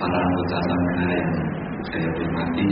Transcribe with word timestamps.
para 0.00 0.16
anggota 0.16 0.56
Samena 0.64 1.06
yang 1.12 1.32
saya 1.84 2.08
hormati, 2.16 2.70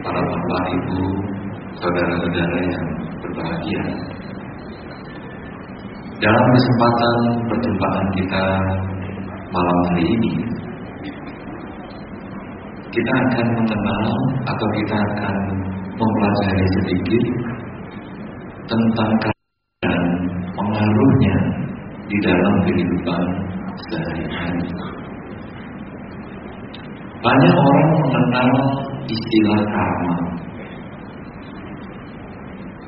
para 0.00 0.20
bapak 0.24 0.64
ibu, 0.72 1.04
saudara-saudara 1.76 2.58
yang 2.64 2.86
berbahagia. 3.20 3.82
Dalam 6.16 6.46
kesempatan 6.56 7.16
perjumpaan 7.52 8.06
kita 8.16 8.44
malam 9.52 9.78
hari 9.92 10.04
ini, 10.08 10.32
kita 12.88 13.12
akan 13.12 13.46
mengenal 13.60 14.06
atau 14.48 14.66
kita 14.80 14.96
akan 14.96 15.36
mempelajari 15.92 16.66
sedikit 16.80 17.24
tentang 18.64 19.12
dan 19.84 20.02
pengaruhnya 20.56 21.36
di 22.08 22.16
dalam 22.24 22.54
kehidupan 22.64 23.22
sehari-hari. 23.92 24.72
Banyak 27.24 27.56
orang 27.56 27.88
mengenal 27.96 28.48
istilah 29.08 29.60
karma. 29.72 30.16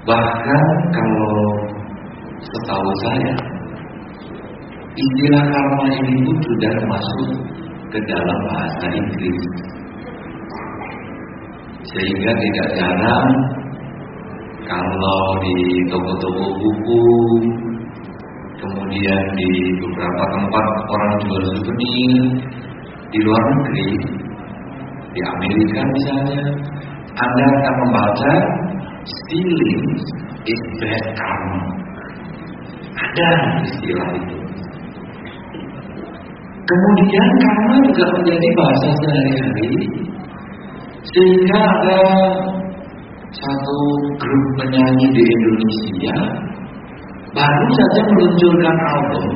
Bahkan 0.04 0.62
kalau 0.92 1.40
setahu 2.44 2.91
saya, 3.00 3.32
istilah 4.92 5.44
karma 5.48 5.88
ini 5.88 6.20
pun 6.20 6.36
sudah 6.36 6.72
masuk 6.84 7.30
ke 7.88 7.98
dalam 8.04 8.38
bahasa 8.52 8.86
Inggris. 8.92 9.41
Sehingga 11.96 12.30
tidak 12.36 12.68
jarang 12.77 13.30
kalau 14.68 15.22
di 15.41 15.56
toko-toko 15.88 16.46
buku, 16.60 17.05
kemudian 18.60 19.22
di 19.32 19.50
beberapa 19.80 20.24
tempat 20.28 20.66
orang 20.92 21.12
jual 21.24 21.42
souvenir 21.56 22.22
di 23.08 23.18
luar 23.24 23.42
negeri, 23.48 24.16
di 25.16 25.20
Amerika 25.25 25.80
misalnya, 25.80 26.45
Anda 27.17 27.45
akan 27.48 27.75
membaca 27.89 28.33
stealing 29.00 29.84
is 30.45 30.62
bad 30.84 31.05
karma. 31.17 31.61
Ada 33.00 33.31
istilah 33.64 34.11
itu. 34.20 34.39
Kemudian 36.67 37.28
karma 37.41 37.77
juga 37.89 38.05
menjadi 38.20 38.48
bahasa 38.61 38.89
sehari-hari 39.00 39.73
sehingga 41.06 41.61
ada 41.64 42.01
satu 43.33 43.78
grup 44.20 44.47
penyanyi 44.61 45.06
di 45.17 45.23
Indonesia 45.25 46.17
baru 47.33 47.67
saja 47.73 48.01
meluncurkan 48.11 48.77
album 48.91 49.27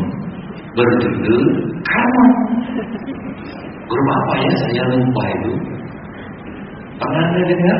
berjudul 0.74 1.44
Karma. 1.84 2.26
Grup 3.90 4.06
apa 4.06 4.34
ya? 4.38 4.50
Saya 4.54 4.82
lupa 4.94 5.22
itu. 5.34 5.52
Pernah 7.00 7.22
anda 7.26 7.42
dengar? 7.42 7.78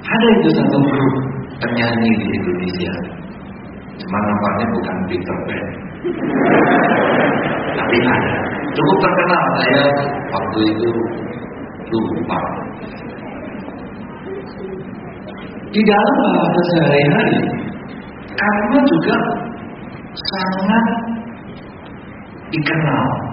Ada 0.00 0.28
itu 0.40 0.48
satu 0.56 0.78
grup 0.80 1.14
penyanyi 1.60 2.10
di 2.16 2.26
Indonesia. 2.40 2.94
Cuma 4.00 4.18
nampaknya 4.24 4.66
bukan 4.72 4.96
Peter 5.12 5.36
Pan. 5.44 5.64
Tapi 7.76 7.96
ada. 8.00 8.34
Cukup 8.72 8.96
terkenal 9.04 9.44
saya 9.60 9.84
waktu 10.32 10.58
itu 10.72 10.90
lupa. 11.90 12.40
Di 15.70 15.80
dalam 15.86 16.14
bahasa 16.18 16.60
sehari-hari, 16.74 17.38
karma 18.34 18.78
juga 18.88 19.16
sangat 20.16 20.84
dikenal. 22.50 23.29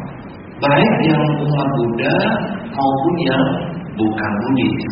Baik 0.58 0.94
yang 1.06 1.24
umat 1.46 1.70
Buddha 1.78 2.18
maupun 2.74 3.16
yang 3.30 3.44
bukan 3.94 4.32
Buddhis. 4.42 4.86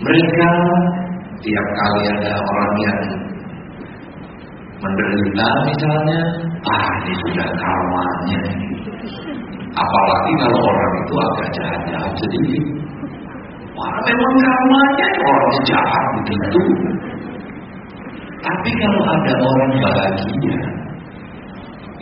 Mereka 0.00 0.48
tiap 1.44 1.66
kali 1.76 2.02
ada 2.16 2.32
orang 2.32 2.74
yang 2.80 3.00
menderita 4.80 5.48
misalnya, 5.68 6.20
ah 6.64 6.88
ini 7.04 7.12
sudah 7.28 7.48
karmanya. 7.60 8.40
Apalagi 9.76 10.32
kalau 10.40 10.60
orang 10.64 10.92
itu 11.04 11.14
agak 11.20 11.48
jahat-jahat 11.60 12.12
sedikit. 12.16 12.64
Wah 13.76 13.96
memang 14.08 14.34
karmanya 14.40 15.08
orang 15.20 15.56
jahat 15.68 16.04
begitu. 16.20 16.62
Tapi 18.40 18.70
kalau 18.80 19.02
ada 19.12 19.34
orang 19.44 19.72
bahagia, 19.84 20.58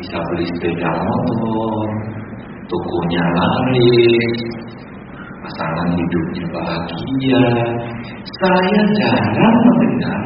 bisa 0.04 0.20
beli 0.20 0.44
sepeda 0.52 0.92
motor, 1.00 1.88
tokonya 2.68 3.24
laris, 3.24 4.36
pasangan 5.40 5.88
hidupnya 5.96 6.44
bahagia. 6.52 7.44
Saya 8.36 8.80
jarang 9.00 9.56
mendengar 9.64 10.20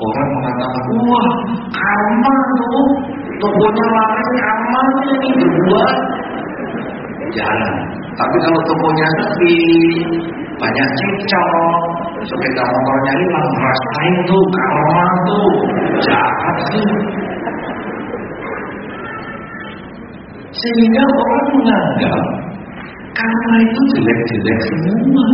orang 0.00 0.28
mengatakan, 0.32 0.84
wah 0.96 1.30
karma 1.76 2.34
tuh, 2.56 2.88
tokonya 3.36 3.84
laris 3.84 4.28
karma 4.40 4.82
ini 5.12 5.28
berbuat. 5.36 5.96
Jarang. 7.36 7.76
Tapi 8.16 8.36
kalau 8.48 8.60
tokonya 8.64 9.06
sepi, 9.12 9.60
banyak 10.56 10.88
cicok, 10.96 11.80
sepeda 12.32 12.64
motornya 12.64 13.12
hilang, 13.12 13.50
rasain 13.60 14.14
tuh 14.24 14.44
karma 14.56 15.04
tuh, 15.28 15.52
jahat 16.00 16.56
sih. 16.72 16.88
Sehingga 20.50 21.02
orang 21.06 21.46
menganggap 21.54 22.22
karma 23.14 23.54
itu 23.62 23.80
jelek-jelek 23.94 24.58
semua. 24.66 25.26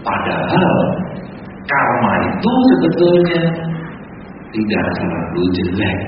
Padahal 0.00 0.76
karma 1.66 2.12
itu 2.30 2.52
sebetulnya 2.70 3.42
tidak 4.54 4.86
selalu 4.98 5.42
jelek. 5.58 5.98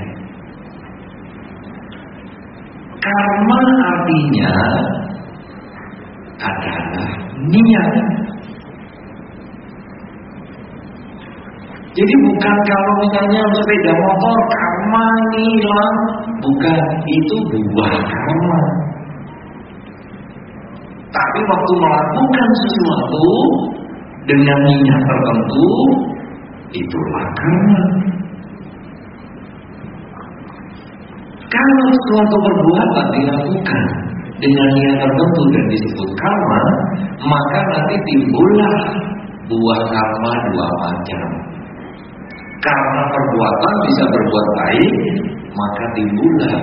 Karma 3.02 3.58
artinya 3.82 4.54
adalah 6.38 7.10
niat. 7.50 7.92
Jadi 11.92 12.14
bukan 12.24 12.56
kalau 12.64 12.92
misalnya 13.04 13.42
sepeda 13.52 13.92
motor 13.92 14.36
karma 14.48 15.06
hilang, 15.36 15.96
bukan 16.40 16.80
itu 17.04 17.36
buah 17.52 17.94
karma. 18.00 18.60
Tapi 21.12 21.40
waktu 21.44 21.72
melakukan 21.76 22.48
sesuatu 22.64 23.28
dengan 24.24 24.58
niat 24.72 25.00
tertentu, 25.04 25.68
itulah 26.72 27.26
karma. 27.36 27.82
Kalau 31.52 31.88
suatu 32.08 32.36
perbuatan 32.40 33.06
dilakukan 33.20 33.84
dengan 34.40 34.68
niat 34.80 34.96
tertentu 34.96 35.42
dan 35.52 35.64
disebut 35.68 36.10
karma, 36.16 36.62
maka 37.20 37.60
nanti 37.68 37.96
timbullah 38.08 38.76
buah 39.44 39.82
karma 39.92 40.32
dua 40.48 40.68
macam. 40.80 41.51
Karena 42.62 43.02
perbuatan 43.10 43.74
bisa 43.90 44.02
berbuat 44.06 44.46
baik, 44.54 44.94
maka 45.50 45.84
timbullah 45.98 46.58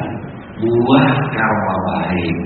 buah 0.63 1.07
karma 1.35 1.75
baik. 1.91 2.37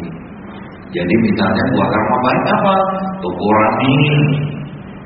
Jadi 0.90 1.14
misalnya 1.22 1.64
buah 1.74 1.90
karma 1.94 2.18
baik 2.26 2.44
apa? 2.50 2.76
Toko 3.22 3.48
ramin, 3.54 4.22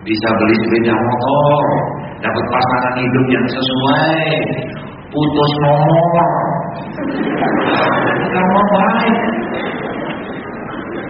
bisa 0.08 0.28
beli 0.40 0.56
sepeda 0.64 0.96
motor, 0.96 1.64
dapat 2.24 2.46
pasangan 2.48 2.96
hidup 3.04 3.26
yang 3.36 3.48
sesuai, 3.52 4.24
putus 5.12 5.52
nomor, 5.68 6.28
karma 8.32 8.62
baik. 8.72 9.18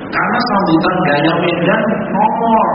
Karena 0.07 0.39
sambutan 0.41 0.95
gaya 1.05 1.33
Medan 1.45 1.81
nomor. 2.09 2.67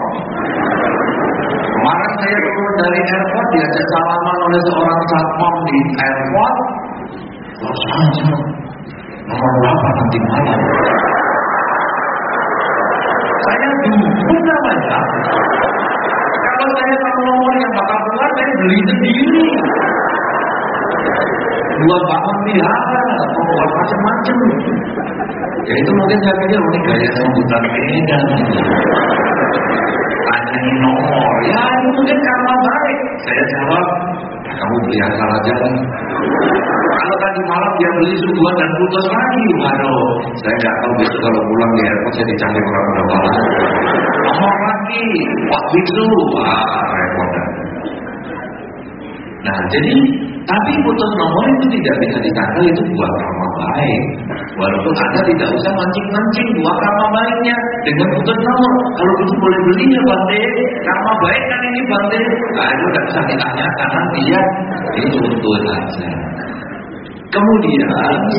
Kemarin 1.83 2.15
saya 2.15 2.39
keluar 2.39 2.73
dari 2.79 3.01
airport 3.03 3.47
diajak 3.59 3.87
salaman 3.91 4.39
oleh 4.47 4.61
seorang 4.71 5.01
satpam 5.11 5.55
di 5.67 5.79
airport. 5.99 6.57
Terus 7.59 7.81
langsung 7.91 8.39
nomor 9.27 9.51
berapa 9.59 9.89
nanti 9.91 10.19
malam? 10.23 10.61
Saya 13.35 13.69
bingung 13.83 14.43
namanya. 14.47 14.99
Kalau 16.39 16.67
saya 16.71 16.95
tahu 17.03 17.21
nomor 17.27 17.51
yang 17.59 17.73
bakal 17.75 17.99
keluar, 17.99 18.31
saya 18.31 18.53
beli 18.63 18.79
sendiri. 18.87 19.45
Dua 21.83 21.99
bangun 21.99 22.37
pelihara, 22.47 23.05
buat 23.27 23.71
macam-macam. 23.75 24.37
Ya 25.67 25.75
itu 25.83 25.91
mungkin 25.99 26.19
saya 26.23 26.35
pikir 26.47 26.59
ini 26.63 26.79
gaya 26.87 27.09
sambutan 27.19 27.63
Medan. 27.75 28.23
Tanyain 30.23 30.77
nomor, 30.83 31.35
ya 31.51 31.63
itu 31.83 31.89
mungkin 31.99 32.19
karma 32.23 32.55
baik. 32.63 32.99
Saya 33.23 33.43
jawab, 33.53 33.87
kamu 34.47 34.77
beli 34.87 34.99
asal 35.03 35.29
aja 35.35 35.53
kan. 35.59 35.75
Kalau 36.93 37.17
tadi 37.19 37.41
malam 37.51 37.73
dia 37.81 37.91
beli 37.99 38.15
suguhan 38.23 38.55
dan 38.61 38.71
putus 38.79 39.07
lagi, 39.11 39.45
waduh, 39.59 40.07
saya 40.39 40.55
nggak 40.63 40.77
tahu 40.83 40.93
besok 41.03 41.21
kalau 41.27 41.41
pulang 41.51 41.73
di 41.75 41.83
airport 41.89 42.13
saya 42.15 42.27
dicari 42.31 42.61
orang 42.63 42.87
berapa 42.87 43.15
lagi. 43.19 43.41
Nomor 44.23 44.57
lagi, 44.63 45.05
Pak 45.51 45.63
Biksu, 45.75 46.07
wah 46.39 46.63
repot. 46.95 47.31
Nah, 49.43 49.59
jadi 49.75 49.95
tapi 50.43 50.73
putus 50.83 51.11
nomor 51.23 51.45
itu 51.55 51.67
tidak 51.79 51.95
bisa 52.03 52.19
disangka 52.19 52.61
itu 52.67 52.83
buat 52.99 53.13
karma 53.15 53.49
baik. 53.63 54.03
Walaupun 54.59 54.95
Anda 54.99 55.21
tidak 55.23 55.49
usah 55.55 55.73
mancing-mancing 55.73 56.49
buat 56.59 56.77
karma 56.83 57.07
baiknya 57.15 57.57
dengan 57.87 58.09
putus 58.19 58.39
nomor. 58.43 58.73
Kalau 58.99 59.15
itu 59.23 59.35
boleh 59.39 59.59
beli 59.71 59.85
ya 59.87 60.03
Bante, 60.03 60.41
karma 60.83 61.13
baik 61.23 61.43
kan 61.47 61.61
ini 61.63 61.81
Bante. 61.87 62.21
Nah, 62.59 62.69
itu 62.75 62.85
tidak 62.91 63.05
bisa 63.07 63.21
ditanyakan 63.31 63.89
nanti 63.95 64.21
ya. 64.27 64.41
Ini 64.99 65.07
contoh 65.15 65.57
saja. 65.63 66.09
Kemudian 67.33 67.89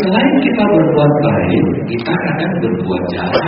selain 0.06 0.36
kita 0.44 0.64
berbuat 0.70 1.12
baik, 1.26 1.66
kita 1.90 2.12
akan 2.14 2.52
berbuat 2.62 3.02
jahat. 3.10 3.46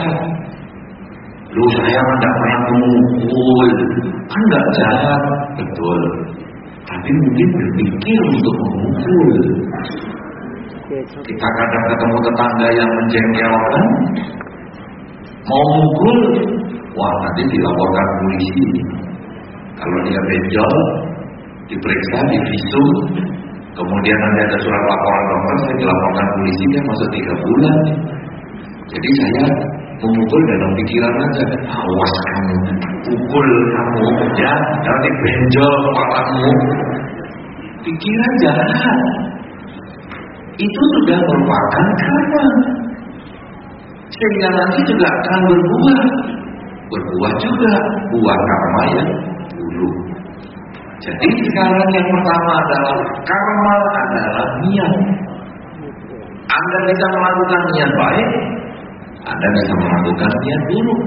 Lu 1.54 1.66
saya 1.80 2.02
tidak 2.02 2.34
pernah 2.36 2.60
memukul, 2.72 3.70
kan 4.28 4.44
jahat, 4.76 5.22
betul. 5.56 6.02
Tapi 6.86 7.10
mungkin 7.10 7.48
berpikir 7.50 8.20
untuk 8.30 8.56
memukul. 8.62 9.30
Kita 11.26 11.48
kadang 11.50 11.86
ketemu 11.90 12.18
tetangga 12.30 12.68
yang 12.78 12.90
menjengkelkan, 12.94 13.86
mau 15.50 15.66
mukul, 15.82 16.20
wah 16.94 17.14
nanti 17.26 17.42
dilaporkan 17.50 18.08
polisi. 18.22 18.70
Kalau 19.76 19.98
dia 20.06 20.22
benjol, 20.30 20.76
diperiksa, 21.74 22.18
divisum, 22.30 22.90
kemudian 23.74 24.18
nanti 24.22 24.40
ada 24.46 24.58
surat 24.62 24.84
laporan 24.86 25.24
dokter, 25.26 25.56
saya 25.66 25.76
dilaporkan 25.82 26.28
polisi, 26.38 26.64
dia 26.70 26.82
masuk 26.86 27.10
tiga 27.12 27.34
bulan. 27.34 27.78
Jadi 28.86 29.10
saya 29.18 29.46
memukul 30.06 30.42
dalam 30.54 30.72
pikiran 30.78 31.14
aja 31.18 31.44
awas 31.66 32.14
kamu 32.30 32.56
pukul 33.06 33.50
kamu 33.72 34.06
ya 34.42 34.54
nanti 34.82 35.10
benjol 35.22 35.74
kepalamu 35.86 36.52
pikiran 37.86 38.32
jahat 38.42 39.00
itu 40.56 40.82
sudah 41.00 41.20
merupakan 41.20 41.86
karma. 42.00 42.46
Sehingga 44.08 44.50
nanti 44.56 44.80
juga 44.88 45.08
akan 45.12 45.40
berbuah. 45.52 46.02
Berbuah 46.86 47.34
juga 47.44 47.74
buah 48.08 48.40
karma 48.40 48.82
yang 48.96 49.10
dulu. 49.52 49.90
Jadi 51.04 51.28
sekarang 51.52 51.90
yang 51.92 52.08
pertama 52.08 52.52
adalah 52.56 52.96
karma 53.28 53.74
adalah 54.00 54.48
niat. 54.64 54.94
Anda 56.46 56.78
bisa 56.88 57.06
melakukan 57.12 57.62
niat 57.76 57.92
baik 58.00 58.30
anda 59.26 59.48
bisa 59.58 59.74
melakukan 59.82 60.32
niat 60.38 60.62
buruk. 60.70 61.02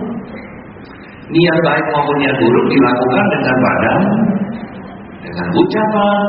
Niat 1.28 1.58
baik 1.60 1.86
maupun 1.92 2.16
niat 2.24 2.36
buruk 2.40 2.66
dilakukan 2.72 3.24
dengan 3.36 3.56
badan, 3.60 4.00
dengan 5.20 5.46
ucapan, 5.52 6.26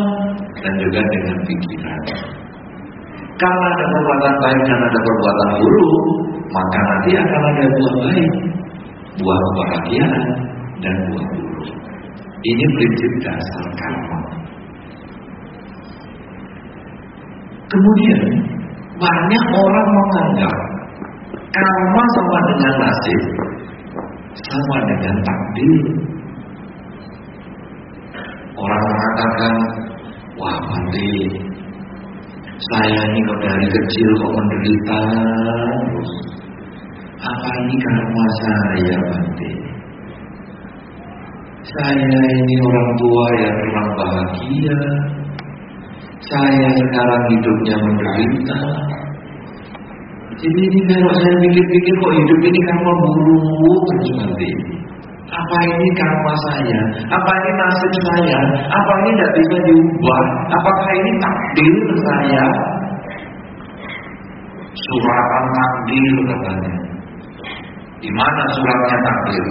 dan 0.59 0.73
juga 0.75 0.99
dengan 0.99 1.37
pikiran. 1.47 2.01
Karena 3.39 3.65
ada 3.71 3.85
perbuatan 3.87 4.35
baik 4.43 4.61
dan 4.67 4.79
ada 4.83 4.99
perbuatan 4.99 5.49
buruk, 5.55 5.93
maka 6.51 6.79
nanti 6.83 7.11
akan 7.15 7.41
ada 7.47 7.63
buah 7.71 7.93
baik, 8.03 8.31
buah 9.23 9.39
kebahagiaan, 9.39 10.25
dan 10.83 10.95
buah 11.07 11.25
buruk. 11.31 11.69
Ini 12.43 12.63
prinsip 12.75 13.11
dasar 13.23 13.65
karma. 13.79 14.19
Kemudian 17.71 18.21
banyak 18.99 19.43
orang 19.55 19.87
menganggap 19.95 20.55
Karma 21.49 22.03
sama 22.13 22.37
dengan 22.45 22.73
nasib 22.77 23.21
Sama 24.37 24.77
dengan 24.85 25.15
takdir. 25.25 25.83
Orang 28.59 28.83
mengatakan 28.83 29.53
Wah 30.35 30.59
Bante 30.67 31.11
Saya 32.59 32.99
ini 33.07 33.19
kok 33.23 33.39
dari 33.39 33.67
kecil 33.71 34.09
kok 34.19 34.33
menderita. 34.35 35.01
Terus 35.89 36.11
Apa 37.19 37.49
ini 37.65 37.75
karma 37.79 38.25
saya 38.43 38.97
Bante? 39.09 39.51
Saya 41.69 42.07
ini 42.17 42.55
orang 42.65 42.89
tua 42.97 43.25
yang 43.41 43.55
kurang 43.61 43.89
bahagia. 43.97 44.79
Saya 46.19 46.67
sekarang 46.77 47.23
hidupnya 47.33 47.75
menderita 47.81 48.59
jadi 50.39 50.61
ini 50.71 50.79
kalau 50.87 51.11
saya 51.19 51.35
pikir-pikir 51.43 51.93
kok 51.99 52.13
hidup 52.15 52.39
ini 52.47 52.59
karma 52.63 52.91
buruk 53.03 53.81
terus 53.91 54.09
nanti. 54.23 54.49
Apa 55.29 55.57
ini 55.67 55.87
karma 55.99 56.33
saya? 56.47 56.79
Apa 57.11 57.31
ini 57.43 57.51
nasib 57.59 57.93
saya? 58.07 58.39
Apa 58.71 58.93
ini 59.03 59.09
tidak 59.19 59.31
bisa 59.35 59.57
diubah? 59.67 60.23
Apakah 60.47 60.89
ini 60.95 61.11
takdir 61.19 61.75
saya? 62.07 62.43
Suratan 64.79 65.45
takdir 65.51 66.13
katanya. 66.23 66.73
Di 67.99 68.09
mana 68.15 68.43
suratnya 68.55 68.97
takdir? 69.03 69.45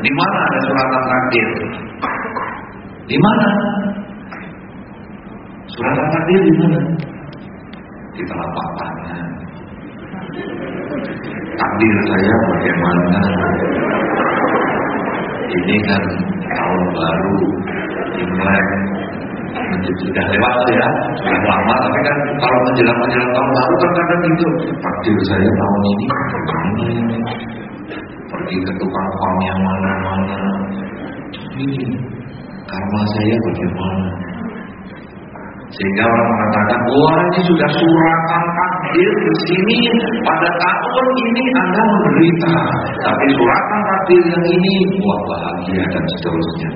Di 0.00 0.10
mana 0.16 0.38
ada 0.48 0.58
suratan 0.64 1.02
takdir? 1.12 1.48
Di 3.04 3.16
mana? 3.20 3.48
Suratan 5.68 6.06
takdir 6.08 6.40
di 6.40 6.54
mana? 6.56 6.80
Di 8.14 8.22
telapak 8.22 8.68
tangan. 8.78 9.28
Takdir 11.54 11.94
saya 12.06 12.34
bagaimana? 12.50 13.22
Ini 15.54 15.76
kan 15.86 16.02
tahun 16.50 16.82
baru, 16.94 17.38
Imlek, 18.18 18.66
sudah 20.02 20.24
lewat 20.30 20.54
ya, 20.70 20.88
sudah 21.18 21.42
lama. 21.46 21.74
Tapi 21.74 22.00
kan 22.06 22.16
kalau 22.38 22.58
menjelang 22.70 22.98
menjelang 23.02 23.30
tahun 23.34 23.50
baru 23.54 23.74
kan 23.82 24.20
itu 24.30 24.46
takdir 24.78 25.18
saya 25.30 25.48
tahun 25.50 25.82
ini 25.84 26.06
bagaimana 26.10 26.86
Pergi 28.24 28.56
ke 28.66 28.72
tukang 28.82 29.08
pam 29.14 29.34
yang 29.46 29.60
mana-mana. 29.62 30.42
Ini 31.54 31.86
karma 32.66 33.02
saya 33.14 33.34
bagaimana? 33.46 34.33
Sehingga 35.74 36.04
orang 36.06 36.28
mengatakan, 36.30 36.78
wah 36.86 37.16
ini 37.18 37.40
sudah 37.50 37.70
suratan 37.74 38.44
takdir 38.46 39.10
di 39.10 39.32
sini 39.50 39.80
pada 40.22 40.50
tahun 40.62 41.06
ini 41.18 41.42
Anda 41.50 41.82
menderita, 41.82 42.54
tapi 43.02 43.24
suratan 43.34 43.80
takdir 43.82 44.22
yang 44.22 44.44
ini 44.54 44.74
wah 45.02 45.20
bahagia 45.26 45.82
dan 45.90 46.04
seterusnya. 46.14 46.70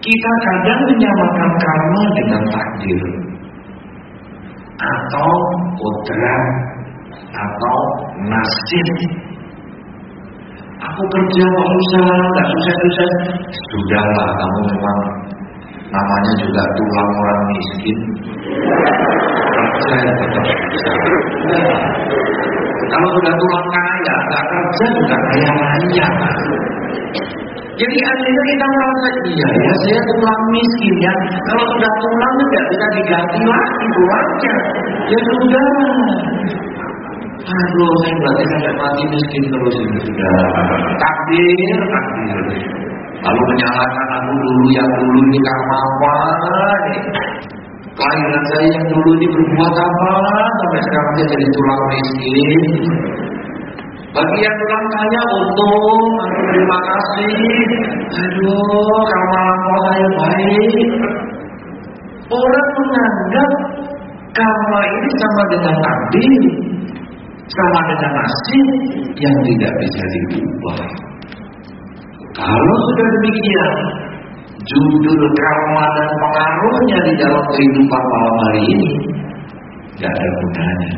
Kita 0.00 0.32
kadang 0.44 0.80
menyamakan 0.84 1.50
karma 1.60 2.02
dengan 2.20 2.42
takdir 2.52 3.02
atau 4.80 5.32
kodrat 5.80 6.44
atau 7.32 7.78
nasib. 8.28 8.88
Aku 10.80 11.02
kerja 11.04 11.44
kok 11.44 11.68
susah, 11.72 12.04
nggak 12.04 12.46
susah-susah. 12.52 13.10
Sudahlah, 13.48 14.28
kamu 14.40 14.60
memang 14.72 14.98
namanya 15.90 16.32
juga 16.38 16.62
tulang 16.78 17.10
orang 17.18 17.40
miskin. 17.50 17.98
Kerja 19.80 20.12
tetap 20.14 20.44
bisa 20.70 20.90
kalau 22.90 23.08
sudah 23.14 23.34
tulang 23.38 23.66
kaya 23.70 24.14
nggak 24.26 24.44
kerja 24.50 24.84
juga 24.98 25.16
kaya 25.30 25.50
raya. 25.54 26.08
Jadi 27.80 27.96
akhirnya 27.96 28.42
kita 28.44 28.66
merasa 28.76 29.08
iya 29.24 29.48
ya 29.56 29.72
saya 29.86 30.00
tulang 30.10 30.42
miskin 30.52 30.94
ya. 31.00 31.14
Kalau 31.48 31.64
sudah 31.64 31.92
tulang 32.02 32.34
tidak 32.34 32.64
bisa 32.68 32.86
diganti 32.98 33.40
lagi 33.46 33.86
tulangnya 33.94 34.54
ya 35.06 35.18
sudah. 35.22 35.70
Aduh, 37.40 37.92
saya 38.04 38.14
berarti 38.20 38.44
sampai 38.52 38.72
mati 38.76 39.02
miskin 39.16 39.42
terus 39.48 39.76
ini. 39.80 39.98
Sudah. 40.12 40.44
Takdir, 41.00 41.78
takdir. 41.88 42.38
Lalu 43.20 43.42
menyalahkan 43.52 44.08
aku 44.16 44.32
dulu 44.32 44.64
yang 44.72 44.90
dulu 44.96 45.18
ini 45.28 45.38
karma 45.44 45.76
apa 45.76 46.14
nih? 46.88 47.00
Kelahiran 47.92 48.44
saya 48.48 48.68
yang 48.80 48.86
dulu 48.96 49.10
ini 49.20 49.26
berbuat 49.28 49.74
apa 49.76 50.12
sampai 50.56 50.80
sekarang 50.88 51.12
saya 51.12 51.26
jadi 51.28 51.46
tulang 51.52 51.82
miskin. 51.92 52.62
Bagi 54.10 54.38
yang 54.40 54.56
tulang 54.56 54.86
kaya 54.88 55.22
untung, 55.36 56.04
aku 56.24 56.40
terima 56.48 56.78
kasih. 56.80 57.34
Aduh, 58.08 59.00
karma 59.04 59.40
apa 59.52 59.72
saya 59.84 60.08
baik. 60.16 60.90
Orang 62.30 62.68
menganggap 62.78 63.50
karma 64.32 64.80
ini 64.86 65.10
sama 65.20 65.42
dengan 65.52 65.74
takdir, 65.82 66.42
sama 67.52 67.80
dengan 67.90 68.10
nasib 68.16 68.68
yang 69.20 69.36
tidak 69.44 69.72
bisa 69.84 70.02
diubah. 70.08 70.80
Kalau 72.30 72.76
sudah 72.86 73.06
demikian, 73.18 73.74
judul 74.62 75.22
karma 75.34 75.84
dan 75.98 76.08
pengaruhnya 76.14 76.98
di 77.02 77.12
dalam 77.18 77.44
kehidupan 77.50 78.02
malam 78.06 78.36
hari 78.38 78.62
ini 78.70 78.90
gak 79.98 80.12
ada 80.14 80.28
gunanya. 80.38 80.90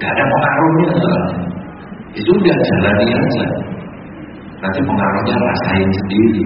Gak 0.00 0.10
ada 0.14 0.24
pengaruhnya. 0.24 0.88
Itu 2.16 2.30
udah 2.30 2.56
jalani 2.56 3.06
aja. 3.10 3.46
Nanti 4.60 4.80
pengaruhnya 4.84 5.34
rasain 5.34 5.88
sendiri. 5.88 6.44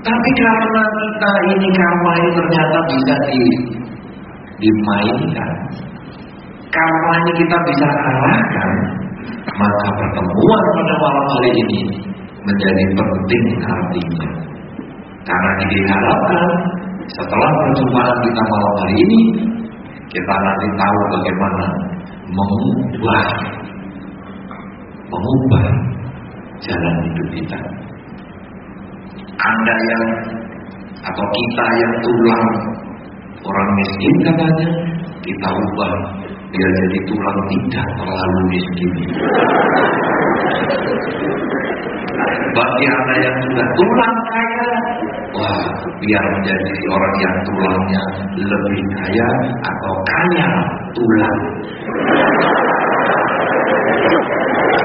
Tapi 0.00 0.30
karena 0.32 0.82
kita 0.96 1.30
ini 1.54 1.68
karma 1.76 2.12
ini 2.24 2.30
ternyata 2.32 2.78
bisa 2.88 3.14
di 3.28 3.42
dimainkan. 4.60 5.50
Karma 6.72 7.12
ini 7.20 7.32
kita 7.36 7.56
bisa 7.68 7.84
kalahkan, 7.84 8.70
maka 9.60 9.88
pertemuan 9.92 10.62
pada 10.72 10.94
malam 10.96 11.26
hari 11.36 11.50
ini 11.52 11.80
menjadi 12.40 12.84
penting 12.96 13.44
artinya. 13.60 14.26
Karena 15.20 15.50
diharapkan 15.68 16.44
setelah 17.12 17.50
perjumpaan 17.52 18.16
kita 18.24 18.42
malam 18.48 18.74
hari 18.80 18.96
ini, 19.04 19.20
kita 20.08 20.34
nanti 20.34 20.66
tahu 20.80 20.98
bagaimana 21.12 21.66
mengubah 22.32 23.24
mengubah 25.10 25.64
jalan 26.64 26.94
hidup 27.04 27.28
kita. 27.36 27.58
Anda 29.40 29.74
yang 29.76 30.04
atau 31.00 31.24
kita 31.24 31.64
yang 31.80 31.94
tulang 32.04 32.46
orang 33.40 33.68
miskin 33.80 34.14
katanya 34.24 34.68
kita 35.24 35.48
ubah 35.48 35.92
biar 36.50 36.70
jadi 36.74 36.98
tulang 37.06 37.40
tidak 37.46 37.86
terlalu 37.94 38.40
miskin. 38.50 38.92
Bagi 42.50 42.84
anda 42.90 43.14
yang 43.22 43.36
sudah 43.46 43.66
tulang 43.78 44.16
kaya, 44.34 44.70
wah 45.30 45.62
biar 46.02 46.24
menjadi 46.34 46.72
orang 46.90 47.14
yang 47.22 47.36
tulangnya 47.46 48.02
lebih 48.34 48.82
kaya 48.98 49.28
atau 49.62 49.94
kaya 50.02 50.48
tulang. 50.90 51.38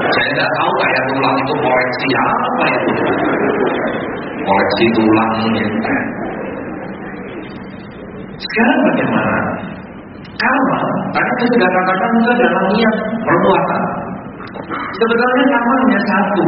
Saya 0.06 0.28
tidak 0.32 0.50
tahu 0.54 0.72
kaya 0.78 1.00
tulang 1.10 1.34
itu 1.42 1.54
koleksi 1.58 2.08
apa 2.14 2.64
itu. 2.70 2.92
Koleksi 4.46 4.84
tulang 4.94 5.32
gitu. 5.58 5.94
Sekarang 8.36 8.78
bagaimana? 8.86 9.36
Karma, 10.36 10.80
tadi 11.16 11.30
saya 11.40 11.48
sudah 11.48 11.70
katakan 11.72 12.10
itu 12.12 12.28
adalah 12.28 12.64
niat 12.68 12.94
perbuatan. 13.24 13.82
Sebetulnya 14.96 15.44
karma 15.48 15.74
hanya 15.84 16.00
satu. 16.04 16.44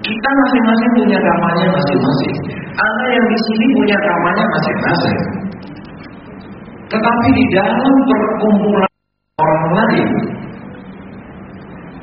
Kita 0.00 0.28
masing-masing 0.32 0.90
punya 0.96 1.18
karmanya 1.20 1.66
masing-masing. 1.76 2.34
Anda 2.72 3.04
yang 3.12 3.26
di 3.28 3.38
sini 3.48 3.66
punya 3.76 3.96
karmanya 4.00 4.44
masing-masing. 4.48 5.18
Tetapi 6.90 7.26
di 7.32 7.44
dalam 7.54 7.94
perkumpulan 8.08 8.92
orang 9.38 9.64
lain, 9.76 10.08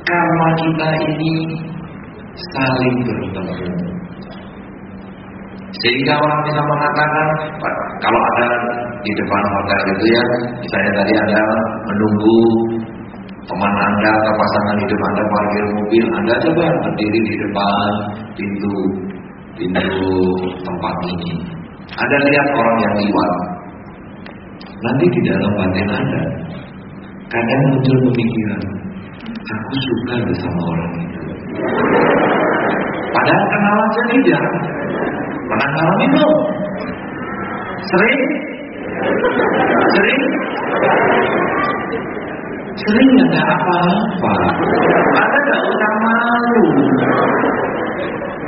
karma 0.06 0.48
kita 0.58 0.88
ini 1.06 1.34
saling 2.54 2.96
bertemu. 3.04 3.68
Sehingga 5.68 6.16
orang 6.16 6.40
bisa 6.48 6.60
mengatakan 6.64 7.26
kalau 8.00 8.20
ada 8.32 8.46
di 9.04 9.12
depan 9.20 9.42
hotel 9.52 9.80
itu 9.92 10.04
ya, 10.08 10.22
misalnya 10.64 10.92
tadi 10.96 11.12
Anda 11.12 11.42
menunggu 11.84 12.40
teman 13.44 13.74
Anda 13.76 14.10
atau 14.16 14.32
pasangan 14.32 14.76
hidup 14.80 15.00
Anda 15.12 15.22
parkir 15.28 15.64
mobil, 15.76 16.04
Anda 16.16 16.34
coba 16.40 16.64
berdiri 16.88 17.20
di 17.20 17.34
depan 17.36 17.90
pintu 18.32 18.74
pintu 19.60 20.12
tempat 20.64 20.94
ini. 21.04 21.32
Anda 22.00 22.16
lihat 22.16 22.48
orang 22.56 22.76
yang 22.80 22.94
liwat. 23.04 23.32
Nanti 24.78 25.04
di 25.10 25.20
dalam 25.26 25.52
batin 25.58 25.88
Anda 25.90 26.22
kadang 27.28 27.62
muncul 27.76 27.96
pemikiran, 28.08 28.62
aku 29.36 29.74
suka 29.84 30.14
bersama 30.24 30.60
orang 30.64 30.92
itu. 30.96 31.20
Padahal 33.08 33.44
kenal 33.52 33.76
aja 33.84 34.02
tidak. 34.16 34.44
Pernah 35.48 35.68
ngalamin 35.72 36.08
belum? 36.12 36.40
Sering? 37.88 38.20
Sering? 39.96 40.20
Sering 42.78 43.10
ada 43.24 43.40
apa-apa. 43.56 44.32
Ada 45.16 45.38
gak 45.48 45.60
usah 45.72 45.92
malu. 46.04 46.66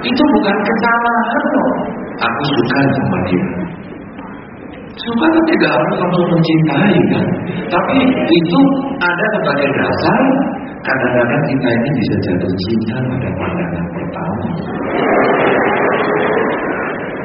Itu 0.05 0.23
bukan 0.37 0.57
kesalahan 0.61 1.45
loh. 1.57 1.73
Aku 2.21 2.43
suka 2.53 2.79
sama 2.85 3.19
dia. 3.33 3.45
Suka 5.01 5.25
kan 5.33 5.45
tidak 5.49 5.71
harus 5.73 5.95
langsung 5.97 6.29
mencintai 6.37 6.99
kan. 7.17 7.27
Tapi 7.73 7.97
itu 8.29 8.61
ada 9.01 9.25
sebagai 9.41 9.69
dasar 9.73 10.21
kadang-kadang 10.85 11.43
kita 11.49 11.69
ini 11.73 11.91
bisa 11.97 12.15
jatuh 12.25 12.53
cinta 12.69 12.97
pada 13.05 13.29
pandangan 13.37 13.87
pertama 13.93 14.45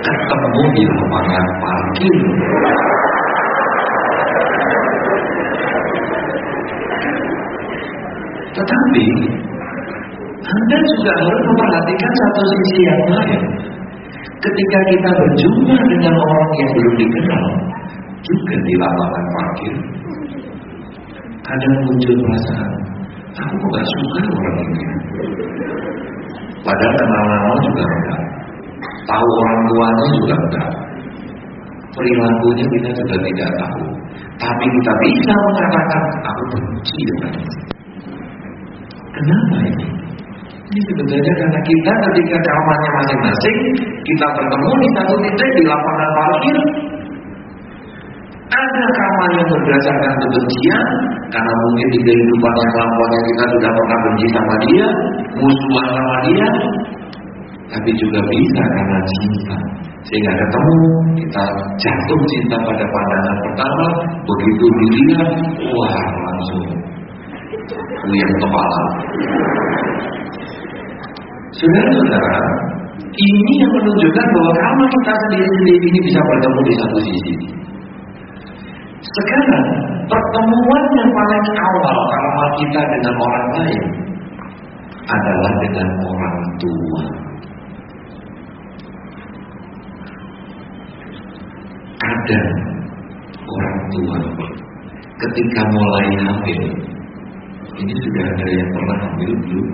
ketemu 0.05 0.61
di 0.75 0.83
lapangan 0.85 1.45
parkir. 1.61 2.15
Tetapi 8.55 9.05
Anda 10.45 10.77
juga 10.77 11.11
harus 11.11 11.41
memperhatikan 11.49 12.11
satu 12.15 12.41
sisi 12.45 12.79
yang 12.85 13.03
lain. 13.11 13.41
Ketika 14.35 14.79
kita 14.93 15.09
berjumpa 15.09 15.77
dengan 15.89 16.13
orang 16.13 16.51
yang 16.53 16.69
belum 16.77 16.93
dikenal, 17.01 17.45
juga 18.21 18.55
di 18.61 18.73
lapangan 18.77 19.25
parkir, 19.33 19.73
kadang 21.41 21.75
muncul 21.89 22.15
perasaan, 22.25 22.71
aku 23.33 23.53
kok 23.57 23.69
gak 23.73 23.87
suka 23.89 24.21
orang 24.37 24.57
ini. 24.61 24.85
Padahal 26.61 26.93
kenal 26.97 27.23
nama 27.25 27.55
juga 27.61 27.83
enggak. 27.85 28.34
Tahu 29.05 29.27
orang 29.37 29.59
tuanya 29.69 30.05
juga 30.17 30.35
enggak. 30.35 30.69
Perilakunya 31.95 32.65
kita 32.67 32.89
juga 32.91 33.15
tidak 33.21 33.49
tahu. 33.61 33.83
Tapi 34.35 34.65
kita 34.67 34.91
bisa 34.99 35.33
mengatakan, 35.47 36.01
aku 36.27 36.43
benci 36.51 36.99
dengannya. 37.07 37.53
Kenapa 39.15 39.57
ini? 39.63 39.87
Ini 40.65 40.81
sebetulnya 40.91 41.33
karena 41.39 41.59
kita 41.61 41.91
ketika 42.03 42.37
kamarnya 42.41 42.91
masing-masing, 42.99 43.57
kita 44.03 44.25
bertemu 44.33 44.69
di 44.75 44.87
satu 44.97 45.13
titik 45.23 45.49
di 45.55 45.63
lapangan 45.69 46.09
parkir, 46.19 46.57
ada 48.45 48.83
kamar 48.91 49.29
yang 49.39 49.47
berdasarkan 49.47 50.13
kebencian 50.19 50.85
karena 51.31 51.53
mungkin 51.63 51.87
di 51.95 51.99
kehidupan 52.01 52.53
yang 52.59 52.73
lampaunya 52.75 53.19
kita 53.23 53.43
sudah 53.55 53.71
pernah 53.71 53.97
benci 54.03 54.27
sama 54.35 54.55
dia, 54.67 54.87
musuhan 55.37 55.87
sama 55.95 56.15
dia, 56.27 56.47
tapi 57.69 57.89
juga 57.97 58.19
bisa 58.29 58.63
karena 58.77 58.99
cinta. 59.01 59.57
Sehingga 60.05 60.31
ketemu, 60.37 60.77
kita 61.17 61.43
jatuh 61.81 62.19
cinta 62.29 62.57
pada 62.61 62.85
pandangan 62.85 63.37
pertama, 63.41 63.85
begitu 64.21 64.65
dilihat, 64.69 65.29
wah 65.73 65.97
langsung 66.29 66.61
yang 68.13 68.33
kepala. 68.37 68.81
Saudara-saudara, 71.55 72.41
ini 73.01 73.53
yang 73.63 73.71
menunjukkan 73.81 74.25
bahwa 74.29 74.51
karma 74.59 74.85
kita 74.91 75.13
sendiri-sendiri 75.25 75.79
ini 75.89 75.99
bisa 76.05 76.19
bertemu 76.21 76.59
di 76.61 76.73
satu 76.77 76.99
sisi. 77.01 77.35
Sekarang, 79.05 79.65
pertemuan 80.05 80.83
yang 80.99 81.09
paling 81.09 81.45
awal 81.57 81.97
karma 82.13 82.45
kita 82.61 82.81
dengan 82.93 83.13
orang 83.17 83.47
lain 83.57 83.83
adalah 85.05 85.53
dengan 85.65 85.87
orang 86.05 86.37
tua. 86.61 87.24
Kadang 91.95 92.49
orang 93.39 93.77
tua 93.87 94.19
ketika 95.15 95.61
mulai 95.71 96.07
hamil 96.27 96.63
ini 97.75 97.93
sudah 98.03 98.23
ada 98.35 98.47
yang 98.51 98.69
pernah 98.75 98.97
hamil 99.03 99.31
belum? 99.47 99.67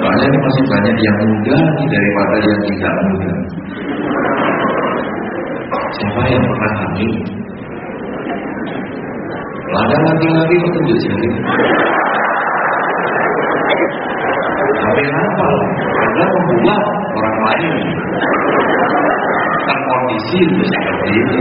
Soalnya 0.00 0.24
ini 0.28 0.38
masih 0.40 0.64
banyak 0.72 0.96
yang 0.96 1.16
muda 1.20 1.58
daripada 1.88 2.36
yang 2.40 2.60
tidak 2.64 2.94
muda. 3.04 3.32
Siapa 5.92 6.20
yang 6.32 6.44
pernah 6.48 6.72
hamil? 6.80 7.12
Ada 9.72 9.96
laki-laki 10.04 10.54
kok 10.60 10.70
tunjuk 10.76 10.98
jari. 11.00 11.30
Tapi 14.72 15.02
apa? 15.08 15.48
Anda 15.96 16.24
membuat 16.28 16.82
orang 17.16 17.36
lain 17.40 17.76
terkondisi 20.12 20.40
seperti 20.68 21.08
itu. 21.16 21.40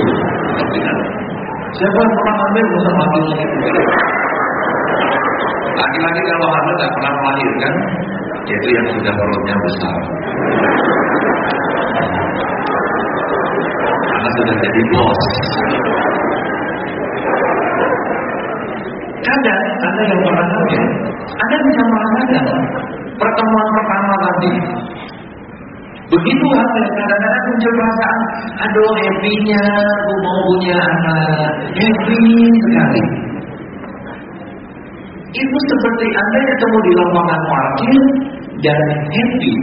Siapa 1.72 1.98
yang 2.04 2.14
pernah 2.20 2.36
hamil 2.36 2.66
bersama 2.68 3.04
laki-laki? 3.12 3.48
Laki-laki 5.72 6.22
kalau 6.28 6.48
hamil 6.52 6.74
tidak 6.78 6.92
pernah 6.96 7.12
melahirkan, 7.20 7.74
Yaitu 8.42 8.68
yang 8.74 8.88
sudah 8.92 9.14
perutnya 9.16 9.56
besar. 9.64 9.96
Karena 14.02 14.30
sudah 14.36 14.56
jadi 14.60 14.82
bos. 14.92 15.22
Kadang 19.22 19.64
ada 19.80 20.02
yang 20.10 20.22
pernah 20.26 20.48
hamil, 20.50 20.84
Anda 21.16 21.58
bisa 21.62 21.82
merasakan 21.88 22.46
pertemuan 23.16 23.68
pertama 23.78 24.14
tadi. 24.20 24.52
Begitu 26.12 26.46
hamil, 26.52 26.86
kadang-kadang 26.92 27.44
muncul 27.48 27.72
perasaan, 27.72 28.20
aduh 28.60 28.92
happy-nya, 29.00 29.64
aku 29.64 30.14
mau 30.20 30.40
punya 30.44 30.76
anak, 30.76 31.52
happy 31.72 32.20
sekali. 32.68 33.04
Itu 35.32 35.58
seperti 35.72 36.06
Anda 36.12 36.40
ketemu 36.52 36.78
di 36.84 36.92
lapangan 37.00 37.42
parkir 37.48 38.04
dan 38.60 38.82
happy. 39.08 39.56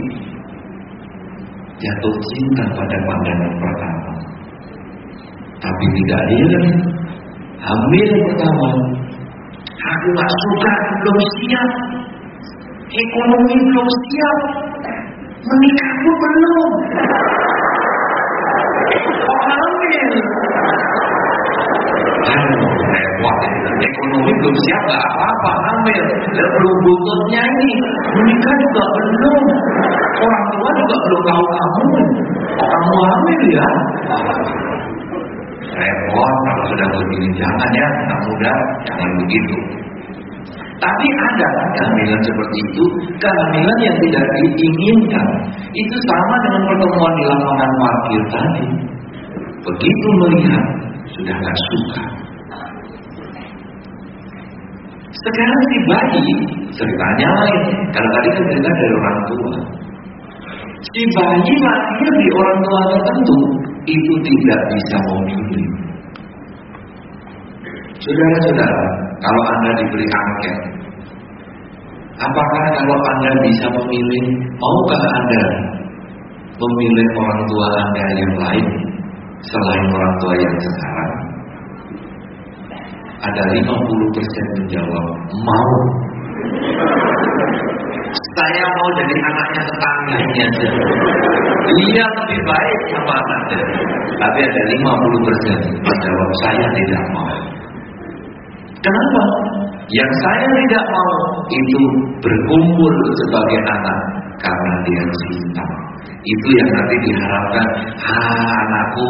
Jatuh 1.79 2.15
cinta 2.17 2.65
pada 2.73 2.97
pandangan 3.05 3.53
pertama. 3.61 4.11
Tapi 5.61 5.85
tidak 6.01 6.21
heran, 6.33 6.67
hamil 7.61 8.09
pertama 8.25 8.69
Aku 9.79 10.07
gak 10.11 10.31
suka, 10.43 10.71
belum 10.99 11.17
siap. 11.39 11.69
Ekonomi 12.89 13.55
belum 13.63 13.89
siap. 14.11 14.39
Menikah 15.49 15.91
pun 15.99 16.15
belum. 16.21 16.71
Kok 19.19 19.39
hamil? 19.49 20.05
Aduh, 22.29 22.69
repot. 22.93 23.37
Ekonomi 23.79 24.31
belum 24.37 24.55
siap, 24.61 24.81
gak 24.93 25.03
apa-apa, 25.09 25.51
hamil. 25.65 26.03
Belum 26.37 26.75
buntutnya 26.85 27.41
ini. 27.41 27.71
Menikah 28.13 28.53
juga 28.61 28.83
belum. 28.93 29.45
Orang 30.19 30.45
tua 30.53 30.69
juga 30.77 30.95
belum 31.01 31.21
tahu 31.25 31.45
kamu. 31.49 32.01
kamu 32.59 32.93
hamil 33.09 33.41
ya? 33.55 33.69
repot 35.79 36.33
kalau 36.43 36.63
sudah 36.73 36.87
begini 36.91 37.27
jangan 37.39 37.69
ya 37.71 37.87
anak 38.03 38.19
muda 38.27 38.53
jangan 38.89 39.09
begitu 39.23 39.57
tapi 40.79 41.05
ada 41.11 41.47
kehamilan 41.75 42.21
seperti 42.23 42.57
itu 42.71 42.83
kehamilan 43.19 43.77
yang 43.83 43.95
tidak 43.99 44.25
diinginkan. 44.55 45.27
Itu 45.75 45.95
sama 46.07 46.35
dengan 46.47 46.61
pertemuan 46.71 47.13
di 47.19 47.23
lapangan 47.27 47.71
parkir 47.83 48.21
tadi. 48.31 48.65
Begitu 49.59 50.07
melihat 50.23 50.63
sudah 51.11 51.35
nggak 51.35 51.57
suka. 51.67 52.03
Sekarang 55.19 55.61
si 55.67 55.77
bayi 55.83 56.27
ceritanya 56.71 57.27
lain. 57.27 57.63
Kalau 57.91 58.09
tadi 58.15 58.27
kan 58.31 58.43
cerita 58.47 58.69
dari 58.71 58.93
orang 58.95 59.19
tua. 59.27 59.51
Si 60.79 61.01
bayi 61.11 61.53
lahir 61.59 62.11
di 62.23 62.27
orang 62.39 62.57
tua 62.63 62.81
tertentu 62.87 63.37
itu 63.83 64.13
tidak 64.23 64.59
bisa 64.71 64.97
memilih. 65.11 65.67
Saudara-saudara, 67.99 69.08
kalau 69.19 69.43
Anda 69.51 69.71
diberi 69.83 70.07
angket, 70.07 70.57
apakah 72.19 72.63
kalau 72.71 72.97
Anda 73.11 73.31
bisa 73.43 73.65
memilih, 73.67 74.25
maukah 74.55 75.03
Anda 75.19 75.43
memilih 76.55 77.07
orang 77.19 77.41
tua 77.47 77.67
Anda 77.83 78.05
yang 78.15 78.33
lain 78.39 78.67
selain 79.43 79.85
orang 79.91 80.13
tua 80.23 80.33
yang 80.39 80.55
sekarang? 80.63 81.13
Ada 83.19 83.43
50% 83.51 84.55
menjawab 84.55 85.05
mau. 85.43 85.71
Saya 88.39 88.65
mau 88.79 88.89
jadi 88.95 89.15
anaknya 89.27 89.61
tetangganya 89.67 90.45
saja. 90.55 90.69
Dia 91.67 92.05
lebih 92.07 92.39
baik 92.47 92.79
sama 92.95 93.13
anaknya. 93.19 93.59
Tapi 94.15 94.39
ada 94.39 94.61
50 94.71 95.27
persen 95.27 95.59
menjawab 95.83 96.29
saya 96.47 96.65
tidak 96.79 97.03
mau. 97.11 97.58
Kenapa? 98.79 99.23
Yang 99.89 100.11
saya 100.23 100.45
tidak 100.45 100.83
mau 100.87 101.13
itu 101.49 101.81
berkumpul 102.21 102.93
sebagai 103.25 103.59
anak 103.67 103.99
karena 104.39 104.73
dia 104.87 105.03
cinta. 105.03 105.65
Itu 106.19 106.47
yang 106.55 106.69
nanti 106.77 106.95
diharapkan, 107.03 107.67
ah 108.05 108.51
anakku, 108.63 109.09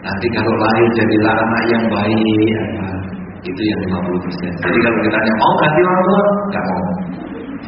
nanti 0.00 0.26
kalau 0.32 0.52
lahir 0.58 0.88
jadilah 0.96 1.34
anak 1.36 1.62
yang 1.70 1.84
baik. 1.90 2.58
Itu 3.46 3.62
yang 3.62 3.80
50 3.94 4.24
persen. 4.26 4.50
Jadi 4.58 4.78
kalau 4.82 4.98
kita 5.06 5.18
tanya, 5.22 5.32
mau 5.38 5.52
ganti 5.62 5.80
orang 5.86 6.02
tua? 6.02 6.22
Gak 6.50 6.64
mau. 6.66 6.84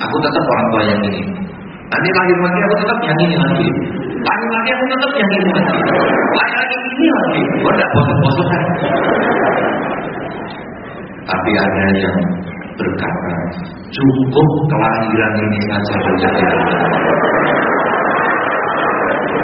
Aku 0.03 0.17
tetap 0.27 0.45
orang 0.51 0.67
tua 0.75 0.83
yang 0.91 1.01
ini. 1.07 1.23
Nanti 1.89 2.09
lahir 2.19 2.39
lagi 2.43 2.59
aku 2.67 2.75
tetap 2.83 2.99
yang 3.07 3.19
ini 3.23 3.37
lagi. 3.39 3.69
Lahir 4.19 4.49
lagi 4.51 4.71
aku 4.75 4.85
tetap 4.91 5.11
yang 5.15 5.31
ini 5.31 5.51
lagi 6.39 6.77
ini 6.77 7.07
lagi. 7.07 7.43
Oh 7.63 7.73
tidak 7.75 7.89
bosan-bosan. 7.95 8.63
Tapi 11.29 11.51
ada 11.61 11.83
yang 11.93 12.17
berkata, 12.79 13.37
cukup 13.93 14.49
kelahiran 14.73 15.35
ini 15.45 15.61
saja 15.69 15.97
menjadi 16.09 16.43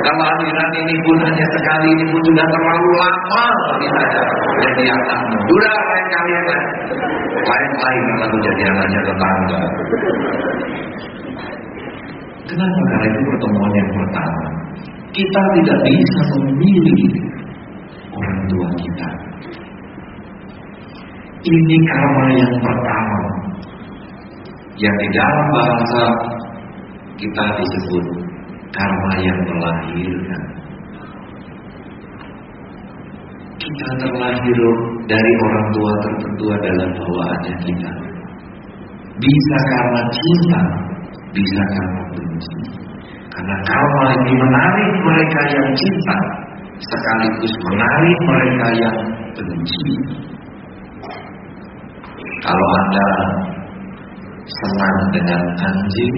kelahiran 0.05 0.71
ini 0.81 0.95
pun 1.05 1.17
hanya 1.23 1.47
sekali 1.55 1.87
ini 1.93 2.05
pun 2.09 2.21
sudah 2.25 2.47
terlalu 2.49 2.91
lama 2.99 3.45
bagi 3.69 3.89
saya. 3.89 4.23
Jadi 4.65 4.83
akan 4.91 5.19
sudah 5.29 5.75
lain 5.75 6.07
kali 6.09 6.33
kan. 6.49 6.63
Lain-lain 7.45 8.03
kalau 8.17 8.27
menjadi 8.33 8.63
anaknya 8.73 9.01
tetangga. 9.05 9.61
Kenapa? 12.45 12.81
Karena 12.93 13.07
itu 13.09 13.21
pertemuan 13.25 13.73
yang 13.73 13.91
pertama. 13.97 14.47
Kita 15.15 15.41
tidak 15.57 15.79
bisa 15.89 16.21
memilih 16.37 17.03
orang 18.13 18.41
tua 18.51 18.69
kita. 18.77 19.09
Ini 21.45 21.77
karma 21.89 22.25
yang 22.37 22.55
pertama. 22.61 23.21
Yang 24.75 24.97
di 25.01 25.09
dalam 25.15 25.47
bahasa 25.55 26.03
kita 27.15 27.45
disebut 27.63 28.05
karma 28.75 29.13
yang 29.23 29.39
melahirkan. 29.49 30.43
Kita 33.55 33.89
terlahir 33.97 34.61
dari 35.09 35.33
orang 35.49 35.67
tua 35.73 35.93
tertentu 36.05 36.45
adalah 36.53 36.89
bawaannya 36.93 37.55
kita. 37.65 37.93
Bisa 39.15 39.57
karena 39.71 40.03
cinta, 40.11 40.63
bisa 41.35 41.62
karena 41.74 42.03
benci. 42.14 42.57
Karena 43.35 43.57
karma 43.66 44.07
ini 44.14 44.33
menarik 44.38 44.90
mereka 45.03 45.40
yang 45.50 45.70
cinta, 45.74 46.16
sekaligus 46.79 47.55
menarik 47.66 48.18
mereka 48.31 48.66
yang 48.79 48.96
benci. 49.35 49.90
Kalau 52.44 52.68
Anda 52.77 53.09
senang 54.44 54.98
dengan 55.16 55.42
anjing, 55.57 56.16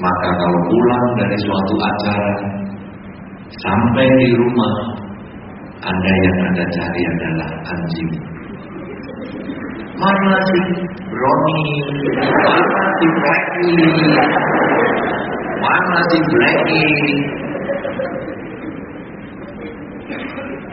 maka 0.00 0.30
kalau 0.34 0.60
pulang 0.66 1.06
dari 1.20 1.38
suatu 1.38 1.74
acara 1.78 2.32
sampai 3.62 4.06
di 4.08 4.28
rumah, 4.40 4.74
Anda 5.84 6.12
yang 6.24 6.38
Anda 6.50 6.64
cari 6.66 7.02
adalah 7.14 7.50
anjing. 7.68 8.12
Mana 9.94 10.34
si 10.50 10.60
Roni? 11.06 11.60
Mana 12.18 12.84
si 12.98 13.06
Blacky? 13.14 13.72
Mana 15.62 16.00
si 16.10 16.18
Blacky? 16.26 16.86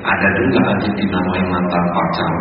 Ada 0.02 0.28
juga 0.34 0.60
anjing 0.74 0.96
dinamai 0.98 1.42
mantan 1.54 1.86
pacar. 1.94 2.34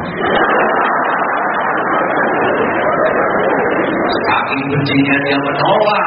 Saking 4.25 4.62
bencinya 4.73 5.16
dia 5.29 5.38
menolak 5.45 6.05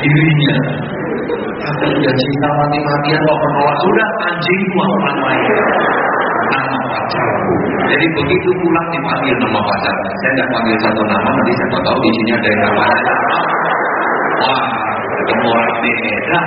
dirinya. 0.00 0.56
Tapi 1.56 1.84
sudah 1.92 2.14
cinta 2.16 2.48
mati-matian 2.56 3.20
kok 3.20 3.38
menolak 3.44 3.76
sudah 3.84 4.08
anjing 4.32 4.62
orang 4.80 5.18
lain. 5.20 5.54
Pacarku. 6.96 7.52
Jadi 7.92 8.06
begitu 8.16 8.50
pulang 8.56 8.88
dipanggil 8.88 9.34
nama 9.36 9.60
pacar. 9.68 9.96
Saya 10.16 10.30
tidak 10.32 10.48
panggil 10.48 10.76
satu 10.80 11.02
nama, 11.04 11.28
nanti 11.28 11.52
saya 11.52 11.80
tahu 11.84 11.98
di 12.00 12.10
sini 12.16 12.30
ada 12.32 12.48
yang 12.48 12.60
namanya. 12.64 13.14
Wah, 14.36 14.64
ketemu 15.12 15.46
orang 15.52 15.76
beda. 15.84 16.40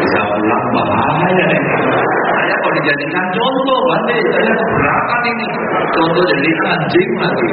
Bisa 0.00 0.20
pulang 0.24 0.64
bahaya. 0.72 1.46
Saya 2.32 2.54
kalau 2.64 2.74
dijadikan 2.80 3.26
contoh, 3.36 3.78
berarti 3.84 4.14
saya 4.32 4.52
keberatan 4.56 5.20
ini. 5.28 5.46
Contoh 5.92 6.24
jadi 6.32 6.50
anjing 6.72 7.10
lagi 7.20 7.48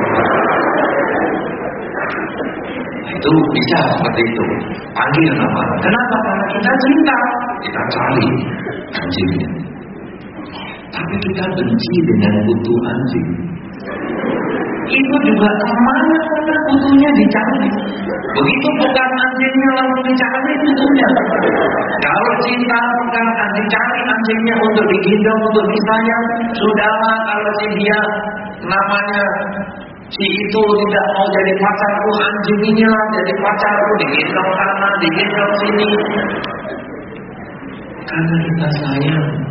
itu 3.20 3.32
bisa 3.52 3.80
seperti 4.00 4.22
itu. 4.24 4.44
Panggil 4.96 5.32
nama. 5.36 5.64
Kenapa? 5.84 6.16
Karena 6.24 6.46
kita 6.56 6.72
cinta. 6.72 7.18
Kita 7.60 7.82
cari 7.92 8.28
anjingnya. 8.96 9.50
Tapi 10.90 11.16
kita 11.22 11.44
benci 11.54 11.96
dengan 12.06 12.34
butuh 12.46 12.80
anjing. 12.90 13.30
itu 14.90 15.16
juga 15.22 15.50
ke 15.54 15.70
mana 15.70 16.18
mana 16.18 16.56
kutunya 16.66 17.10
dicari. 17.14 17.70
Begitu 18.10 18.68
bukan 18.82 19.10
anjingnya 19.22 19.70
langsung 19.78 20.02
dicari 20.02 20.52
kutunya. 20.66 21.10
Kalau 22.02 22.34
cinta 22.42 22.80
pegangan 22.98 23.50
dicari 23.54 24.00
anjingnya 24.02 24.56
untuk 24.58 24.86
digendong, 24.90 25.42
untuk 25.46 25.66
disayang, 25.70 26.26
sudahlah 26.58 27.18
kalau 27.22 27.52
si 27.62 27.68
dia 27.78 28.00
namanya 28.66 29.24
si 30.10 30.26
itu 30.26 30.62
tidak 30.66 31.06
mau 31.14 31.28
jadi 31.38 31.54
pacarku 31.62 32.12
anjing 32.18 32.62
inilah 32.74 33.04
jadi 33.14 33.34
pacarku 33.46 33.92
digendong 34.02 34.52
sana 34.58 34.90
digendong 35.06 35.54
sini 35.62 35.90
karena 38.10 38.36
kita 38.42 38.68
sayang 38.82 39.49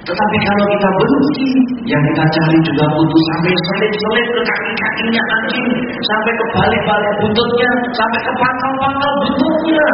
tetapi 0.00 0.36
kalau 0.48 0.64
kita 0.64 0.88
benci, 0.96 1.48
yang 1.84 2.02
kita 2.08 2.24
cari 2.24 2.58
juga 2.64 2.84
butuh 2.88 3.22
sampai 3.28 3.52
selit-selit 3.52 4.26
ke 4.32 4.40
kaki-kakinya 4.48 5.22
anjing, 5.36 5.68
sampai 6.08 6.32
ke 6.32 6.44
balik-balik 6.56 7.14
buntutnya, 7.20 7.70
sampai 7.92 8.20
ke 8.24 8.32
pangkal-pangkal 8.40 9.12
buntutnya. 9.20 9.88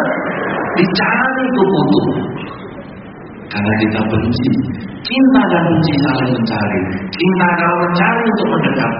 Dicari 0.78 1.42
itu 1.42 1.62
butuh. 1.66 2.06
Karena 3.50 3.72
kita 3.82 4.00
benci. 4.06 4.50
Cinta 5.06 5.42
dan 5.50 5.62
benci 5.70 5.92
saling 6.02 6.30
mencari. 6.34 6.82
Cinta 7.10 7.46
kalau 7.58 7.76
mencari 7.82 8.22
untuk 8.26 8.48
mendekat. 8.54 8.92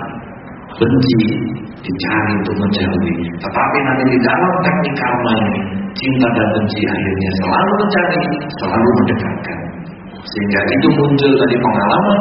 Benci 0.77 1.21
dicari 1.87 2.33
untuk 2.42 2.57
menjauhi. 2.59 3.14
Tetapi 3.38 3.79
nanti 3.87 4.05
di 4.11 4.19
dalam 4.27 4.53
teknik 4.66 4.95
karma 4.99 5.33
ini, 5.38 5.61
cinta 5.95 6.29
dan 6.35 6.49
benci 6.51 6.81
akhirnya 6.90 7.31
selalu 7.38 7.73
mencari, 7.79 8.21
selalu 8.59 8.88
mendekatkan. 8.99 9.59
Sehingga 10.27 10.61
itu 10.67 10.89
muncul 10.99 11.33
dari 11.39 11.57
pengalaman 11.62 12.21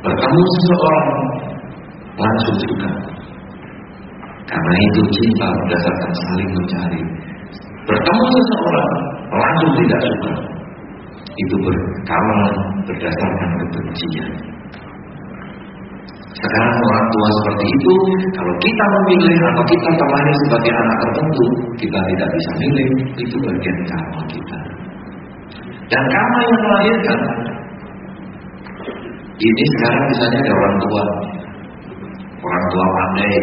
bertemu 0.00 0.42
seseorang 0.56 1.08
langsung 2.16 2.56
suka. 2.64 2.90
Karena 4.46 4.74
itu 4.88 5.00
cinta 5.10 5.48
berdasarkan 5.64 6.12
saling 6.16 6.50
mencari. 6.54 7.02
Bertemu 7.86 8.24
seseorang 8.24 8.90
langsung 9.36 9.70
tidak 9.84 10.00
suka. 10.00 10.32
Itu 11.36 11.54
ber, 11.60 11.76
karena 12.08 12.46
berdasarkan 12.88 13.50
kebencian. 13.60 14.30
Sekarang 16.36 16.72
orang 16.72 17.06
tua 17.12 17.28
seperti 17.42 17.64
itu, 17.64 17.92
kalau 18.36 18.54
kita 18.60 18.84
memilih 18.92 19.36
atau 19.40 19.64
kita 19.64 19.88
terlahir 19.88 20.34
sebagai 20.46 20.72
anak 20.72 20.96
tertentu, 21.00 21.46
kita 21.80 21.98
tidak 22.12 22.28
bisa 22.28 22.50
milih, 22.60 22.88
itu 23.16 23.36
bagian 23.40 23.78
karma 23.88 24.20
kita. 24.28 24.58
Dan 25.86 26.02
karma 26.10 26.38
yang 26.42 26.60
melahirkan 26.66 27.20
ini 29.36 29.64
sekarang 29.76 30.04
misalnya 30.10 30.38
ada 30.42 30.52
orang 30.56 30.76
tua, 30.80 31.04
orang 32.40 32.64
tua 32.72 32.84
pandai, 32.88 33.34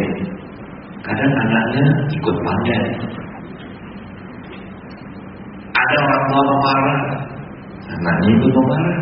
kadang 1.06 1.34
anaknya 1.38 1.86
ikut 2.12 2.36
pandai. 2.41 2.82
Ada 5.71 5.97
orang 6.01 6.23
tua 6.27 6.41
pemarah, 6.49 6.99
anaknya 7.93 8.29
ikut 8.41 8.51
pemarah. 8.51 8.99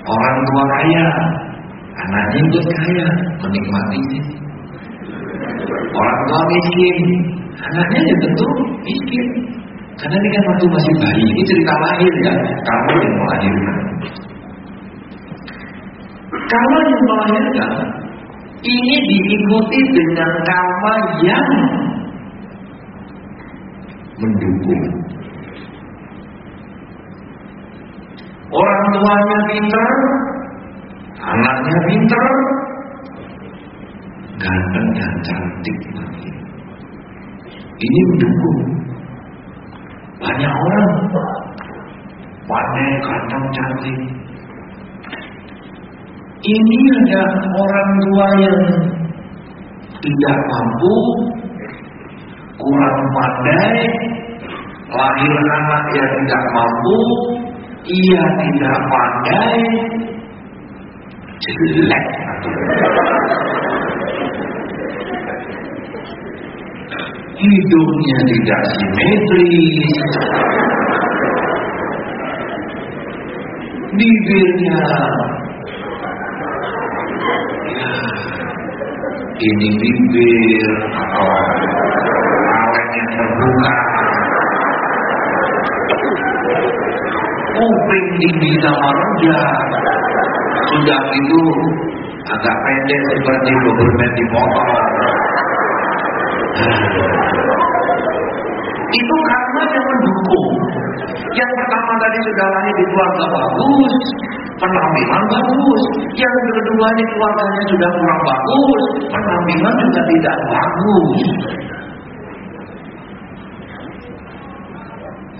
Orang 0.00 0.36
tua 0.46 0.62
kaya, 0.78 1.06
anaknya 1.96 2.38
ikut 2.46 2.66
kaya, 2.70 3.06
menikmati. 3.42 4.04
Orang 5.90 6.20
tua 6.28 6.40
miskin, 6.44 6.98
anaknya 7.56 8.00
ya 8.04 8.14
tentu 8.22 8.48
miskin. 8.86 9.26
Karena 10.00 10.16
ini 10.16 10.28
kan 10.32 10.42
waktu 10.48 10.64
masih 10.64 10.94
bayi, 11.04 11.24
ini 11.28 11.42
cerita 11.44 11.74
lahir 11.76 12.12
ya, 12.24 12.34
kamu 12.64 12.92
yang 13.04 13.14
melahirkan. 13.20 13.78
Kalau 16.48 16.80
yang 16.88 17.02
melahirkan, 17.04 17.72
ini 18.64 18.94
diikuti 19.04 19.80
dengan 19.92 20.32
karma 20.48 20.94
yang 21.20 21.48
mendukung. 24.24 24.84
Orang 28.50 28.82
tuanya 28.96 29.38
pintar, 29.52 29.90
anaknya 31.22 31.76
pintar, 31.86 32.26
ganteng 34.40 34.88
dan 34.96 35.12
cantik. 35.28 35.78
Ini 37.80 38.00
mendukung. 38.08 38.89
Banyak 40.20 40.52
orang 40.52 40.90
pandai, 42.44 42.88
ganteng, 43.00 43.44
cantik. 43.56 43.98
Ini 46.40 46.78
ada 47.04 47.22
orang 47.56 47.90
tua 48.00 48.26
yang 48.40 48.60
tidak 50.00 50.38
mampu, 50.44 50.94
kurang 52.60 53.00
pandai, 53.16 53.76
lahir 54.92 55.34
anak 55.56 55.84
yang 55.96 56.10
tidak 56.20 56.44
mampu, 56.52 56.98
ia 57.88 58.24
tidak 58.44 58.76
pandai, 58.92 59.52
jelek. 61.44 62.06
Hidungnya 67.40 68.18
tidak 68.28 68.62
simetris, 68.68 69.96
bibirnya. 73.96 74.82
Ini 79.40 79.68
bibir. 79.72 80.70
Atau 81.00 81.28
yang 82.76 83.08
terbuka. 83.08 83.72
Kuping 87.56 88.06
tinggi 88.20 88.52
sama 88.60 88.88
rendah 88.92 89.48
sudah 90.70 91.00
itu 91.08 91.42
agak 92.30 92.56
pendek 92.68 93.00
seperti 93.16 93.50
Doberman 93.64 94.10
dipotong 94.12 94.89
itu 98.90 99.16
karena 99.30 99.62
yang 99.70 99.86
mendukung 99.86 100.48
yang 101.30 101.50
pertama 101.54 101.92
tadi 102.02 102.18
lahir 102.34 102.74
di 102.74 102.84
keluarga 102.90 103.24
bagus 103.30 103.94
penampilan 104.60 105.22
bagus. 105.32 105.82
Yang 106.14 106.34
kedua 106.52 106.86
ini 106.92 107.04
keluarganya 107.16 107.62
sudah 107.72 107.90
kurang 107.96 108.20
bagus, 108.28 108.82
penampilan 109.08 109.74
juga 109.80 110.02
tidak 110.12 110.36
bagus. 110.52 111.20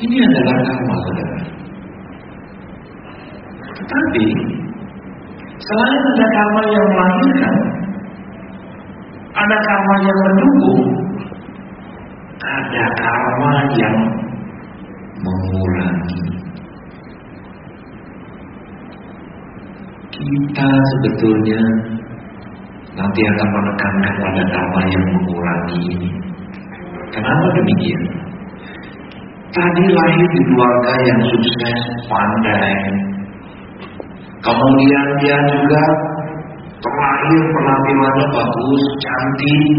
Ini 0.00 0.16
adalah 0.24 0.54
karma 0.64 0.94
saudara. 1.04 1.38
Tetapi 3.76 4.26
selain 5.60 6.00
ada 6.00 6.26
karma 6.32 6.60
yang 6.72 6.86
melahirkan, 6.88 7.54
ada 9.36 9.56
karma 9.60 9.94
yang 10.08 10.18
mendukung, 10.24 10.82
ada 12.40 12.84
karma 12.96 13.52
yang 13.76 13.96
mengurangi. 15.20 16.40
kita 20.20 20.68
sebetulnya 20.68 21.60
nanti 22.92 23.20
akan 23.24 23.48
menekankan 23.48 24.14
pada 24.20 24.42
karma 24.52 24.80
yang 24.92 25.04
mengurangi 25.16 25.78
ini. 25.96 26.10
Kenapa 27.10 27.46
demikian? 27.56 28.02
Tadi 29.50 29.84
lahir 29.90 30.26
di 30.30 30.40
keluarga 30.46 30.94
yang 31.10 31.20
sukses, 31.26 31.80
pandai. 32.06 32.74
Kemudian 34.40 35.06
dia 35.20 35.38
juga 35.50 35.82
terlahir 36.80 37.42
penampilannya 37.50 38.26
bagus, 38.30 38.82
cantik, 39.02 39.74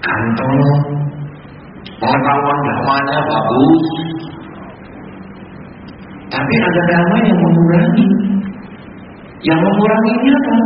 ganteng, 0.00 0.56
pengetahuan 2.02 2.58
damanya 2.66 3.18
bagus. 3.30 3.86
Tapi 6.32 6.54
ada 6.58 6.80
dhamma 6.88 7.16
yang 7.22 7.38
mengurangi 7.38 8.08
yang 9.46 9.58
mengurangi 9.62 10.12
apa? 10.32 10.56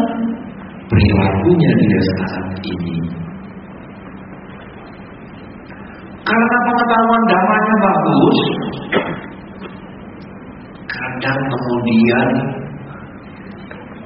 Perilakunya 0.86 1.70
dia 1.76 2.00
saat 2.14 2.46
ini. 2.62 2.96
Karena 6.26 6.56
pengetahuan 6.66 7.22
damanya 7.26 7.74
bagus, 7.82 8.38
kadang 10.90 11.40
kemudian 11.50 12.28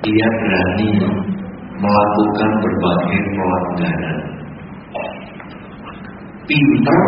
dia 0.01 0.27
berani 0.41 0.93
melakukan 1.81 2.51
berbagai 2.61 3.21
pelanggaran. 3.37 4.40
Pintar 6.51 7.03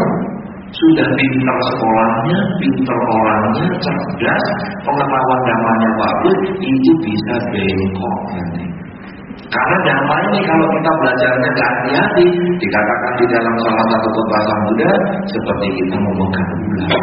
sudah 0.70 1.09
pintar 1.18 1.59
sekolahnya, 1.68 2.38
pintar 2.62 2.98
orangnya, 3.11 3.66
cerdas, 3.83 4.44
pengetahuan 4.87 5.40
namanya 5.50 5.88
bagus, 5.98 6.38
itu 6.62 6.90
bisa 7.02 7.35
bengkok 7.50 8.18
nanti. 8.38 8.64
Karena 9.52 9.76
damai 9.85 10.22
ini 10.33 10.40
kalau 10.46 10.66
kita 10.78 10.90
belajarnya 10.96 11.50
hati-hati, 11.59 12.26
dikatakan 12.57 13.12
di 13.20 13.24
dalam 13.35 13.55
salah 13.66 13.87
satu 13.90 14.09
pepatah 14.14 14.59
muda 14.64 14.90
seperti 15.28 15.66
kita 15.76 15.96
memegang 15.98 16.50
ular. 16.57 17.02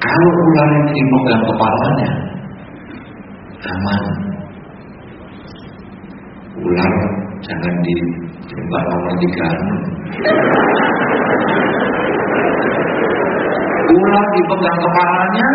Kalau 0.00 0.30
ular 0.32 0.68
ini 0.74 0.90
dipegang 0.90 1.42
kepalanya, 1.44 2.10
aman. 3.68 4.02
Ular 6.64 7.19
jangan 7.44 7.74
ditembak 7.84 8.82
nomor 8.84 9.14
tiga. 9.20 9.48
Ular 13.90 14.26
dipegang 14.36 14.78
kepalanya, 14.80 15.48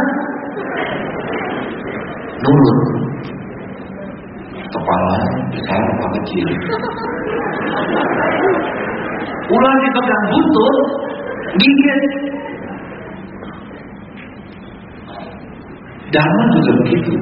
nurut. 2.44 2.80
Kepala 4.66 5.18
besar 5.56 5.80
apa 5.80 6.08
kecil? 6.20 6.48
Ular 9.46 9.76
dipegang 9.80 10.24
buntut, 10.34 10.76
gigit. 11.62 12.02
Damai 16.12 16.46
juga 16.54 16.72
begitu. 16.84 17.14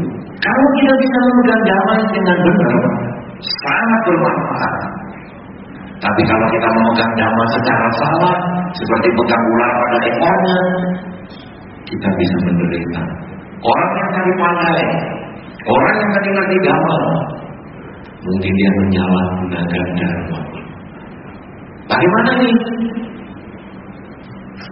Kalau 0.43 0.65
kita 0.75 0.93
bisa 1.01 1.17
memegang 1.23 1.63
damai 1.65 2.01
dengan 2.13 2.37
benar, 2.45 2.75
sangat 3.41 3.99
bermanfaat. 4.05 4.73
Tapi 6.03 6.21
kalau 6.27 6.47
kita 6.51 6.67
memegang 6.67 7.13
damai 7.15 7.47
secara 7.55 7.87
salah, 7.95 8.35
seperti 8.75 9.07
pegang 9.15 9.43
ular 9.55 9.71
pada 9.71 9.97
ekornya, 10.03 10.57
kita 11.87 12.07
bisa 12.19 12.37
menderita. 12.43 13.01
Orang 13.63 13.91
yang 13.95 14.09
tadi 14.11 14.31
pandai, 14.35 14.83
orang 15.63 15.95
yang 15.95 16.11
tadi 16.11 16.29
ngerti 16.35 16.57
damai, 16.59 17.03
mungkin 18.19 18.51
dia 18.51 18.71
menyalahgunakan 18.83 19.85
dharma. 19.95 20.39
Bagaimana 21.87 22.31
nih? 22.43 22.55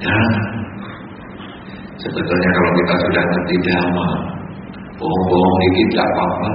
Ya, 0.02 0.17
sebetulnya 1.95 2.50
kalau 2.52 2.71
kita 2.76 2.93
sudah 3.08 3.24
ngerti 3.24 3.56
dhamma, 3.71 4.08
bohong-bohong 5.00 5.56
dikit 5.63 5.88
gak 5.95 6.08
apa-apa. 6.12 6.50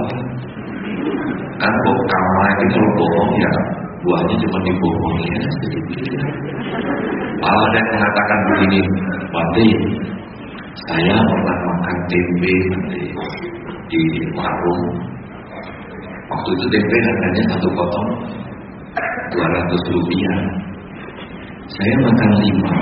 Kan 1.57 1.73
kok 1.73 1.97
karma 2.05 2.45
itu 2.53 2.65
kalau 2.77 2.91
bohong 2.97 3.31
ya 3.41 3.51
buahnya 4.05 4.35
cuma 4.39 4.57
dibohongi 4.61 5.25
ya 5.25 5.39
sedikit. 5.57 6.21
Malah 7.37 7.63
ada 7.69 7.77
yang 7.77 7.89
mengatakan 7.97 8.39
begini, 8.49 8.81
Bante, 9.29 9.67
saya 10.87 11.15
pernah 11.17 11.57
makan 11.65 11.97
tempe 12.09 12.53
nanti 12.71 13.01
di 13.89 14.01
warung. 14.37 14.85
Waktu 16.27 16.49
itu 16.53 16.65
tempe 16.69 16.97
harganya 17.01 17.43
satu 17.55 17.67
potong 17.73 18.09
200 19.33 19.93
rupiah. 19.93 20.39
Saya 21.67 21.93
makan 21.99 22.31
lima, 22.41 22.75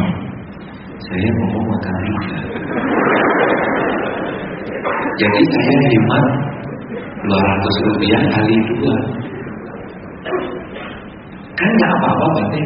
saya 1.01 1.27
mau 1.41 1.61
makan 1.67 1.95
tiga. 2.05 2.37
Jadi 5.15 5.41
saya 5.47 5.75
hemat 5.89 6.25
200 7.25 7.87
rupiah 7.89 8.21
kali 8.29 8.55
dua. 8.69 8.95
Kan 11.55 11.69
nggak 11.73 11.91
apa-apa 11.97 12.25
berarti. 12.35 12.61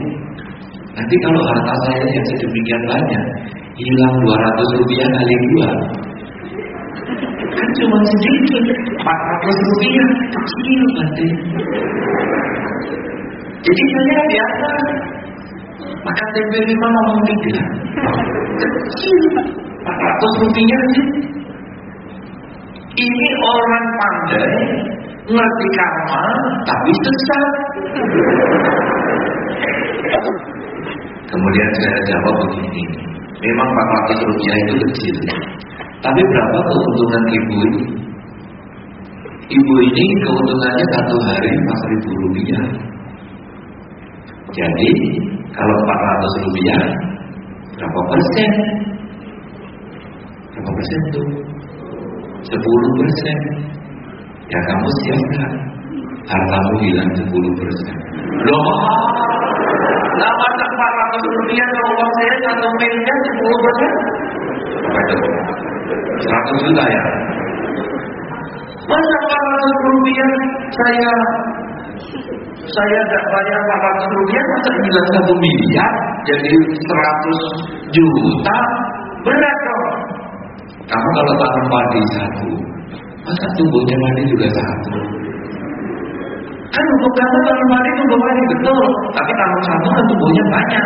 Nanti 1.00 1.16
kalau 1.24 1.42
harta 1.48 1.76
saya 1.88 2.06
yang 2.12 2.26
sedemikian 2.28 2.82
banyak, 2.92 3.24
hilang 3.80 4.16
200 4.20 4.78
rupiah 4.84 5.08
kali 5.08 5.36
dua. 5.48 5.70
Kan 7.50 7.70
cuma 7.80 7.98
sedikit, 8.04 8.66
400 9.00 9.68
rupiah, 9.70 10.08
kecil 10.28 10.82
berarti. 10.96 11.28
Jadi 13.60 13.84
saya 13.92 14.20
biasa 14.28 14.72
makan 16.00 16.28
tempe 16.36 16.60
lima 16.68 16.88
ngomong 16.88 17.20
tiga. 17.28 17.64
Kecil, 18.60 19.20
400 19.88 20.44
rupiah 20.44 20.82
sih. 20.96 21.08
Ini 23.00 23.28
orang 23.40 23.86
pandai 23.96 24.52
ngerti 25.24 25.68
karma 25.80 26.24
tapi 26.68 26.92
sesat. 26.92 27.52
Kemudian 31.32 31.70
saya 31.80 32.00
jawab 32.12 32.36
begini, 32.44 32.84
memang 33.40 33.68
400 34.12 34.28
rupiah 34.28 34.56
itu 34.68 34.74
kecil, 34.84 35.16
tapi 36.04 36.20
berapa 36.20 36.60
keuntungan 36.60 37.24
ibu 37.32 37.56
ini? 37.72 37.84
Ibu 39.48 39.74
ini 39.80 40.06
keuntungannya 40.28 40.86
satu 40.92 41.16
hari 41.24 41.50
4 41.56 41.92
ribu 41.96 42.10
rupiah. 42.28 42.66
Jadi 44.52 44.92
kalau 45.56 45.76
400 45.88 46.44
rupiah 46.44 46.82
berapa 47.80 48.00
persen? 48.12 48.52
Berapa 50.52 50.72
persen 50.76 51.02
tuh? 51.16 51.59
10 52.46 52.98
persen. 53.00 53.38
Ya 54.50 54.60
kamu 54.66 54.88
siap 55.04 55.20
gak? 55.36 55.52
Hartamu 56.30 56.74
hilang 56.82 57.10
10 57.14 57.60
persen. 57.60 57.96
Loh, 58.48 58.68
masa 60.20 60.66
400 60.66 61.38
rupiah 61.38 61.68
kalau 61.70 61.92
uang 62.00 62.12
saya 62.16 62.34
satu 62.48 62.68
miliar 62.80 63.18
10 63.28 63.64
persen? 63.64 63.92
Apa 64.80 65.00
itu? 65.04 65.18
100 66.28 66.66
juta 66.66 66.84
ya? 66.88 67.04
Masa 68.90 69.16
400 69.22 69.88
rupiah 69.90 70.32
saya 70.74 71.12
saya 72.70 73.00
tidak 73.10 73.24
bayar 73.34 73.60
400 73.66 74.18
rupiah 74.18 74.44
masa 74.46 74.70
hilang 74.78 75.10
satu 75.18 75.34
miliar 75.42 75.94
jadi 76.22 76.54
100 76.78 77.98
juta 77.98 78.58
berat 79.26 79.60
kamu 80.90 81.10
kalau 81.14 81.34
tanam 81.38 81.66
padi 81.70 82.02
satu? 82.18 82.50
Masa 83.22 83.46
tumbuhnya 83.54 83.96
padi 84.02 84.22
juga 84.34 84.48
satu? 84.58 84.94
Kan 86.70 86.86
untuk 86.98 87.14
kamu 87.14 87.38
tanam 87.46 87.68
padi 87.70 87.90
tumbuh 87.94 88.20
padi 88.26 88.42
betul. 88.58 88.84
Tapi 89.14 89.32
tanam 89.38 89.62
satu 89.70 89.88
kan 89.94 90.04
tumbuhnya 90.10 90.44
banyak. 90.50 90.86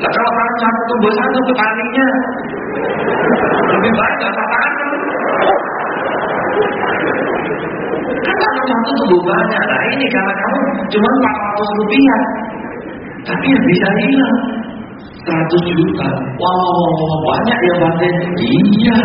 Nah 0.00 0.10
kalau 0.16 0.32
tanam 0.32 0.56
satu 0.64 0.80
tumbuh 0.88 1.12
satu 1.12 1.38
petaninya 1.44 2.06
lebih 3.76 3.92
baik 3.92 4.16
gak 4.16 4.32
tanam 4.32 4.60
Kan? 4.64 4.72
Tanam 8.24 8.64
satu 8.64 8.90
tumbuh 8.96 9.20
banyak. 9.28 9.62
Nah 9.68 9.80
ini 9.92 10.06
karena 10.08 10.32
kamu 10.40 10.60
cuma 10.88 11.08
400 11.20 11.78
rupiah. 11.84 12.22
Tapi 13.26 13.44
yang 13.44 13.64
bisa 13.66 13.88
hilang 14.00 14.65
100 15.26 15.74
juta. 15.74 16.08
Wow, 16.38 16.98
banyak 17.26 17.58
ya 17.58 17.74
Bante. 17.82 18.08
Iya. 18.38 18.98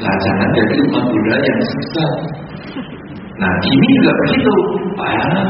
Lah 0.00 0.14
jangan 0.24 0.48
jadi 0.56 0.74
umat 0.88 1.04
Buddha 1.04 1.36
yang 1.36 1.60
sukses. 1.68 2.12
Nah 3.36 3.52
ini 3.60 3.88
juga 4.00 4.12
begitu. 4.24 4.54
Ah, 4.96 5.44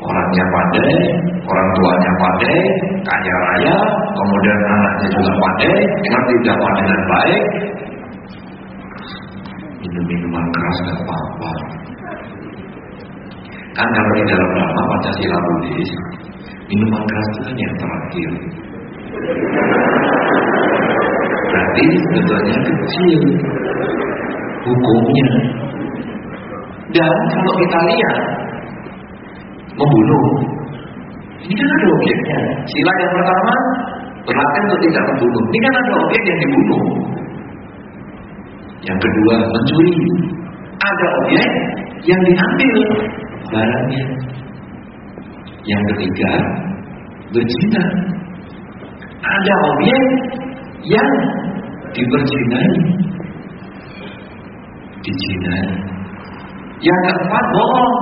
orangnya 0.00 0.44
pandai, 0.48 0.96
orang 1.44 1.68
tuanya 1.76 2.12
pandai, 2.16 2.58
kaya 3.04 3.34
raya, 3.44 3.76
kemudian 4.16 4.58
anaknya 4.64 5.08
juga 5.18 5.32
pandai, 5.34 5.74
ngerti 5.82 6.34
dakwah 6.46 6.72
dengan 6.78 7.00
baik, 7.10 7.44
minum 9.82 10.04
minuman 10.08 10.44
keras 10.54 10.76
gak 10.86 10.98
apa-apa. 11.04 11.50
Kan 13.76 13.88
kalau 13.92 14.10
di 14.16 14.22
dalam 14.24 14.48
Dhamma 14.56 14.82
Pancasila 14.88 15.38
Buddhis, 15.42 15.90
minuman 16.70 17.02
keras 17.04 17.26
itu 17.28 17.40
kan 17.44 17.54
yang 17.60 17.74
terakhir. 17.76 18.30
Berarti 21.46 21.84
sebetulnya 22.04 22.56
kecil 22.60 23.20
hukumnya. 24.66 25.28
Dan 26.92 27.12
kalau 27.32 27.54
kita 27.60 27.78
lihat 27.88 28.16
membunuh, 29.76 30.26
ini 31.40 31.54
kan 31.56 31.68
ada 31.68 31.86
objeknya. 31.96 32.38
Sila 32.68 32.92
yang 33.00 33.12
pertama 33.16 33.54
berlatih 34.28 34.60
untuk 34.68 34.80
tidak 34.84 35.04
membunuh. 35.12 35.44
Ini 35.48 35.58
kan 35.64 35.74
ada 35.80 35.92
objek 36.04 36.22
yang 36.24 36.38
dibunuh. 36.44 36.82
Yang 38.84 38.98
kedua 39.00 39.34
mencuri. 39.48 39.96
Ada 40.76 41.06
objek 41.24 41.48
yang 42.04 42.20
diambil 42.20 42.76
barangnya. 43.48 44.04
Yang 45.66 45.82
ketiga 45.94 46.30
berzina. 47.32 47.84
Ada 49.26 49.54
objek 49.66 50.02
yang 50.86 51.10
diperzinai. 51.90 52.72
Dizinai. 55.02 55.66
Yang 56.78 57.00
keempat 57.10 57.44
bohong. 57.50 57.94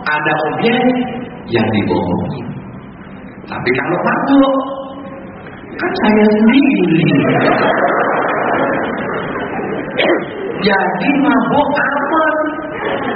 Ada 0.00 0.32
objek 0.48 0.80
yang 1.52 1.66
dibohongi. 1.76 2.40
Tapi 3.44 3.70
kalau 3.76 3.98
mabuk, 4.00 4.54
kan 5.76 5.92
saya 6.00 6.24
sendiri. 6.38 7.04
Jadi 10.60 11.10
mabuk 11.20 11.68
aman. 11.76 12.59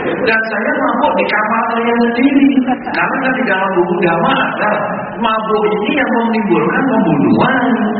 Dan 0.04 0.40
saya 0.48 0.72
mabuk 0.80 1.12
di 1.16 1.24
kamar 1.28 1.62
saya 1.72 1.94
sendiri. 2.00 2.46
Karena 2.94 3.28
di 3.36 3.42
dalam 3.44 3.70
buku 3.76 3.94
dhamma 4.04 4.32
ada 4.32 4.70
mabuk 5.20 5.62
ini 5.68 5.90
yang 5.96 6.10
menimbulkan 6.20 6.82
pembunuhan, 6.88 7.56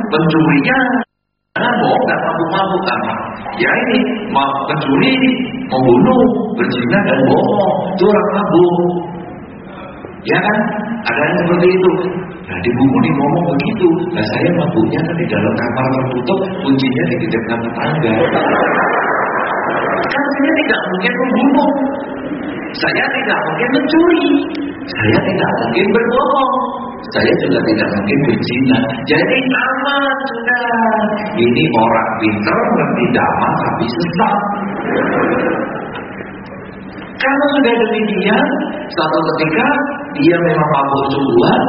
pencurian. 0.09 0.87
Karena 1.55 1.71
bohong 1.79 2.03
nggak 2.03 2.21
mabuk-mabuk 2.27 2.83
apa? 2.83 3.13
Ya 3.63 3.71
ini 3.87 3.99
mau 4.35 4.51
pencuri, 4.67 5.15
membunuh, 5.71 6.23
berzina 6.59 6.99
dan 7.07 7.19
bohong. 7.31 7.95
Itu 7.95 8.05
orang 8.11 8.29
mabuk. 8.35 8.75
Ya 10.25 10.39
kan? 10.41 10.59
Ada 11.05 11.21
yang 11.21 11.37
seperti 11.45 11.69
itu. 11.69 11.91
Nah 12.45 12.59
di 12.61 12.71
buku 12.77 12.97
di 13.05 13.11
ngomong 13.13 13.45
begitu. 13.55 13.89
Nah 14.13 14.25
saya 14.35 14.49
mabuknya 14.57 15.01
kan 15.05 15.15
di 15.17 15.27
dalam 15.29 15.53
kamar 15.53 15.85
tertutup, 15.95 16.41
kuncinya 16.65 17.05
di 17.09 17.27
dekat 17.29 17.59
tetangga. 17.61 18.15
Kan 20.15 20.25
saya 20.31 20.53
tidak 20.63 20.81
mungkin 20.87 21.13
membunuh. 21.19 21.71
Saya 22.75 23.05
tidak 23.19 23.39
mungkin 23.51 23.69
mencuri. 23.75 24.27
Saya 24.87 25.19
tidak 25.27 25.51
mungkin 25.59 25.87
berbohong. 25.91 26.55
Saya 27.11 27.33
juga 27.43 27.59
tidak 27.67 27.89
mungkin 27.99 28.19
berzina. 28.31 28.79
Jadi 29.11 29.39
aman 29.43 30.05
sudah. 30.31 30.67
Ini 31.35 31.65
orang 31.83 32.11
pintar 32.23 32.61
ngerti 32.79 33.05
dhamma 33.11 33.51
tapi 33.59 33.87
sesat. 33.91 34.37
Kalau 37.15 37.47
sudah 37.57 37.73
demikian, 37.73 38.47
suatu 38.91 39.19
ketika 39.33 39.67
dia 40.13 40.37
memang 40.45 40.69
mabuk 40.77 41.05
sungguhan, 41.09 41.63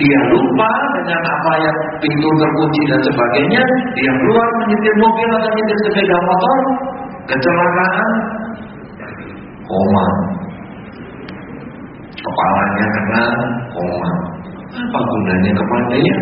dia 0.00 0.18
lupa 0.32 0.72
dengan 0.96 1.20
apa 1.20 1.52
yang 1.60 1.76
pintu 2.00 2.28
terkunci 2.40 2.80
dan 2.88 3.00
sebagainya, 3.04 3.62
dia 3.92 4.10
keluar 4.24 4.46
menyetir 4.64 4.94
mobil 5.04 5.28
atau 5.36 5.48
menyetir 5.52 5.78
sepeda 5.84 6.16
motor, 6.16 6.56
kecelakaan, 7.28 8.10
koma, 9.66 10.06
kepalanya 12.16 12.86
kena 12.94 13.24
koma. 13.72 14.10
Apa 14.72 14.98
gunanya 15.04 15.52
kepandaian? 15.52 16.20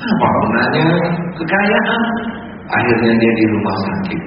Apa 0.00 0.26
gunanya 0.26 0.86
kekayaan? 1.38 2.02
Akhirnya 2.70 3.12
dia 3.18 3.32
di 3.34 3.44
rumah 3.50 3.76
sakit. 3.78 4.22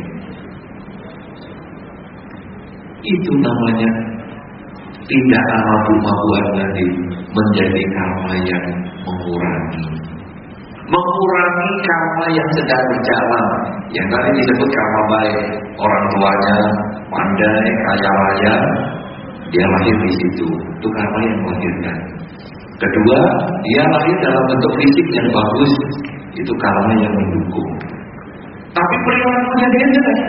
Itu 3.04 3.32
namanya 3.36 3.90
tidak 5.04 5.46
mabuk-mabuan 5.68 6.46
tadi 6.56 6.88
menjadi 7.36 7.82
karma 7.92 8.34
yang 8.48 8.66
mengurangi. 9.04 10.13
Mengurangi 10.94 11.72
karma 11.82 12.26
yang 12.30 12.50
sedang 12.54 12.84
berjalan. 12.86 13.48
Yang 13.98 14.08
tadi 14.14 14.30
disebut 14.38 14.70
karma 14.70 15.02
baik. 15.10 15.38
Orang 15.74 16.04
tuanya 16.14 16.58
pandai, 17.10 17.66
kaya 17.66 18.12
raya, 18.14 18.56
dia 19.50 19.66
lahir 19.74 19.96
di 19.98 20.12
situ. 20.22 20.48
Itu 20.54 20.88
karma 20.94 21.18
yang 21.26 21.38
melahirkan. 21.42 21.98
Kedua, 22.78 23.20
dia 23.66 23.84
lahir 23.90 24.16
dalam 24.22 24.44
bentuk 24.46 24.74
fisik 24.78 25.08
yang 25.18 25.28
bagus. 25.34 25.74
Itu 26.38 26.54
karma 26.62 26.94
yang 27.02 27.14
mendukung. 27.18 27.72
Tapi 28.74 28.96
perilakunya 29.06 29.68
dia 29.74 29.88
jelek. 29.98 30.20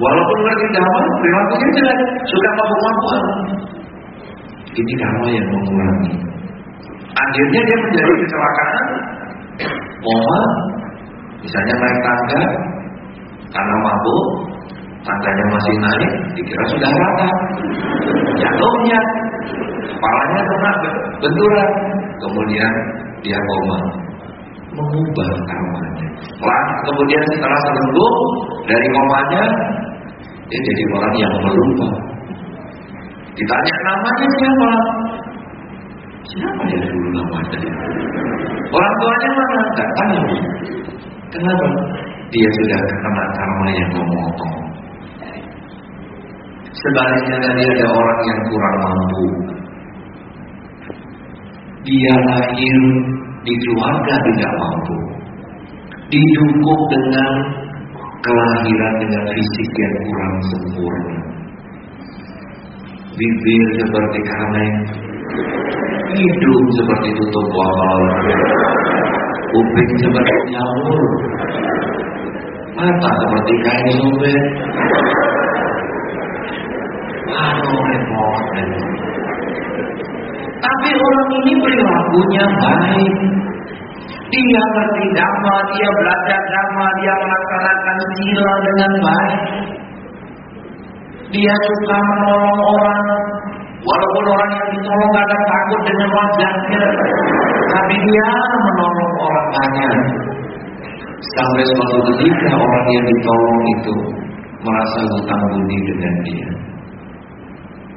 Walaupun 0.00 0.38
ngerti 0.44 0.66
damai, 0.76 1.08
perilakunya 1.24 1.68
jelek, 1.72 2.00
suka 2.28 2.50
mabuk-mabukan. 2.52 3.24
Ini 4.76 4.92
karma 5.00 5.28
yang 5.32 5.46
mengurangi. 5.48 6.39
Akhirnya 7.10 7.60
dia 7.66 7.78
menjadi 7.82 8.12
kecelakaan, 8.22 8.86
koma, 10.02 10.38
misalnya 11.42 11.74
naik 11.74 11.98
tangga, 12.06 12.42
karena 13.50 13.76
mabuk, 13.82 14.24
tangganya 15.02 15.44
masih 15.50 15.74
naik, 15.82 16.10
dikira 16.38 16.64
sudah 16.70 16.90
rata. 16.90 17.28
Jatuhnya, 18.38 19.00
kepalanya 19.90 20.40
kena 20.46 20.72
benturan, 21.18 21.70
kemudian 22.22 22.72
dia 23.26 23.38
koma 23.38 23.78
mengubah 24.70 25.30
karmanya. 25.50 26.08
Lah, 26.40 26.62
kemudian 26.86 27.22
setelah 27.34 27.58
sembuh 27.58 28.14
dari 28.70 28.86
komanya, 28.94 29.44
dia 30.46 30.60
jadi 30.62 30.82
orang 30.94 31.14
yang 31.18 31.34
melupa. 31.42 31.88
Ditanya 33.34 33.74
namanya 33.86 34.26
siapa? 34.38 34.70
Siapa 36.20 36.62
ya 36.68 36.78
dulu 36.84 37.08
namanya? 37.16 37.58
Orang 38.70 38.94
tuanya 39.00 39.28
mana? 39.32 39.58
Tidak 39.64 39.90
tahu. 39.96 40.20
Kenapa? 41.32 41.66
Dia 42.30 42.48
sudah 42.62 42.80
kena 42.86 43.24
karma 43.34 43.66
yang 43.74 43.90
memotong. 43.96 44.58
Sebaliknya 46.70 47.36
tadi 47.42 47.62
ada 47.66 47.86
orang 47.90 48.20
yang 48.24 48.40
kurang 48.46 48.76
mampu. 48.78 49.26
Dia 51.80 52.14
lahir 52.28 52.78
di 53.42 53.54
keluarga 53.66 54.14
tidak 54.20 54.52
mampu. 54.60 54.96
Didukung 56.10 56.82
dengan 56.90 57.32
kelahiran 58.20 58.94
dengan 59.00 59.24
fisik 59.34 59.70
yang 59.74 59.94
kurang 60.04 60.34
sempurna. 60.46 61.18
Bibir 63.18 63.66
seperti 63.76 64.18
kaleng, 64.24 64.76
hidung 66.14 66.66
seperti 66.78 67.08
tutup 67.18 67.46
botol, 67.50 68.02
kuping 69.50 69.90
seperti 70.00 70.36
nyamur, 70.50 71.02
mata 72.74 73.10
seperti 73.10 73.54
kain 73.66 73.88
sobek. 73.98 74.44
Aduh 77.30 77.80
repot. 77.86 78.42
Tapi 80.60 80.88
orang 80.92 81.30
ini 81.40 81.52
perilakunya 81.56 82.44
baik. 82.58 83.14
Dia 84.30 84.62
ngerti 84.62 85.04
dhamma, 85.10 85.56
dia 85.74 85.88
belajar 85.90 86.40
dhamma, 86.54 86.86
dia 87.02 87.14
melaksanakan 87.18 87.98
sila 88.14 88.52
dengan 88.62 88.92
baik. 89.02 89.42
Dia 91.30 91.54
suka 91.54 91.98
menolong 91.98 92.58
orang, 92.58 93.06
walaupun 93.80 94.24
orang 94.28 94.50
yang 94.52 94.68
ditolong 94.76 95.12
kadang 95.16 95.42
takut 95.48 95.80
dengan 95.88 96.08
wajahnya, 96.12 96.84
tapi 97.72 97.94
dia 98.04 98.28
menolong 98.64 99.12
orang 99.24 99.48
banyak. 99.56 99.96
Sampai 101.20 101.62
suatu 101.68 101.98
ketika 102.10 102.48
orang 102.56 102.86
yang 102.90 103.04
ditolong 103.04 103.60
itu 103.76 103.94
merasa 104.64 105.00
hutang 105.04 105.42
budi 105.52 105.78
dengan 105.92 106.14
dia. 106.24 106.48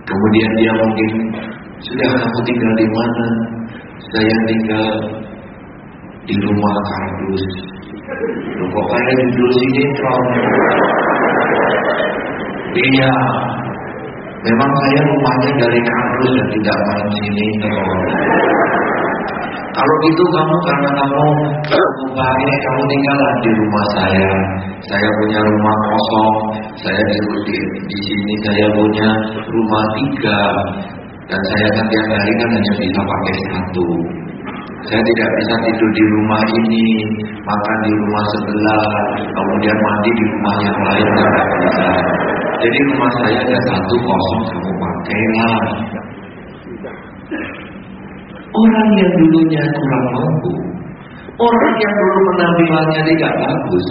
Kemudian 0.04 0.52
dia 0.60 0.72
mungkin 0.76 1.10
sudah 1.80 2.08
kamu 2.20 2.40
tinggal 2.44 2.72
di 2.76 2.88
mana? 2.92 3.26
Saya 4.12 4.36
tinggal 4.52 4.88
di 6.28 6.36
rumah 6.44 6.76
kardus. 6.84 7.46
Loh, 8.60 8.68
kok 8.68 8.86
kayak 8.92 9.16
judul 9.32 9.52
sinetron? 9.56 10.26
Iya, 12.74 13.14
memang 14.44 14.72
saya 14.84 15.00
rumahnya 15.08 15.52
dari 15.56 15.80
kardus 15.80 16.32
dan 16.36 16.48
tidak 16.52 16.78
main 16.88 17.08
sinetron. 17.16 18.00
Kalau 19.74 19.96
gitu 20.06 20.24
kamu 20.30 20.56
karena 20.70 20.90
kamu 21.02 21.28
baik, 22.14 22.56
kamu 22.62 22.82
tinggallah 22.86 23.34
di 23.42 23.50
rumah 23.58 23.86
saya. 23.98 24.30
Saya 24.86 25.10
punya 25.18 25.40
rumah 25.42 25.78
kosong. 25.90 26.36
Saya 26.78 27.02
di, 27.02 27.18
di, 27.50 27.58
di 27.90 28.00
sini 28.06 28.34
saya 28.46 28.66
punya 28.78 29.10
rumah 29.50 29.86
tiga 29.98 30.42
dan 31.32 31.42
saya 31.42 31.68
kan 31.74 31.86
tiap 31.90 32.08
hari 32.14 32.32
kan 32.38 32.50
hanya 32.54 32.74
bisa 32.78 33.02
pakai 33.02 33.36
satu. 33.50 33.90
Saya 34.84 35.00
tidak 35.00 35.30
bisa 35.40 35.56
tidur 35.64 35.92
di 35.96 36.04
rumah 36.12 36.42
ini, 36.44 36.88
makan 37.40 37.78
di 37.88 37.92
rumah 37.96 38.26
sebelah, 38.36 38.88
kemudian 39.32 39.78
mandi 39.80 40.12
di 40.12 40.26
rumah 40.28 40.56
yang 40.60 40.80
lain 40.84 41.08
tidak 41.16 41.48
bisa. 41.64 41.88
Jadi 42.62 42.78
rumah 42.94 43.12
saya 43.22 43.38
ada 43.42 43.58
satu 43.66 43.96
kosong, 43.98 44.44
kamu 44.54 44.72
pakailah. 44.78 45.58
Orang 48.54 48.90
yang 49.02 49.12
dulunya 49.18 49.64
kurang 49.74 50.06
mampu, 50.14 50.54
orang 51.42 51.76
yang 51.82 51.94
dulu 51.98 52.20
penampilannya 52.30 53.02
tidak 53.10 53.34
bagus, 53.42 53.86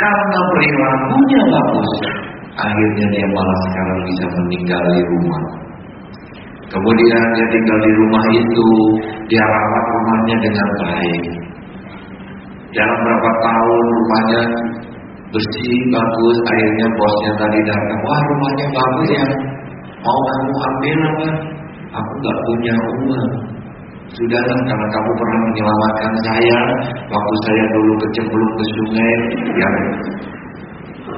karena 0.00 0.40
perilakunya 0.56 1.40
bagus, 1.52 1.90
akhirnya 2.56 3.06
dia 3.12 3.26
malah 3.28 3.58
sekarang 3.68 4.00
bisa 4.08 4.24
meninggali 4.40 5.00
rumah. 5.12 5.42
Kemudian 6.66 7.22
dia 7.36 7.46
tinggal 7.52 7.78
di 7.84 7.92
rumah 7.94 8.24
itu, 8.32 8.68
dia 9.28 9.44
rawat 9.44 9.84
rumahnya 9.92 10.36
dengan 10.40 10.68
baik. 10.80 11.22
Dalam 12.72 12.98
berapa 13.04 13.30
tahun 13.44 13.80
rumahnya 13.84 14.42
bersih, 15.36 15.80
bagus, 15.92 16.36
akhirnya 16.48 16.86
bosnya 16.96 17.32
tadi 17.36 17.58
datang, 17.68 18.00
wah 18.00 18.20
rumahnya 18.24 18.66
bagus 18.72 19.08
ya, 19.12 19.26
mau 20.00 20.20
kamu 20.24 20.52
ambil 20.56 20.98
apa? 21.04 21.28
Aku 21.96 22.12
gak 22.24 22.38
punya 22.48 22.74
uang. 22.76 23.30
Sudahlah 24.16 24.60
karena 24.64 24.86
kamu 24.96 25.10
pernah 25.18 25.40
menyelamatkan 25.50 26.12
saya 26.24 26.58
Waktu 27.10 27.34
saya 27.42 27.64
dulu 27.74 27.92
kecemplung 28.00 28.52
ke 28.54 28.64
sungai 28.78 29.14
Yang 29.60 29.76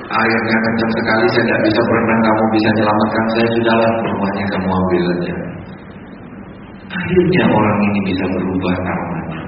Airnya 0.08 0.56
kencang 0.64 0.92
sekali, 0.96 1.24
saya 1.32 1.44
tidak 1.48 1.62
bisa 1.68 1.80
berenang, 1.84 2.20
kamu 2.24 2.44
bisa 2.56 2.68
selamatkan 2.80 3.24
saya, 3.28 3.46
sudahlah 3.56 3.92
rumahnya 4.08 4.44
kamu 4.52 4.68
ambil 4.72 5.04
aja. 5.12 5.34
Akhirnya 6.88 7.42
orang 7.52 7.78
ini 7.84 8.00
bisa 8.08 8.24
berubah 8.24 8.74
karmanya. 8.80 9.40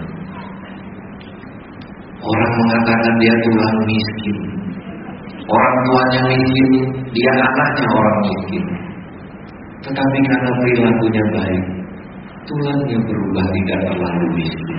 Orang 2.21 2.53
mengatakan 2.61 3.14
dia 3.21 3.35
tulang 3.41 3.77
miskin. 3.89 4.39
Orang 5.51 5.77
tuanya 5.83 6.21
miskin, 6.31 6.71
dia 7.11 7.33
anaknya 7.43 7.87
orang 7.91 8.19
miskin. 8.23 8.65
Tetapi 9.83 10.19
karena 10.31 10.51
perilakunya 10.63 11.25
baik, 11.35 11.65
tulangnya 12.47 12.99
berubah 13.03 13.47
tidak 13.51 13.79
terlalu 13.91 14.27
miskin. 14.39 14.79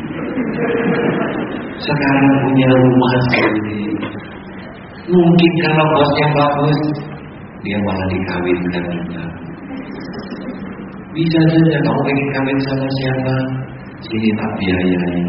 Sekarang 1.76 2.28
punya 2.46 2.68
rumah 2.72 3.14
sendiri. 3.28 3.84
Mungkin 5.12 5.52
kalau 5.66 5.86
bosnya 5.92 6.28
bagus, 6.40 6.80
dia 7.68 7.78
malah 7.84 8.08
dikawinkan 8.08 8.84
juga. 8.96 9.24
Bisa 11.12 11.40
saja 11.52 11.78
kamu 11.84 12.00
pengen 12.08 12.28
kawin 12.32 12.60
sama 12.64 12.88
siapa, 12.88 13.36
sini 14.00 14.30
tak 14.40 14.52
biayai. 14.56 15.20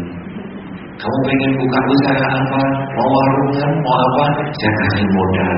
Kamu 0.93 1.17
pengen 1.25 1.51
buka 1.57 1.79
usaha 1.89 2.27
apa, 2.37 2.61
mau 2.95 3.07
warung 3.09 3.49
kan, 3.57 3.71
mau 3.81 3.95
apa, 3.97 4.25
saya 4.55 4.73
kasih 4.85 5.07
modal. 5.09 5.57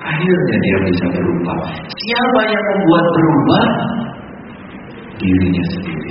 Akhirnya 0.00 0.56
dia 0.64 0.78
bisa 0.88 1.04
berubah. 1.12 1.58
Siapa 1.92 2.40
yang 2.48 2.64
membuat 2.72 3.04
berubah? 3.12 3.64
Dirinya 5.20 5.64
sendiri. 5.76 6.10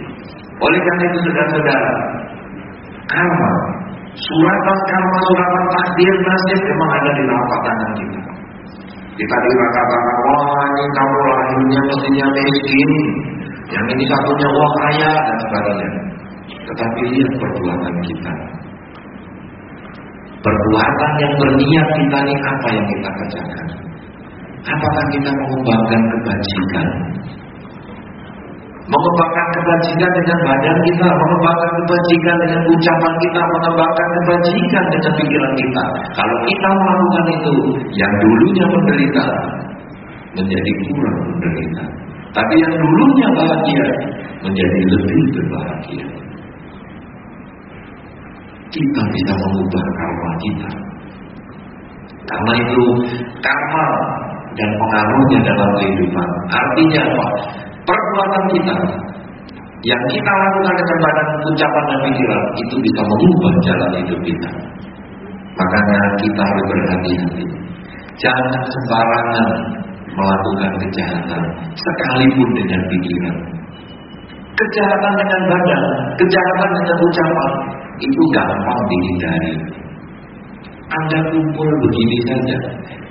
Oleh 0.62 0.80
karena 0.86 1.04
itu 1.10 1.18
saudara-saudara, 1.26 1.94
karma, 3.10 3.52
suratan 4.14 4.78
karma, 4.86 5.18
suratan 5.26 5.64
takdir, 5.74 6.16
nasib 6.22 6.60
memang 6.70 6.90
ada 7.02 7.10
di 7.18 7.24
lapak 7.26 7.60
tangan 7.66 7.92
kita. 7.98 8.20
Kita 9.18 9.36
dikatakan, 9.36 10.02
wah 10.30 10.64
ini 10.70 10.86
kamu 10.96 11.18
lahirnya 11.28 11.80
mestinya 11.90 12.26
miskin, 12.38 12.92
yang 13.74 13.86
ini 13.90 14.04
satunya 14.06 14.48
wah 14.54 14.72
kaya 14.86 15.12
dan 15.18 15.38
sebagainya. 15.44 15.90
Tetapi 16.70 17.02
lihat 17.10 17.32
perbuatan 17.42 17.96
kita. 18.06 18.34
Perbuatan 20.40 21.12
yang 21.20 21.34
berniat 21.36 21.88
kita 21.98 22.18
ini 22.24 22.36
apa 22.38 22.68
yang 22.72 22.86
kita 22.88 23.10
kerjakan? 23.12 23.66
Apakah 24.70 25.06
kita 25.12 25.30
mengembangkan 25.34 26.02
kebajikan? 26.14 26.88
Mengembangkan 28.90 29.48
kebajikan 29.54 30.12
dengan 30.18 30.38
badan 30.46 30.78
kita, 30.82 31.08
mengembangkan 31.10 31.72
kebajikan 31.84 32.36
dengan 32.42 32.62
ucapan 32.70 33.14
kita, 33.22 33.42
mengembangkan 33.46 34.08
kebajikan 34.18 34.84
dengan 34.90 35.12
pikiran 35.20 35.54
kita. 35.58 35.84
Kalau 36.18 36.38
kita 36.46 36.70
melakukan 36.74 37.26
itu, 37.34 37.56
yang 37.98 38.14
dulunya 38.22 38.66
menderita 38.70 39.26
menjadi 40.38 40.72
kurang 40.86 41.18
menderita. 41.34 41.84
Tapi 42.30 42.54
yang 42.62 42.74
dulunya 42.78 43.28
bahagia 43.34 43.86
menjadi 44.46 44.80
lebih 44.86 45.22
berbahagia. 45.34 46.29
Kita 48.70 49.02
bisa 49.02 49.34
mengubah 49.34 49.84
karma 49.98 50.32
kita. 50.46 50.70
Karena 52.30 52.54
itu 52.62 52.84
karma 53.42 53.86
dan 54.54 54.70
pengaruhnya 54.78 55.40
dalam 55.42 55.70
kehidupan. 55.82 56.28
Artinya 56.54 57.02
apa? 57.10 57.28
Perbuatan 57.90 58.44
kita 58.54 58.76
yang 59.88 60.02
kita 60.12 60.32
lakukan 60.36 60.76
dengan 60.76 60.98
badan, 61.00 61.28
ucapan 61.50 61.84
dan 61.88 62.00
pikiran 62.04 62.44
itu 62.60 62.76
bisa 62.84 63.02
mengubah 63.08 63.54
jalan 63.64 63.92
hidup 64.04 64.20
kita. 64.28 64.50
Makanya 65.56 66.00
kita 66.20 66.42
harus 66.44 66.66
berhati-hati. 66.68 67.46
Jangan 68.20 68.64
sembarangan 68.68 69.50
melakukan 70.12 70.72
kejahatan, 70.84 71.42
sekalipun 71.80 72.50
dengan 72.60 72.82
pikiran. 72.92 73.36
Kejahatan 74.60 75.14
dengan 75.16 75.42
badan, 75.48 75.84
kejahatan 76.20 76.70
dengan 76.76 76.98
ucapan, 77.00 77.52
itu 78.00 78.24
gampang 78.32 78.82
dihindari. 78.88 79.56
Anda 80.90 81.20
kumpul 81.30 81.70
begini 81.86 82.18
saja, 82.26 82.58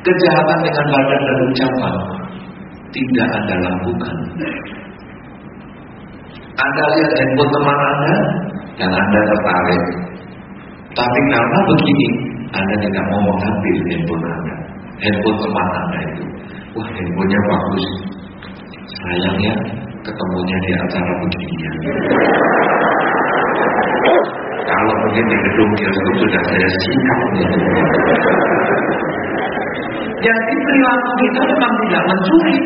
kejahatan 0.02 0.58
dengan 0.66 0.86
badan 0.90 1.20
dan 1.22 1.38
ucapan, 1.46 1.94
tidak 2.90 3.28
Anda 3.38 3.54
lakukan. 3.70 4.16
Anda 6.58 6.82
lihat 6.90 7.12
handphone 7.14 7.52
teman 7.54 7.78
Anda 7.78 8.16
dan 8.82 8.90
Anda 8.90 9.20
tertarik. 9.30 9.82
Tapi 10.90 11.20
karena 11.30 11.58
begini, 11.70 12.08
Anda 12.50 12.74
tidak 12.82 13.04
mau 13.14 13.22
mengambil 13.30 13.76
handphone 13.86 14.24
Anda. 14.26 14.54
Handphone 14.98 15.38
teman 15.38 15.68
Anda 15.70 15.98
itu. 16.02 16.24
Wah 16.74 16.88
handphonenya 16.90 17.40
bagus. 17.46 17.86
Sayangnya 18.88 19.52
ketemunya 20.02 20.56
di 20.66 20.70
acara 20.82 21.12
beginian. 21.22 21.74
Kalau 24.68 24.94
mungkin 25.00 25.24
di 25.24 25.36
gedung 25.48 25.70
bioskop 25.80 26.14
sudah 26.20 26.42
saya 26.44 26.68
gitu. 26.68 27.58
Jadi 30.18 30.54
perilaku 30.60 31.10
kita 31.24 31.40
memang 31.46 31.72
tidak 31.86 32.02
mencuri, 32.10 32.58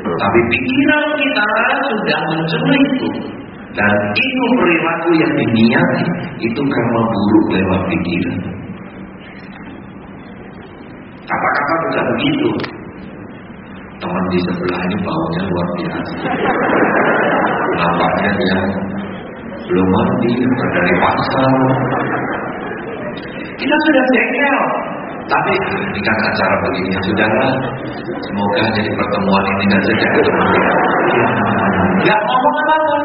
tapi 0.00 0.40
pikiran 0.48 1.04
kita 1.20 1.46
sudah 1.92 2.18
mencuri 2.32 2.80
itu. 2.88 3.10
Dan 3.76 3.92
itu 4.16 4.44
perilaku 4.56 5.08
yang 5.20 5.32
diniati, 5.36 6.04
itu 6.40 6.60
karena 6.64 7.00
buruk 7.04 7.46
lewat 7.52 7.80
pikiran. 7.92 8.36
Kata-kata 11.26 11.74
juga 11.84 12.00
begitu. 12.16 12.50
Teman 13.96 14.24
di 14.32 14.38
sebelah 14.40 14.80
ini 14.88 14.96
baunya 15.04 15.42
luar 15.48 15.68
biasa. 15.76 16.14
Nampaknya 17.76 18.30
dia 18.36 18.58
belum 19.66 19.88
mandi, 19.90 20.32
dari 20.74 20.94
pasar. 21.02 21.52
Kita 23.56 23.76
sudah 23.88 24.04
jengkel, 24.12 24.58
tapi 25.26 25.52
ini 25.58 26.00
kan 26.06 26.16
acara 26.22 26.56
begini 26.62 26.94
ya 26.94 27.00
saudara. 27.02 27.48
Semoga 28.06 28.62
jadi 28.78 28.90
pertemuan 28.94 29.44
ini 29.58 29.64
dan 29.74 29.80
saja 29.82 30.06
ketemu. 30.14 30.44
Gak 32.06 32.20
ngomong 32.22 32.56
apa-apa. 32.62 32.96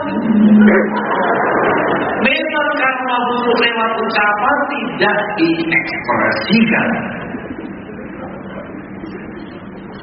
Memang 2.21 2.69
karena 2.77 3.15
buruk 3.25 3.57
lewat 3.57 3.91
ucapan 3.97 4.57
tidak 4.69 5.17
diekspresikan. 5.41 6.87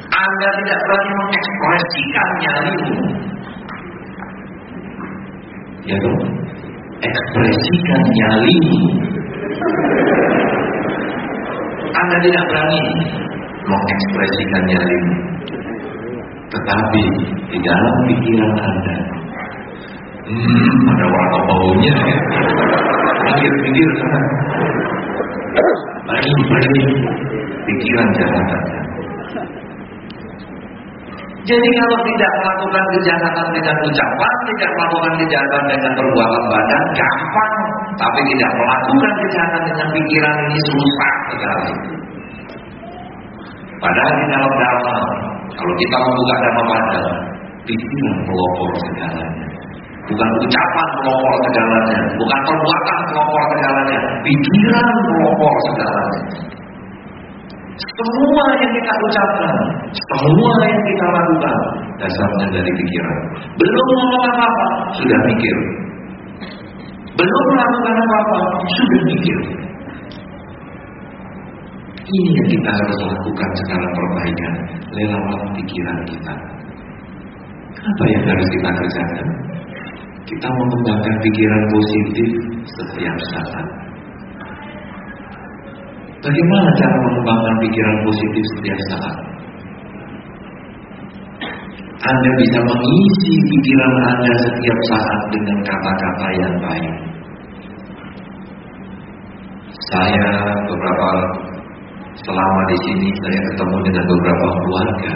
Anda 0.08 0.48
tidak 0.58 0.78
berani 0.82 1.12
mengekspresikan 1.14 2.28
nyalimu. 2.42 2.96
Ya 5.88 5.96
ekspresikan 7.00 8.02
nyalimu. 8.12 8.80
Anda 11.96 12.16
tidak 12.28 12.44
berani 12.44 12.82
mengekspresikan 13.64 14.62
nyalimu. 14.68 15.14
Tetapi 16.52 17.04
di 17.48 17.58
dalam 17.64 17.96
pikiran 18.04 18.56
Anda, 18.60 18.96
hmm, 20.28 20.92
ada 20.92 21.06
warna 21.08 21.38
baunya 21.48 21.94
ya. 22.04 22.18
Pikir-pikir 23.24 23.88
bagi 26.04 26.32
pikiran 27.64 28.08
Anda. 28.12 28.87
Jadi 31.48 31.68
kalau 31.80 31.98
tidak 32.04 32.32
melakukan 32.44 32.84
kejahatan 32.92 33.46
dengan 33.56 33.76
ucapan, 33.80 34.34
tidak 34.52 34.70
melakukan 34.76 35.12
kejahatan 35.16 35.62
dengan 35.64 35.92
perbuatan 35.96 36.42
badan, 36.52 36.82
gampang. 36.92 37.54
Tapi 37.96 38.20
tidak 38.36 38.50
melakukan 38.52 39.12
kejahatan 39.24 39.62
dengan 39.64 39.88
pikiran 39.96 40.34
ini 40.44 40.60
susah 40.68 41.14
sekali. 41.32 41.74
Padahal 43.80 44.12
di 44.12 44.26
dalam 44.28 44.52
dharma, 44.60 44.96
kalau 45.56 45.74
kita 45.80 45.96
membuka 45.96 46.34
dharma 46.36 46.62
badan, 46.68 47.06
pikiran 47.64 48.16
pelopor 48.28 48.70
segalanya. 48.84 49.48
Bukan 50.04 50.28
ucapan 50.44 50.88
pelopor 51.00 51.34
segalanya, 51.48 51.98
bukan 52.20 52.40
perbuatan 52.44 52.98
pelopor 53.08 53.42
segalanya, 53.56 53.98
pikiran 54.20 54.88
pelopor 55.00 55.54
segalanya. 55.72 56.20
Semua 57.78 58.44
yang 58.58 58.72
kita 58.74 58.92
ucapkan, 59.06 59.54
semua 59.94 60.52
yang 60.66 60.82
kita 60.82 61.06
lakukan, 61.14 61.56
dasarnya 62.02 62.46
dari 62.58 62.72
pikiran. 62.74 63.18
Belum 63.54 63.86
ngomong 63.94 64.22
apa-apa, 64.34 64.66
sudah 64.98 65.18
mikir. 65.30 65.56
Belum 67.14 67.42
melakukan 67.54 67.94
apa-apa, 68.02 68.40
sudah 68.66 69.00
mikir. 69.06 69.38
Ini 72.08 72.30
yang 72.34 72.48
kita 72.50 72.70
harus 72.72 72.98
lakukan 73.04 73.50
secara 73.62 73.86
perbaikan 73.94 74.52
lewat 74.96 75.40
pikiran 75.60 75.98
kita. 76.08 76.34
Apa 77.78 78.04
yang 78.10 78.22
harus 78.26 78.48
kita 78.58 78.70
kerjakan? 78.74 79.28
Kita 80.26 80.48
mengembangkan 80.50 81.14
pikiran 81.22 81.62
positif 81.70 82.30
setiap 82.66 83.16
saat. 83.32 83.87
Bagaimana 86.18 86.68
cara 86.74 86.96
mengembangkan 86.98 87.54
pikiran 87.62 87.96
positif 88.02 88.44
setiap 88.58 88.78
saat? 88.90 89.16
Anda 91.98 92.30
bisa 92.42 92.58
mengisi 92.62 93.34
pikiran 93.46 93.94
Anda 94.02 94.34
setiap 94.42 94.78
saat 94.90 95.20
dengan 95.30 95.58
kata-kata 95.62 96.26
yang 96.42 96.54
baik. 96.58 96.94
Saya 99.94 100.26
beberapa 100.66 101.10
selama 102.18 102.60
di 102.66 102.76
sini 102.82 103.08
saya 103.22 103.38
ketemu 103.54 103.76
dengan 103.86 104.04
beberapa 104.10 104.46
keluarga 104.58 105.14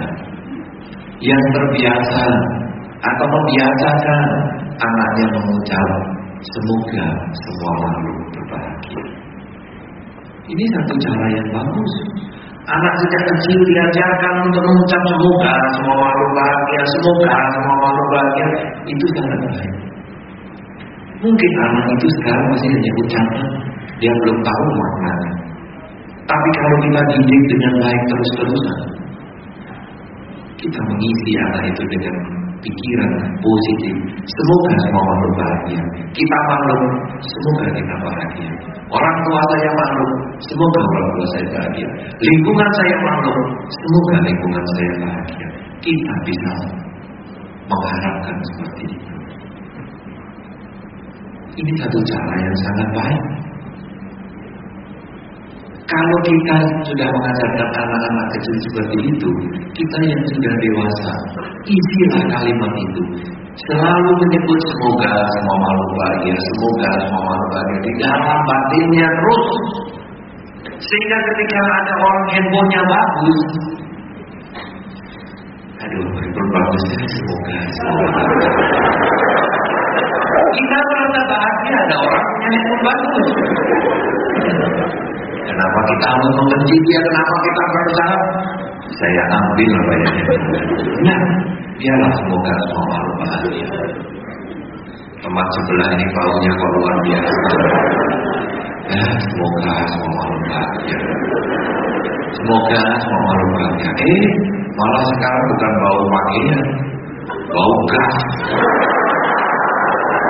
yang 1.19 1.43
terbiasa 1.51 2.25
atau 3.03 3.27
membiasakan 3.27 4.23
anaknya 4.79 5.27
mengucap 5.35 5.89
semoga 6.47 7.07
semua 7.35 7.73
makhluk. 7.79 8.42
Ini 10.53 10.65
satu 10.77 10.95
cara 11.01 11.27
yang 11.33 11.49
bagus. 11.49 11.93
Anak 12.63 12.95
sejak 13.01 13.23
kecil 13.25 13.59
diajarkan 13.73 14.35
untuk 14.53 14.63
mengucap 14.63 15.03
semoga 15.09 15.53
semua 15.75 15.97
makhluk 15.97 16.31
bahagia, 16.37 16.83
semoga 16.93 17.35
semua 17.57 17.77
makhluk 17.81 18.09
bahagia. 18.13 18.47
Itu 18.85 19.07
sangat 19.17 19.39
baik. 19.49 19.75
Mungkin 21.25 21.51
anak 21.57 21.87
itu 21.97 22.07
sekarang 22.21 22.47
masih 22.53 22.69
hanya 22.69 22.93
ucapan, 23.01 23.49
dia 23.99 24.13
belum 24.13 24.39
tahu 24.45 24.67
maknanya. 24.77 25.33
Tapi 26.23 26.49
kalau 26.55 26.77
kita 26.85 27.01
didik 27.15 27.43
dengan 27.51 27.73
baik 27.83 28.03
terus-terusan, 28.11 28.79
kita 30.61 30.81
mengisi 30.87 31.33
anak 31.51 31.63
itu 31.73 31.83
dengan 31.97 32.17
pikiran 32.63 33.11
positif. 33.43 33.95
Semoga 34.23 34.71
semua 34.87 35.03
makhluk 35.03 35.33
bahagia. 35.35 35.83
Kita 36.15 36.39
makhluk, 36.47 36.83
semoga 37.21 37.65
kita 37.75 37.95
bahagia. 37.99 38.53
Orang 38.87 39.17
tua 39.27 39.41
saya 39.51 39.71
makhluk, 39.75 40.13
semoga 40.47 40.81
orang 40.81 41.11
tua 41.13 41.27
saya 41.35 41.47
bahagia. 41.51 41.89
Lingkungan 42.23 42.71
saya 42.79 42.95
makhluk, 43.03 43.39
semoga 43.67 44.17
lingkungan 44.25 44.65
saya 44.79 44.93
bahagia. 45.03 45.49
Kita 45.83 46.15
bisa 46.23 46.53
mengharapkan 47.67 48.37
seperti 48.55 48.85
itu. 48.95 49.15
Ini 51.53 51.73
satu 51.85 51.99
cara 52.01 52.35
yang 52.41 52.57
sangat 52.57 52.89
baik. 52.97 53.23
Kalau 55.93 56.19
kita 56.25 56.57
sudah 56.89 57.05
mengajarkan 57.05 57.69
anak-anak 57.69 58.27
kecil 58.33 58.57
seperti 58.65 58.99
itu, 59.13 59.31
kita 59.77 59.99
yang 60.09 60.23
sudah 60.33 60.55
dewasa, 60.57 61.13
isilah 61.69 62.25
kalimat 62.33 62.73
itu. 62.81 63.03
Selalu 63.69 64.11
menyebut 64.25 64.57
semoga 64.73 65.13
semua 65.37 65.57
makhluk 65.61 65.91
bahagia, 66.01 66.33
semoga 66.33 66.91
semua 66.97 67.21
makhluk 67.29 67.49
bahagia 67.53 67.79
di 67.85 67.93
dalam 68.01 68.39
batinnya 68.49 69.09
terus. 69.13 69.45
Sehingga 70.81 71.19
ketika 71.29 71.61
ada 71.61 71.93
orang 72.01 72.27
handphonenya 72.33 72.83
bagus, 72.89 73.39
aduh, 75.77 76.09
handphone 76.09 76.51
bagusnya 76.57 77.05
semoga, 77.05 77.57
semoga. 77.69 78.25
Kita 80.57 80.77
merasa 80.89 81.21
bahagia 81.29 81.77
ada 81.85 81.97
orang 82.01 82.25
punya 82.25 82.49
handphone 82.49 82.81
bagus. 82.89 83.27
Kenapa 85.43 85.79
kita 85.91 86.07
harus 86.07 86.31
membenci 86.39 86.77
dia? 86.87 86.99
Kenapa 87.03 87.35
kita 87.43 87.63
berusaha? 87.73 88.17
Saya 88.93 89.23
ambil 89.35 89.71
apa 89.73 89.93
yang 89.99 90.17
Nah, 91.03 91.21
biarlah 91.75 92.13
semoga 92.15 92.53
semua 92.63 92.85
makhluk 92.87 93.17
bahagia. 93.19 93.69
Tempat 95.23 95.47
sebelah 95.55 95.89
ini 95.95 96.05
baunya 96.15 96.51
kok 96.51 96.71
luar 96.77 96.97
biasa. 97.07 97.33
Ya, 98.93 99.05
semoga 99.23 99.75
semua 99.91 100.11
makhluk 100.19 100.43
bahagia. 100.51 100.99
Semoga 102.35 102.81
semua 103.03 103.21
makhluk 103.27 103.51
bahagia. 103.55 103.91
Eh, 104.03 104.27
malah 104.75 105.05
sekarang 105.11 105.45
bukan 105.51 105.73
bau 105.83 106.03
pakaian, 106.11 106.61
bau 107.51 107.77
gas. 107.91 108.17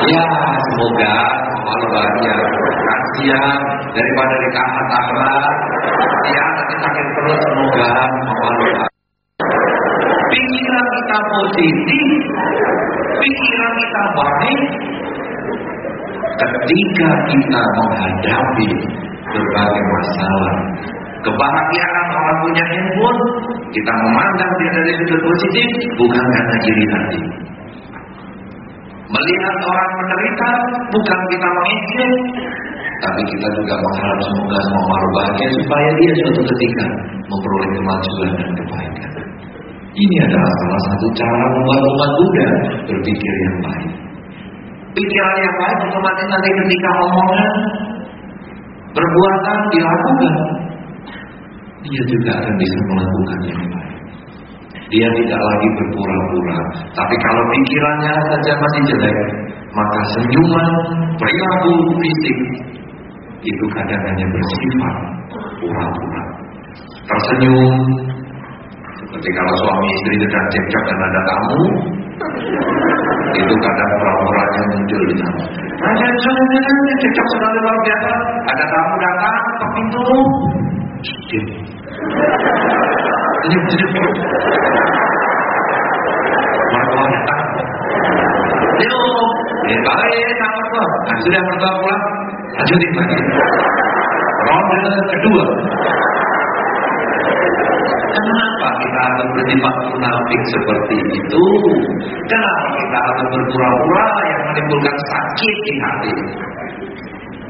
Ya, 0.03 0.25
semoga 0.71 1.13
makhluk 1.65 1.91
bahagia. 1.93 2.37
Kasihan 3.13 3.61
daripada 3.93 4.35
di 4.41 4.49
kamar 4.57 4.87
akhirat, 4.89 5.57
ya 6.33 6.45
nanti 6.49 6.75
sakit 6.81 7.07
perut 7.13 7.41
semoga 7.45 7.93
makhluk 8.25 8.73
Pikiran 10.33 10.87
kita 10.97 11.19
positif, 11.21 12.07
pikiran 13.21 13.73
kita 13.77 14.03
baik, 14.17 14.63
ketika 16.41 17.11
kita 17.29 17.63
menghadapi 17.77 18.71
berbagai 19.29 19.85
masalah, 19.93 20.55
kebahagiaan 21.21 22.07
orang 22.17 22.37
punya 22.49 22.65
handphone, 22.65 23.21
kita 23.77 23.93
memandang 23.93 24.53
dia 24.57 24.71
dari 24.73 24.93
sudut 25.05 25.21
positif, 25.21 25.69
bukan 26.01 26.25
karena 26.33 26.57
iri 26.65 26.85
hati. 26.97 27.21
Melihat 29.05 29.57
orang 29.69 29.91
menderita, 30.01 30.51
bukan 30.97 31.21
kita 31.29 31.49
mengejek, 31.53 32.13
tapi 33.03 33.21
kita 33.27 33.49
juga 33.59 33.75
mengharap 33.75 34.19
semoga 34.23 34.59
semua 34.63 34.85
makhluk 34.87 35.13
bahagia 35.19 35.49
supaya 35.59 35.89
dia 35.99 36.13
suatu 36.23 36.41
ketika 36.55 36.87
memperoleh 37.27 37.71
kemajuan 37.75 38.31
dan 38.39 38.51
kebaikan. 38.63 39.11
Ini 39.93 40.17
adalah 40.25 40.53
salah 40.57 40.83
satu 40.89 41.07
cara 41.19 41.45
membuat 41.53 41.83
umat 41.85 42.11
Buddha 42.17 42.49
berpikir 42.89 43.33
yang 43.45 43.57
baik. 43.61 43.91
Pikiran 44.93 45.35
yang 45.41 45.55
baik 45.59 45.79
otomatis 45.91 46.27
nanti 46.31 46.49
ketika 46.63 46.91
omongan, 47.11 47.53
perbuatan 48.95 49.59
dilakukan, 49.73 50.35
dia 51.83 52.03
juga 52.07 52.31
akan 52.39 52.55
bisa 52.57 52.79
melakukan 52.89 53.39
yang 53.51 53.63
baik. 53.67 53.93
Dia 54.93 55.09
tidak 55.09 55.41
lagi 55.41 55.69
berpura-pura. 55.81 56.59
Tapi 56.93 57.15
kalau 57.25 57.43
pikirannya 57.49 58.13
saja 58.29 58.53
masih 58.61 58.83
jelek, 58.93 59.17
maka 59.73 60.01
senyuman, 60.13 60.69
perilaku 61.17 61.73
fisik 61.97 62.39
itu 63.43 63.65
kadang 63.75 64.03
hanya 64.07 64.27
bersifat 64.31 64.97
pura-pura. 65.59 66.23
Tersenyum, 67.03 67.75
seperti 68.95 69.29
kalau 69.35 69.55
suami 69.59 69.89
istri 69.99 70.15
sedang 70.23 70.47
cekcok 70.47 70.83
dan 70.87 70.99
ada 71.03 71.21
tamu, 71.27 71.63
itu 73.35 73.55
kadang 73.59 73.91
pura-puranya 73.99 74.63
muncul 74.71 75.03
di 75.11 75.15
sana. 75.19 75.43
Ada 75.83 76.07
cekcok 77.03 77.27
sekali 77.35 77.59
luar 77.67 77.79
biasa. 77.83 78.11
Ada 78.47 78.65
tamu 78.71 78.95
datang 79.03 79.43
ke 79.43 79.67
pintu, 79.75 80.07
diam. 81.27 81.47
Diam, 83.43 83.63
diam. 83.67 83.91
Mertua 86.73 87.05
datang. 87.11 87.43
Yuk, 88.83 89.29
ya 89.69 89.79
baik, 89.83 90.31
sama 90.39 90.55
mertua. 90.63 90.87
Nah, 91.03 91.17
sudah 91.23 91.43
mertua 91.43 91.71
pulang, 91.83 92.05
lagi. 92.57 93.19
Ronde 94.43 94.77
kedua. 95.13 95.45
Kenapa 98.13 98.69
kita 98.83 98.99
harus 99.01 99.29
bersifat 99.33 99.75
munafik 99.89 100.41
seperti 100.53 100.97
itu? 101.01 101.47
Kenapa 102.29 102.67
kita 102.77 102.99
harus 103.01 103.25
berpura-pura 103.33 104.07
yang 104.29 104.43
menimbulkan 104.53 104.97
sakit 105.09 105.57
di 105.65 105.73
hati? 105.81 106.15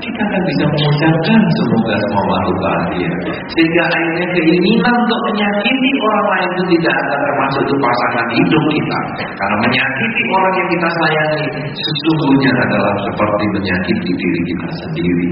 Kita 0.03 0.19
akan 0.19 0.43
bisa 0.51 0.65
mengucapkan 0.67 1.41
semoga 1.55 1.95
semua 1.95 2.25
makhluk 2.27 2.59
bahagia. 2.59 3.11
Sehingga 3.55 3.83
akhirnya 3.87 4.27
keinginan 4.35 4.95
untuk 4.99 5.21
menyakiti 5.31 5.91
orang 6.03 6.27
lain 6.27 6.49
itu 6.51 6.65
tidak 6.75 6.95
akan 7.07 7.19
termasuk 7.23 7.63
itu 7.63 7.75
pasangan 7.79 8.27
hidup 8.35 8.65
kita. 8.75 8.99
Karena 9.39 9.57
menyakiti 9.63 10.23
orang 10.35 10.55
yang 10.59 10.69
kita 10.75 10.89
sayangi 10.91 11.45
sesungguhnya 11.71 12.53
adalah 12.67 12.95
seperti 13.07 13.45
menyakiti 13.55 14.11
diri 14.19 14.41
kita 14.51 14.69
sendiri. 14.83 15.31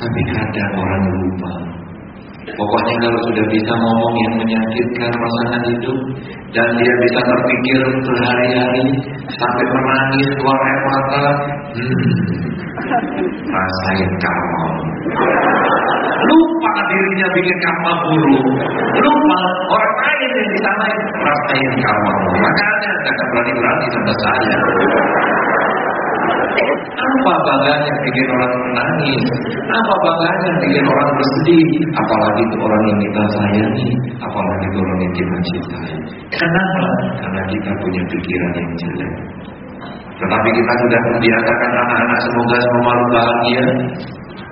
Tapi 0.00 0.20
kadang 0.32 0.72
orang 0.80 1.02
lupa 1.12 1.79
Pokoknya 2.40 2.94
kalau 3.04 3.20
sudah 3.28 3.44
bisa 3.52 3.72
ngomong 3.76 4.14
yang 4.16 4.34
menyakitkan 4.40 5.12
pasangan 5.12 5.62
hidup 5.68 5.98
dan 6.56 6.68
dia 6.80 6.92
bisa 7.04 7.20
terpikir 7.20 7.80
berhari-hari 8.00 8.86
sampai 9.28 9.64
menangis 9.68 10.28
keluar 10.40 10.58
air 10.64 10.80
mata, 10.88 11.24
hmm, 11.76 12.08
rasain 13.44 14.10
karma. 14.24 14.64
Lupa 16.20 16.72
dirinya 16.88 17.28
bikin 17.36 17.56
karma 17.60 17.92
buruk. 18.08 18.44
Lupa 19.04 19.40
orang 19.68 19.96
lain 20.00 20.30
yang 20.32 20.48
di 20.48 20.58
sana 20.64 20.86
rasain 21.20 21.70
karma. 21.76 22.12
Makanya 22.40 22.92
jangan 23.04 23.26
berani-berani 23.36 23.86
sama 23.92 24.12
saya. 24.16 24.58
Apa 26.50 27.32
bangganya 27.46 27.92
bikin 28.02 28.26
orang 28.34 28.52
menangis? 28.58 29.24
Apa 29.70 29.94
bangganya 30.02 30.50
bikin 30.60 30.84
orang 30.84 31.10
bersedih? 31.14 31.66
Apalagi 31.94 32.42
itu 32.44 32.56
orang 32.60 32.82
yang 32.90 32.98
kita 33.00 33.22
sayangi, 33.38 33.90
apalagi 34.18 34.64
itu 34.66 34.78
orang 34.82 34.98
yang 35.00 35.14
kita 35.14 35.36
cintai. 35.46 35.94
Kenapa? 36.34 36.88
Karena 37.22 37.42
kita 37.48 37.70
punya 37.78 38.02
pikiran 38.10 38.52
yang 38.58 38.70
jelek. 38.78 39.12
Tetapi 40.20 40.48
kita 40.52 40.72
sudah 40.84 41.00
membiasakan 41.08 41.70
anak-anak 41.80 42.18
semoga 42.20 42.56
semua 42.60 42.94
bahagia. 43.08 43.64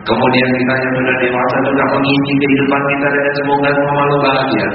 Kemudian 0.08 0.48
kita 0.56 0.74
yang 0.80 0.94
sudah 0.96 1.16
dewasa 1.20 1.56
juga 1.68 1.84
mengisi 1.92 2.32
kehidupan 2.40 2.82
kita 2.88 3.06
dengan 3.12 3.34
semoga 3.36 3.68
semua 3.76 4.04
bahagia. 4.24 4.68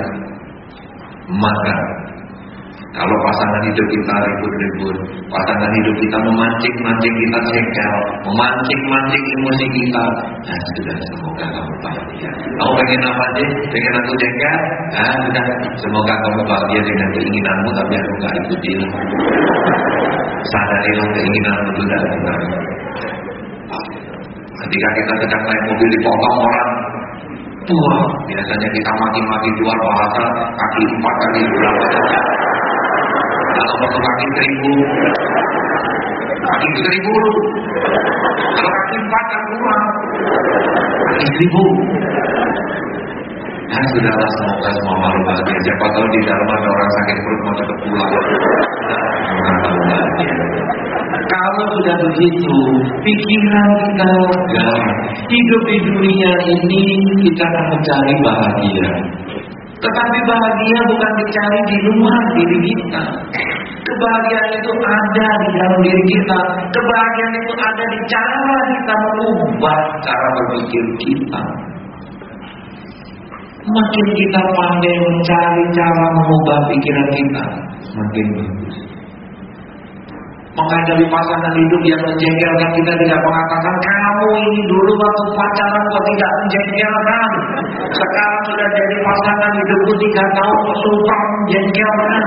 Maka 1.34 1.76
kalau 2.94 3.18
pasangan 3.26 3.62
hidup 3.66 3.88
kita 3.90 4.14
ribut-ribut, 4.22 4.96
pasangan 5.26 5.72
hidup 5.82 5.96
kita 5.98 6.18
memancing-mancing 6.30 7.16
kita 7.26 7.40
jengkel, 7.50 7.94
memancing-mancing 8.22 9.24
emosi 9.34 9.66
kita, 9.66 10.06
nah 10.46 10.60
sudah 10.78 10.96
semoga 11.10 11.46
kamu 11.58 11.74
bahagia. 11.82 12.30
Kamu 12.38 12.72
pengen 12.78 13.02
apa 13.10 13.26
sih? 13.34 13.48
Pengen 13.74 13.94
aku 13.98 14.12
jengkel? 14.22 14.58
Nah 14.94 15.14
sudah, 15.26 15.46
semoga 15.82 16.14
kamu 16.22 16.42
bahagia 16.46 16.82
dengan 16.86 17.10
keinginanmu, 17.18 17.70
tapi 17.74 17.94
aku 17.98 18.12
gak 18.22 18.34
ikutin. 18.46 18.80
Sadarilah 20.54 21.08
keinginanmu 21.18 21.70
sudah 21.74 21.98
benar. 21.98 22.40
Ketika 24.54 24.88
kita 24.96 25.14
sedang 25.26 25.44
naik 25.50 25.62
mobil 25.66 25.88
dipotong 25.98 26.38
orang, 26.46 26.72
tua 27.66 27.98
biasanya 28.30 28.68
kita 28.70 28.92
maki-maki 29.02 29.50
jual 29.58 29.78
bahasa 29.82 30.24
kaki 30.52 30.84
empat 30.94 31.16
kaki 31.26 31.42
berapa 31.48 31.86
saja 31.90 32.43
kalau 33.54 34.00
kaki 34.02 34.26
seribu 34.38 34.74
kaki 36.44 36.68
seribu. 36.84 37.16
Kalau 38.54 38.72
kaki 38.72 38.96
empat 39.00 39.26
kurang 39.48 39.86
kaki 41.08 41.26
seribu. 41.32 41.66
Nah 43.64 43.84
sudahlah 43.90 44.30
semoga 44.38 44.70
semua 44.78 44.96
malu 45.02 45.20
bahagia. 45.26 45.58
Siapa 45.66 45.86
tahu 45.98 46.06
di 46.14 46.20
dalam 46.30 46.46
ada 46.46 46.68
orang 46.68 46.92
sakit 46.94 47.16
perut 47.26 47.40
mau 47.42 47.54
cepat 47.58 47.78
pulang. 47.82 48.12
Kalau 51.24 51.66
sudah 51.74 51.96
begitu, 52.06 52.58
pikiran 53.02 53.70
kita 53.90 54.06
lega. 54.06 54.68
Hidup 55.26 55.62
di 55.66 55.78
dunia 55.90 56.32
ini 56.46 56.82
kita 57.26 57.44
akan 57.50 57.66
mencari 57.74 58.14
bahagia. 58.22 58.88
Tetapi 59.84 60.18
bahagia 60.24 60.80
bukan 60.88 61.12
dicari 61.20 61.60
di 61.68 61.78
luar 61.92 62.22
diri 62.40 62.60
kita. 62.64 63.04
Kebahagiaan 63.84 64.50
itu 64.56 64.72
ada 64.80 65.28
di 65.44 65.50
dalam 65.60 65.80
diri 65.84 66.04
kita. 66.08 66.40
Kebahagiaan 66.72 67.36
itu 67.36 67.54
ada 67.60 67.84
di 67.92 68.00
cara 68.08 68.58
kita 68.72 68.94
mengubah 68.96 69.80
cara 70.00 70.28
berpikir 70.40 70.86
kita. 71.04 71.42
Makin 73.64 74.08
kita 74.12 74.42
pandai 74.60 74.96
mencari 75.08 75.64
cara 75.72 76.06
mengubah 76.20 76.60
pikiran 76.68 77.08
kita, 77.16 77.44
makin 77.96 78.26
bagus 78.36 78.93
menghadapi 80.54 81.06
pasangan 81.10 81.54
hidup 81.58 81.82
yang 81.82 82.02
menjengkelkan 82.06 82.70
kita 82.78 82.92
tidak 83.02 83.20
mengatakan 83.26 83.76
kamu 83.82 84.28
ini 84.38 84.62
dulu 84.70 84.92
waktu 85.02 85.24
pacaran 85.34 85.84
kok 85.90 86.04
tidak 86.14 86.32
menjengkelkan? 86.38 87.30
Sekarang 87.90 88.42
sudah 88.46 88.68
jadi 88.70 88.96
pasangan 89.02 89.52
hidupku 89.58 89.94
tiga 89.98 90.24
tahun 90.38 90.60
suka 90.78 91.18
menjengkelkan. 91.34 92.24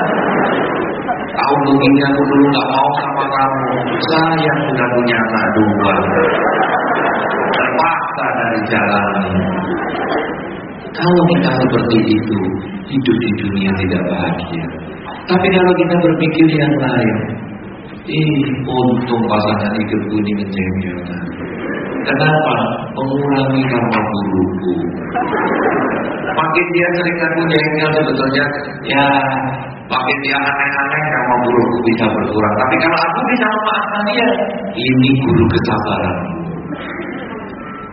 Tahun 1.36 1.60
begini 1.68 2.00
aku 2.02 2.22
dulu 2.26 2.44
gak 2.48 2.66
mau 2.72 2.90
sama 2.98 3.24
kamu. 3.28 3.64
Saya 4.10 4.52
sudah 4.66 4.86
punya 4.90 5.16
anak 5.20 5.46
dua. 5.54 5.92
Terpaksa 7.46 8.26
dari 8.34 8.60
jalan 8.66 9.06
kalau 10.96 11.22
kita 11.28 11.50
seperti 11.60 11.98
itu 12.08 12.40
hidup 12.88 13.16
di 13.20 13.30
dunia 13.44 13.70
tidak 13.84 14.02
bahagia. 14.08 14.66
Tapi 15.28 15.46
kalau 15.52 15.72
kita 15.76 15.94
berpikir 16.00 16.46
yang 16.56 16.74
lain 16.80 17.16
Ih, 18.06 18.38
untung 18.62 19.22
pasangan 19.26 19.74
hidupku 19.74 20.14
ini 20.14 20.32
menjengkelkan. 20.38 21.22
Kenapa? 22.06 22.54
Mengurangi 22.94 23.62
karma 23.66 23.98
burukku. 23.98 24.72
Makin 26.26 26.66
dia 26.70 26.88
sering 26.94 27.16
aku 27.18 27.40
jengkel 27.50 27.90
sebetulnya, 27.98 28.44
ya 28.86 29.06
makin 29.90 30.16
dia 30.22 30.38
aneh-aneh 30.38 31.02
karma 31.10 31.34
burukku 31.42 31.78
bisa 31.90 32.06
berkurang. 32.06 32.54
Tapi 32.54 32.74
kalau 32.78 32.98
aku 33.10 33.20
bisa 33.34 33.46
memaafkan 33.50 34.02
dia, 34.14 34.28
ini 34.70 35.08
guru 35.26 35.44
kesabaran. 35.50 36.16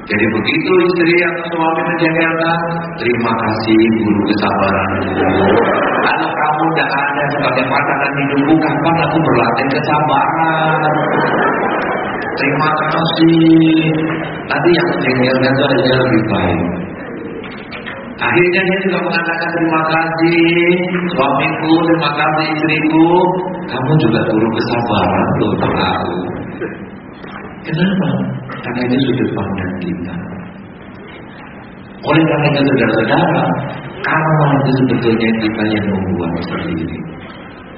Jadi 0.03 0.25
begitu 0.35 0.71
istri 0.83 1.15
atau 1.31 1.45
suami 1.47 1.81
menjengkelkan, 1.87 2.59
terima 2.99 3.31
kasih 3.39 3.79
guru 4.03 4.21
kesabaran. 4.27 4.89
Kalau 6.03 6.27
kamu 6.27 6.65
tidak 6.75 6.89
ada 6.91 7.23
sebagai 7.31 7.63
pasangan 7.71 8.11
hidupku, 8.19 8.53
kapan 8.59 8.95
aku 9.07 9.17
berlatih 9.23 9.67
kesabaran? 9.71 10.81
Terima 12.35 12.69
kasih. 12.83 13.47
Nanti 14.43 14.69
yang 14.75 14.87
menjengkelkan 14.91 15.51
itu 15.55 15.63
aja 15.71 15.93
lebih 15.95 16.23
baik. 16.27 16.61
Akhirnya 18.13 18.61
dia 18.63 18.77
juga 18.83 18.97
mengatakan 19.07 19.49
terima 19.55 19.81
kasih 19.87 20.41
suamiku, 21.15 21.71
terima 21.87 22.09
kasih 22.11 22.45
istriku. 22.51 23.07
Kamu 23.71 23.91
juga 24.03 24.19
guru 24.27 24.47
kesabaran 24.51 25.27
untuk 25.47 25.71
aku. 25.79 26.42
Kenapa? 27.63 28.09
Karena 28.59 28.81
itu 28.91 28.97
sudut 29.07 29.29
pandang 29.35 29.73
kita. 29.79 30.15
Oleh 32.03 32.23
karena 32.27 32.47
itu 32.51 32.61
saudara-saudara, 32.67 33.43
karma 34.03 34.47
itu 34.59 34.71
sebetulnya 34.83 35.29
kita 35.39 35.63
yang 35.71 35.85
membuat 35.87 36.31
sendiri. 36.51 36.99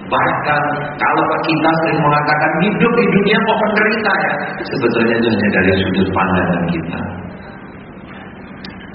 Bahkan 0.05 0.61
kalau 1.01 1.25
kita 1.45 1.69
sering 1.81 1.99
mengatakan 2.01 2.51
hidup 2.61 2.91
di 2.93 3.05
dunia 3.09 3.37
kok 3.41 3.57
menderita 3.57 4.11
ya, 4.21 4.33
sebetulnya 4.65 5.13
itu 5.17 5.27
hanya 5.33 5.49
dari 5.53 5.71
sudut 5.81 6.09
pandangan 6.13 6.61
kita. 6.69 7.01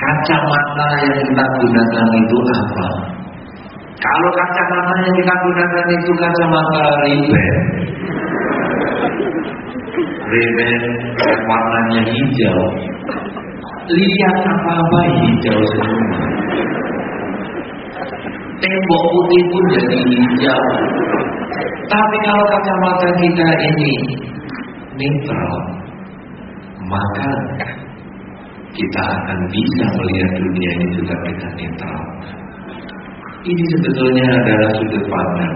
Kacamata 0.01 0.86
yang 1.07 1.16
kita 1.22 1.45
gunakan 1.45 2.07
itu 2.14 2.36
apa? 2.51 2.88
Kalau 4.01 4.30
kacamata 4.32 4.95
yang 5.03 5.14
kita 5.18 5.34
gunakan 5.45 5.86
itu 5.93 6.12
kacamata 6.18 6.82
ribet, 7.05 7.55
ribet 10.31 10.83
warnanya 11.47 12.01
hijau, 12.07 12.62
lihat 13.91 14.37
apa-apa 14.47 15.01
hijau 15.18 15.61
semua. 15.74 16.22
Tembok 18.61 19.03
putih 19.11 19.43
pun 19.51 19.64
jadi 19.72 19.99
hijau. 19.99 20.64
Tapi 21.91 22.16
kalau 22.22 22.45
kacamata 22.47 23.09
kita 23.18 23.49
ini 23.66 23.93
netral, 24.95 25.55
maka 26.87 27.31
kita 28.70 29.03
akan 29.03 29.39
bisa 29.51 29.85
melihat 29.99 30.31
dunia 30.39 30.70
ini 30.78 30.87
juga 30.95 31.14
kita 31.26 31.49
netral. 31.59 32.03
Ini 33.41 33.64
sebetulnya 33.72 34.26
adalah 34.28 34.70
sudut 34.76 35.05
pandang. 35.09 35.55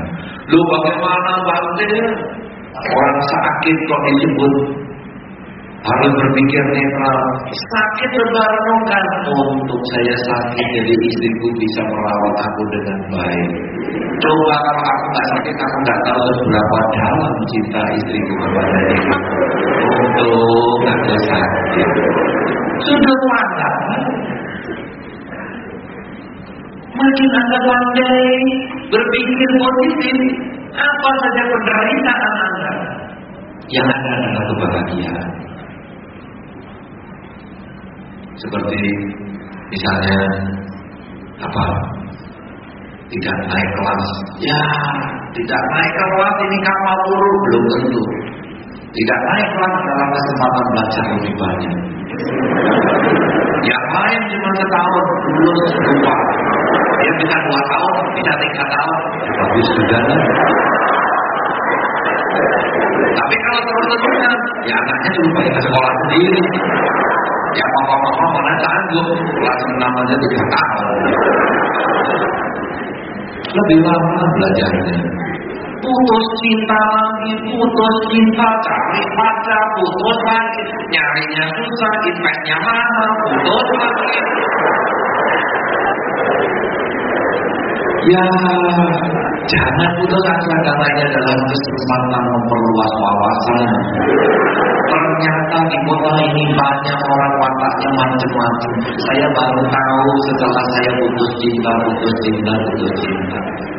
Lu 0.48 0.60
bagaimana 0.72 1.32
bangsa 1.44 2.00
orang 2.74 3.18
sakit 3.22 3.76
kok 3.86 4.00
disebut 4.10 4.54
harus 5.84 6.12
berpikir 6.16 6.62
netral. 6.72 7.20
Sakit 7.52 8.10
kan 8.88 9.04
untuk 9.36 9.80
saya 9.92 10.14
sakit 10.24 10.66
jadi 10.80 10.94
istriku 10.96 11.48
bisa 11.60 11.80
merawat 11.84 12.34
aku 12.40 12.62
dengan 12.72 12.98
baik. 13.12 13.50
Coba 14.16 14.54
kalau 14.64 14.84
aku 14.88 15.04
nggak 15.12 15.26
sakit, 15.36 15.54
aku 15.60 15.76
nggak 15.84 16.00
tahu 16.08 16.24
seberapa 16.40 16.78
dalam 16.96 17.34
cinta 17.52 17.82
istriku 18.00 18.32
kepada 18.40 18.78
dia. 18.88 19.16
Untuk 19.84 20.78
aku 20.88 21.14
sakit. 21.28 21.88
Sudah 22.88 23.16
pandang. 23.28 23.78
Makin 26.94 27.30
anda 27.34 27.58
pandai 27.58 28.28
berpikir 28.86 29.50
positif, 29.58 30.18
apa 30.78 31.10
saja 31.26 31.42
penderitaan 31.42 32.53
yang 33.72 33.86
ada 33.88 34.10
adalah 34.12 34.44
kebahagiaan. 34.52 35.28
Seperti 38.36 38.80
misalnya 39.72 40.18
apa? 41.40 41.64
Tidak 43.08 43.36
naik 43.46 43.70
kelas. 43.78 44.04
Ya, 44.42 44.64
tidak 45.32 45.62
naik 45.70 45.92
kelas 45.96 46.36
ini 46.44 46.58
kapal 46.66 46.96
buruk 47.08 47.34
belum 47.46 47.64
tentu. 47.72 48.02
Tidak 48.94 49.18
naik 49.32 49.48
kelas 49.54 49.74
dalam 49.86 50.08
kesempatan 50.12 50.64
belajar 50.74 51.04
lebih 51.14 51.34
banyak. 51.38 51.74
Yang 53.64 53.84
lain 53.96 54.20
cuma 54.28 54.50
setahun 54.60 55.06
lulus 55.40 55.72
lupa. 55.88 56.14
Dia 57.00 57.12
bisa 57.16 57.36
dua 57.48 57.60
tahun, 57.70 57.94
bisa 58.12 58.32
tiga 58.44 58.64
tahun. 58.68 58.98
Ya, 59.24 59.32
bagus 59.40 59.68
juga 59.72 59.98
lah. 60.04 60.20
Tapi 63.12 63.34
kalau 63.44 63.60
terus-terusan, 63.68 64.38
ya 64.64 64.74
anaknya 64.80 65.10
suruh 65.12 65.32
ke 65.36 65.60
sekolah 65.60 65.92
sendiri. 66.00 66.42
Ya 67.54 67.66
papa-papa 67.70 68.24
mana 68.34 68.52
sanggup 68.58 69.08
kelas 69.14 69.60
enam 69.70 69.92
aja 69.94 70.14
tiga 70.18 70.42
tahun. 70.50 70.86
Lebih 73.54 73.78
lama 73.86 74.24
belajarnya. 74.34 74.96
putus 75.84 76.26
cinta 76.40 76.80
lagi, 76.80 77.32
putus 77.44 77.96
cinta, 78.08 78.48
cari 78.64 79.02
pacar, 79.20 79.62
putus 79.76 80.18
lagi, 80.24 80.62
nyarinya 80.88 81.44
susah, 81.60 81.92
investnya 82.08 82.56
mahal, 82.64 83.08
putus 83.20 83.68
lagi. 83.76 84.20
Ya, 88.04 88.20
jangan 89.48 89.90
putus 89.96 90.24
asa 90.28 90.54
karena 90.60 90.86
ini 90.92 91.02
adalah 91.08 91.36
kesempatan 91.40 92.22
memperluas 92.36 92.92
wawasan. 93.00 93.58
Ternyata 94.84 95.58
di 95.72 95.78
kota 95.88 96.12
ini 96.20 96.44
banyak 96.52 96.98
orang 97.00 97.34
wataknya 97.40 97.90
macam-macam. 97.96 98.72
Saya 99.08 99.26
baru 99.32 99.62
tahu 99.72 100.08
setelah 100.28 100.64
saya 100.68 100.90
putus 101.00 101.30
cinta, 101.40 101.70
putus 101.88 102.14
cinta, 102.28 102.52
putus 102.68 102.92
cinta. 103.00 103.38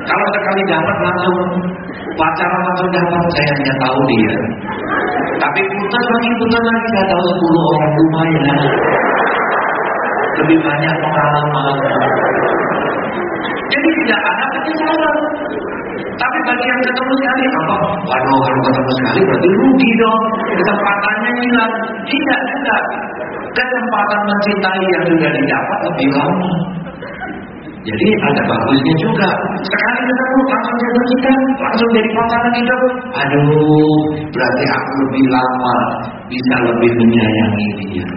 Kalau 0.10 0.28
sekali 0.34 0.62
dapat 0.74 0.98
langsung 1.06 1.38
pacaran 2.18 2.62
langsung 2.66 2.90
dapat, 2.98 3.22
saya 3.30 3.50
hanya 3.62 3.74
tahu 3.78 4.00
dia. 4.10 4.36
Tapi 5.38 5.60
putus 5.70 6.06
lagi, 6.10 6.30
putus 6.42 6.64
lagi, 6.66 6.88
saya 6.98 7.06
tahu 7.14 7.24
10 7.30 7.70
orang 7.70 7.92
lumayan. 7.94 8.58
Lebih 10.42 10.58
banyak 10.66 10.94
pengalaman. 10.98 11.78
Jadi 13.72 13.90
tidak 14.04 14.20
ada 14.22 14.46
penyesalan. 14.54 15.18
Tapi 16.16 16.38
bagi 16.48 16.66
yang 16.68 16.82
ketemu 16.84 17.14
sekali 17.20 17.44
apa? 17.50 17.76
Waduh 18.08 18.40
kalau 18.40 18.60
ketemu 18.64 18.92
sekali 19.00 19.20
berarti 19.28 19.50
rugi 19.60 19.92
dong. 20.00 20.24
Kesempatannya 20.56 21.32
hilang. 21.44 21.74
Tidak, 22.08 22.40
tidak. 22.52 22.82
Kesempatan 23.56 24.22
mencintai 24.28 24.84
yang 24.84 25.04
sudah 25.08 25.30
didapat 25.32 25.80
lebih 25.88 26.10
lama. 26.12 26.52
Jadi 27.86 28.08
ada 28.18 28.42
bagusnya 28.50 28.94
juga. 28.98 29.30
Sekali 29.62 30.00
ketemu 30.10 30.38
langsung 30.50 30.76
jatuh 30.82 31.06
cinta, 31.06 31.34
langsung 31.62 31.90
jadi 31.94 32.10
pasangan 32.18 32.54
hidup. 32.58 32.82
Aduh, 33.14 34.00
berarti 34.34 34.64
aku 34.74 34.92
lebih 35.06 35.26
lama 35.30 35.76
bisa 36.26 36.56
lebih 36.66 36.92
menyayangi 36.98 37.68
dia. 37.86 38.08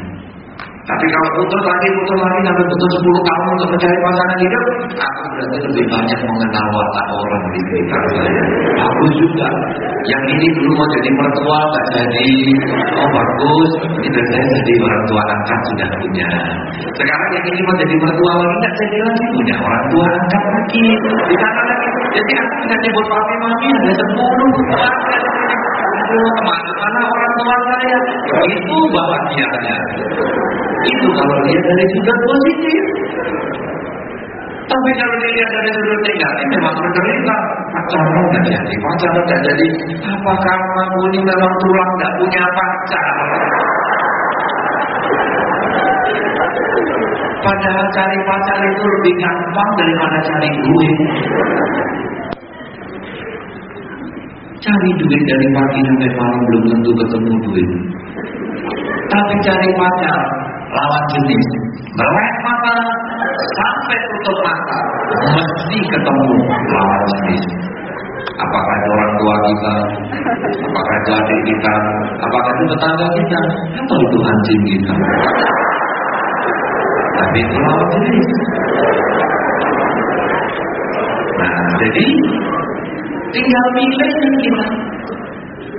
Tapi 0.88 1.04
kalau 1.04 1.30
putus 1.36 1.62
lagi, 1.68 1.88
putus 2.00 2.16
lagi, 2.16 2.40
sampai 2.48 2.64
putus 2.64 2.90
10 2.96 3.28
tahun 3.28 3.46
untuk 3.52 3.68
mencari 3.76 3.96
pasangan 4.00 4.38
hidup, 4.40 4.64
aku 4.96 5.22
berarti 5.36 5.58
lebih 5.68 5.84
banyak 5.92 6.20
mengenal 6.24 6.66
watak 6.72 7.06
orang 7.12 7.42
di 7.52 7.60
sekitar 7.68 8.02
saya. 8.16 8.42
Aku 8.88 9.04
juga. 9.20 9.48
Yang 10.08 10.22
ini 10.32 10.46
dulu 10.56 10.72
mau 10.80 10.88
jadi 10.88 11.10
mertua, 11.12 11.58
tak 11.76 11.84
jadi. 11.92 12.30
Oh 12.96 13.08
bagus, 13.12 13.70
itu 14.00 14.20
saya 14.32 14.44
jadi 14.48 14.72
orang 14.80 15.02
tua 15.12 15.22
angkat 15.28 15.60
sudah 15.68 15.88
punya. 16.00 16.28
Sekarang 16.96 17.30
yang 17.36 17.44
ini 17.52 17.60
mau 17.68 17.76
jadi 17.76 17.94
mertua 18.00 18.32
lagi, 18.40 18.56
tak 18.64 18.72
jadi 18.80 18.98
lagi 19.04 19.24
punya 19.36 19.56
orang 19.60 19.84
tua 19.92 20.06
angkat 20.08 20.42
lagi. 20.56 20.84
Di 21.04 21.36
sana 21.36 21.62
lagi. 21.68 21.88
Jadi 22.16 22.32
aku 22.32 22.54
tidak 22.64 22.78
nyebut 22.80 23.04
papi 23.12 23.34
mami, 23.44 23.68
ada 23.76 23.92
10 23.92 24.56
keluarga 24.56 25.20
Aduh, 26.08 26.30
ke 26.32 26.42
mana-mana 26.48 27.00
orang 27.04 27.32
tua 27.36 27.56
saya. 27.68 27.98
Itu 28.48 28.76
bahagianya. 28.96 29.76
Itu 30.86 31.08
kalau 31.10 31.36
lihat 31.42 31.62
dari 31.66 31.84
sudut 31.90 32.18
positif. 32.22 32.82
Tapi 34.68 34.90
kalau 35.00 35.16
dilihat 35.16 35.50
dari 35.50 35.70
sudut 35.74 36.00
negatif 36.04 36.46
memang 36.54 36.74
menderita. 36.76 37.36
Pacaran 37.68 38.24
tidak 38.30 38.44
jadi, 38.52 38.74
pacaran 38.84 39.22
tidak 39.24 39.40
jadi. 39.48 39.66
Apa 40.06 40.32
kamu 40.44 41.00
ini 41.08 41.18
memang 41.24 41.52
tulang 41.64 41.90
tidak 41.96 42.12
punya 42.20 42.44
pacar? 42.52 43.06
Padahal 47.38 47.86
cari 47.96 48.18
pacar 48.28 48.58
itu 48.60 48.84
lebih 48.84 49.14
gampang 49.24 49.70
daripada 49.78 50.18
cari 50.26 50.48
duit. 50.52 50.98
Cari 54.58 54.90
duit 55.00 55.22
dari 55.22 55.46
pagi 55.54 55.80
sampai 55.86 56.10
malam 56.18 56.40
belum 56.44 56.62
tentu 56.66 56.90
ketemu 56.92 57.32
duit. 57.46 57.68
Tapi 59.08 59.34
cari 59.40 59.68
pacar 59.80 60.20
lawan 60.68 61.02
jenis, 61.16 61.46
melek 61.96 62.32
mata 62.44 62.76
sampai 63.56 63.98
tutup 64.12 64.38
mata, 64.44 64.78
mesti 65.32 65.78
ketemu 65.88 66.32
lawan 66.72 67.00
jenis. 67.08 67.44
Apakah 68.38 68.74
itu 68.78 68.90
orang 68.94 69.12
tua 69.18 69.34
kita, 69.42 69.74
apakah 70.62 70.94
itu 70.94 71.10
adik 71.10 71.40
kita, 71.48 71.74
apakah 72.22 72.50
itu 72.54 72.64
tetangga 72.70 73.06
kita, 73.16 73.40
atau 73.78 73.96
itu 73.98 74.18
anjing 74.22 74.62
kita. 74.68 74.94
Tapi 77.18 77.38
itu 77.42 77.56
lawan 77.58 77.86
jenis. 77.94 78.28
Nah, 81.38 81.54
jadi 81.82 82.06
tinggal 83.32 83.66
milih 83.74 84.12
kita. 84.42 84.66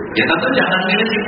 Ya 0.10 0.24
tentu 0.26 0.48
jangan 0.58 0.82
milih 0.90 1.08
si. 1.08 1.20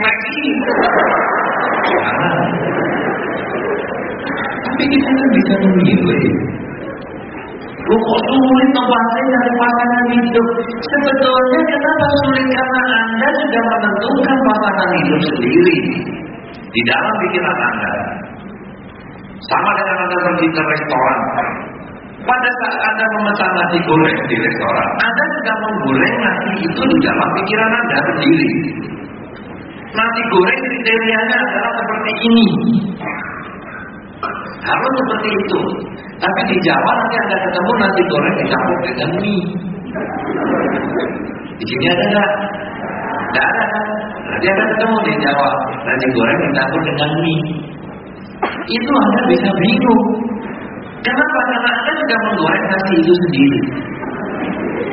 Tapi 4.81 4.97
kita 4.97 5.09
kan 5.13 5.29
bisa 5.37 5.53
memilih. 5.61 6.23
Kok 7.85 8.19
sulit 8.33 8.69
membantai 8.73 9.23
dari 9.29 9.51
pasangan 9.61 10.05
hidup? 10.09 10.47
Sebetulnya 10.89 11.61
kenapa 11.69 12.05
sulit? 12.17 12.47
Karena 12.49 12.81
Anda 12.89 13.27
sudah 13.29 13.61
menentukan 13.61 14.37
pasangan 14.41 14.89
hidup 14.97 15.21
sendiri. 15.21 15.77
Di 16.49 16.81
dalam 16.89 17.13
pikiran 17.21 17.57
Anda. 17.61 17.93
Sama 19.53 19.69
dengan 19.69 19.97
Anda 20.01 20.17
pergi 20.17 20.47
ke 20.49 20.61
restoran. 20.65 21.19
Pada 22.25 22.49
saat 22.49 22.81
Anda 22.81 23.05
memesan 23.21 23.51
nasi 23.53 23.77
goreng 23.85 24.19
di 24.33 24.35
restoran, 24.41 24.87
Anda 24.97 25.23
sedang 25.37 25.59
menggoreng 25.61 26.15
nasi 26.25 26.49
itu 26.57 26.81
di 26.81 26.97
dalam 27.05 27.29
pikiran 27.37 27.69
Anda 27.85 27.97
sendiri. 28.09 28.49
Nasi 29.93 30.21
goreng 30.25 30.57
kriterianya 30.65 31.37
adalah 31.37 31.71
seperti 31.77 32.13
ini. 32.33 32.47
Harus 34.61 34.91
seperti 34.93 35.29
itu. 35.41 35.61
Tapi 36.21 36.39
di 36.45 36.57
Jawa 36.69 36.91
nanti 37.01 37.15
Anda 37.25 37.37
ketemu 37.49 37.71
nasi 37.81 38.01
goreng 38.05 38.35
dicampur 38.37 38.77
dengan 38.85 39.09
mie. 39.17 39.45
Di 41.57 41.65
sini 41.65 41.85
ada 41.89 42.03
enggak? 42.05 42.29
Tidak 43.31 43.45
ada 43.45 43.63
kan? 43.73 43.85
Nanti 44.29 44.45
Anda 44.53 44.65
ketemu 44.69 44.95
di 45.01 45.13
Jawa 45.25 45.49
nasi 45.81 46.05
goreng 46.13 46.39
dicampur 46.45 46.81
dengan 46.85 47.11
mie. 47.25 47.41
Itu 48.69 48.91
Anda 48.93 49.21
bisa 49.33 49.49
bingung. 49.49 50.05
Kenapa? 51.01 51.39
Karena 51.49 51.71
Anda 51.81 51.91
sudah 51.97 52.19
menggoreng 52.29 52.65
nasi 52.69 52.93
itu 53.01 53.13
sendiri. 53.25 53.61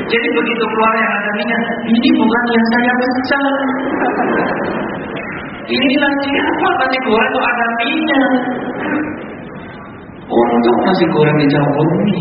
Jadi 0.08 0.28
begitu 0.32 0.64
keluar 0.64 0.92
yang 0.96 1.12
ada 1.12 1.30
minyak, 1.36 1.62
ini 1.84 2.08
bukan 2.16 2.42
yang 2.48 2.66
saya 2.72 2.92
pesan. 2.96 3.44
Ini 5.68 5.94
nasi 6.00 6.30
apa? 6.40 6.68
Nasi 6.80 6.98
goreng 7.04 7.28
itu 7.28 7.40
ada 7.44 7.66
minyak. 7.76 8.32
Untuk 10.28 10.76
nasi 10.84 11.04
goreng 11.08 11.36
dicampur 11.40 11.86
mie. 12.04 12.20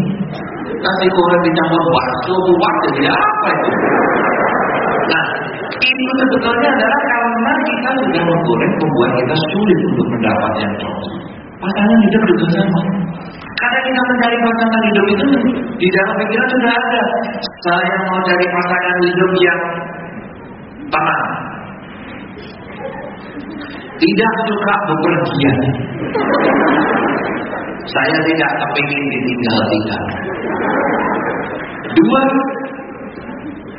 Nasi 0.79 1.07
goreng 1.11 1.41
dicampur 1.43 1.81
bakso, 1.91 2.35
buat 2.47 2.73
jadi 2.87 3.03
apa 3.11 3.49
itu? 3.51 3.71
Nah, 5.07 5.25
itu 5.75 6.11
sebetulnya 6.23 6.69
adalah 6.71 7.01
karena 7.03 7.53
kita 7.67 7.89
sudah 7.99 8.23
menggoreng 8.23 8.73
membuat 8.79 9.11
kita 9.19 9.35
sulit 9.51 9.79
untuk 9.91 10.07
mendapat 10.15 10.51
yang 10.63 10.73
cocok. 10.79 11.15
Pasangan 11.57 11.99
hidup 12.05 12.21
juga 12.31 12.47
sama. 12.53 12.81
Karena 13.57 13.79
kita 13.81 14.01
mencari 14.07 14.37
pasangan 14.39 14.81
hidup 14.87 15.05
itu 15.09 15.25
di 15.81 15.87
dalam 15.89 16.15
pikiran 16.21 16.47
sudah 16.53 16.73
ada. 16.77 17.03
Saya 17.65 17.95
mau 18.05 18.19
cari 18.23 18.45
pasangan 18.45 18.97
hidup 19.03 19.31
yang 19.41 19.61
tenang. 20.93 21.25
Tidak 23.97 24.31
suka 24.45 24.73
bepergian. 24.85 25.57
Saya 27.85 28.17
tidak 28.25 28.51
kepingin 28.57 29.03
ditinggal-tinggal. 29.13 30.03
Dua, 31.93 32.23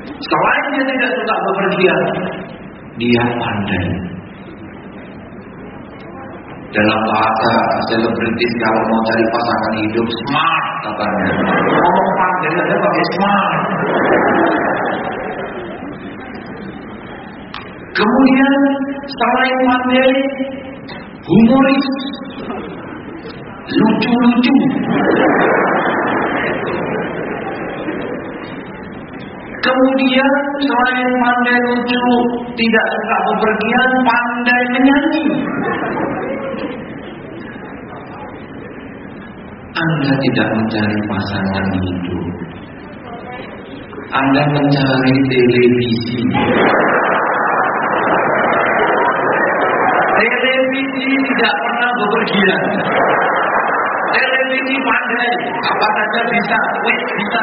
selain 0.06 0.64
dia 0.74 0.84
tidak 0.86 1.10
suka 1.18 1.34
bepergian, 1.42 2.00
dia 2.98 3.24
pandai. 3.36 3.86
Dalam 6.68 7.00
bahasa 7.08 7.52
selebritis 7.88 8.52
kalau 8.60 8.82
mau 8.92 9.00
cari 9.08 9.24
pasangan 9.32 9.74
hidup 9.80 10.06
smart 10.20 10.66
katanya. 10.84 11.32
Ngomong 11.64 12.10
pandai 12.12 12.52
aja 12.54 12.76
pakai 12.76 13.04
smart. 13.16 13.60
Kemudian 17.98 18.52
selain 19.10 19.58
pandai, 19.64 20.12
humoris, 21.24 21.86
lucu-lucu. 23.68 24.56
Kemudian 29.58 30.32
selain 30.64 31.08
pandai 31.20 31.58
lucu, 31.68 32.04
tidak 32.56 32.86
suka 32.88 33.16
bepergian, 33.28 33.90
pandai 34.06 34.62
menyanyi. 34.72 35.24
Anda 39.78 40.10
tidak 40.10 40.48
mencari 40.58 40.98
pasangan 41.06 41.66
hidup 41.70 42.26
Anda 44.10 44.42
mencari 44.50 45.14
televisi. 45.28 46.18
Televisi 50.18 51.06
tidak 51.28 51.54
pernah 51.62 51.90
bepergian. 51.94 52.62
Televisi 54.08 54.74
pandai, 54.80 55.32
apa 55.68 55.86
saja 55.92 56.20
bisa, 56.32 56.58
wait 56.80 57.02
bisa. 57.12 57.42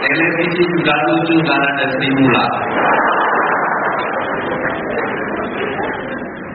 Televisi 0.00 0.62
juga 0.70 0.94
lucu 1.04 1.36
karena 1.44 1.68
ada 1.76 1.86
stimulan. 1.92 2.50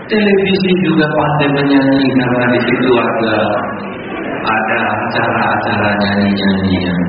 Televisi 0.10 0.72
juga 0.90 1.06
pandai 1.14 1.50
menyanyi 1.62 2.08
karena 2.18 2.46
di 2.52 2.60
situ 2.66 2.92
ada 2.98 3.36
ada 4.42 4.78
acara-acara 4.98 5.90
nyanyi-nyanyian. 6.02 7.02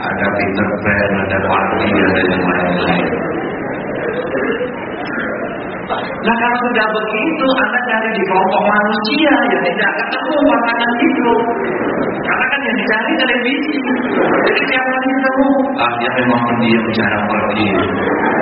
Ada 0.00 0.26
Peter 0.32 0.68
Pan, 0.80 1.12
ada 1.28 1.38
Party, 1.44 1.88
ada 1.92 2.20
yang 2.24 2.40
lain-lain. 2.40 3.29
Nah 6.20 6.34
kalau 6.36 6.58
sudah 6.68 6.86
begitu, 6.92 7.46
Anda 7.64 7.80
cari 7.88 8.08
di 8.12 8.22
kelompok 8.28 8.62
manusia 8.68 9.32
ya 9.32 9.58
tidak 9.64 9.92
ketemu 9.96 10.36
pasangan 10.52 10.92
itu. 11.00 11.32
Karena 12.20 12.44
kan 12.44 12.60
yang 12.60 12.76
dicari 12.76 13.12
televisi. 13.16 13.76
Jadi 14.20 14.60
tiap 14.68 14.84
kali 14.84 15.08
ketemu, 15.16 15.48
ah 15.80 15.92
dia 15.96 16.10
memang 16.20 16.40
pendiam 16.44 16.84
jarang 16.92 17.24
pergi. 17.24 17.68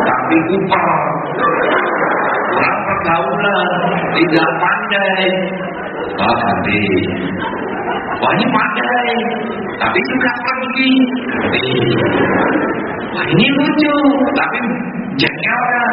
Tapi 0.02 0.36
upah 0.58 0.90
kurang 2.50 2.78
pergaulan, 2.82 3.68
tidak 4.18 4.50
pandai. 4.58 5.22
Wah 6.18 6.34
ganti. 6.34 6.82
Wah 8.18 8.30
ini 8.34 8.46
pandai, 8.50 9.10
tapi 9.78 9.98
juga 10.02 10.30
pergi. 10.42 10.94
Wah 13.14 13.24
ini 13.30 13.46
lucu, 13.54 13.96
tapi 14.34 14.58
jengkel 15.14 15.62
kan. 15.70 15.92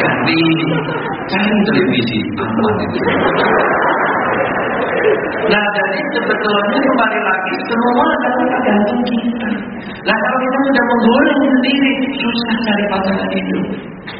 Ganti. 0.00 0.42
Cari 1.30 1.58
televisi 1.62 2.18
aman 2.42 2.74
itu. 2.82 3.00
Nah 5.50 5.64
jadi 5.78 5.98
sebetulnya 6.18 6.78
kembali 6.82 7.18
lagi 7.22 7.54
semua 7.70 8.04
adalah 8.18 8.46
tergantung 8.50 9.02
kita. 9.06 9.48
Nah 10.10 10.16
kalau 10.26 10.38
kita 10.42 10.58
sudah 10.66 10.84
menggolong 10.90 11.40
sendiri 11.46 11.92
susah 12.18 12.56
cari 12.66 12.84
pasangan 12.90 13.30
hidup. 13.30 13.64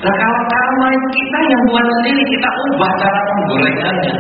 Nah 0.06 0.14
kalau 0.14 0.42
karma 0.54 0.88
kita 1.10 1.38
yang 1.50 1.62
buat 1.66 1.86
sendiri 1.98 2.22
kita 2.30 2.48
ubah 2.70 2.92
cara 3.02 3.20
penggorengannya. 3.26 4.14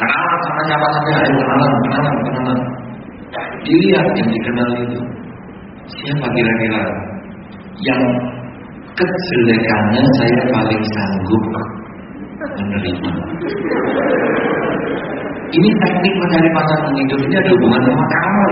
Kenalan 0.00 0.38
sama 0.46 0.62
siapa 0.64 0.86
saja, 0.96 1.12
ayo 1.18 1.32
kenalan, 1.34 1.70
kenalan, 1.82 2.14
kenalan. 2.24 2.58
Dilihat 3.66 4.06
yang 4.16 4.28
dikenal 4.32 4.68
itu 4.86 5.00
siapa 5.90 6.26
kira-kira 6.30 6.82
yang 7.84 8.00
kejelekannya 9.00 10.02
saya 10.20 10.36
paling 10.52 10.82
sanggup 10.92 11.44
menerima. 12.40 13.10
Ini 15.50 15.68
teknik 15.82 16.14
mencari 16.14 16.50
pasangan 16.54 16.92
hidup 16.94 17.20
ini 17.26 17.34
ada 17.34 17.50
hubungan 17.56 17.82
sama 17.82 18.04
kamu. 18.06 18.48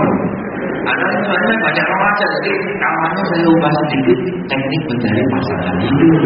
Ada 0.79 1.05
sebenarnya 1.21 1.57
banyak 1.63 1.85
remaja, 1.85 2.25
jadi 2.27 2.51
kamarnya 2.81 3.23
saya 3.29 3.45
ubah 3.45 3.73
sedikit 3.85 4.19
teknik 4.49 4.81
mencari 4.89 5.23
pasangan 5.31 5.75
hidup. 5.79 6.21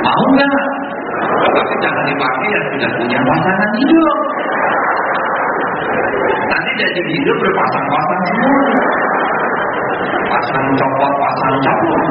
Mau 0.00 0.24
nggak? 0.36 0.64
Tapi 1.50 1.74
jangan 1.82 2.04
dipakai 2.06 2.48
yang 2.54 2.64
sudah 2.70 2.90
punya 2.98 3.18
pasangan 3.24 3.70
hidup. 3.82 4.18
Nanti 6.50 6.70
jadi 6.76 7.00
hidup 7.02 7.36
berpasang-pasang 7.40 8.22
semua. 8.30 8.99
Pasang 10.30 10.66
copot, 10.78 11.12
pasang 11.18 11.54
copot. 11.58 12.02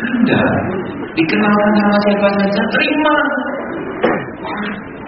Anda 0.00 0.42
dikenalkan 1.12 1.70
sama 1.76 1.96
siapa 2.00 2.28
saja 2.40 2.62
terima. 2.72 3.16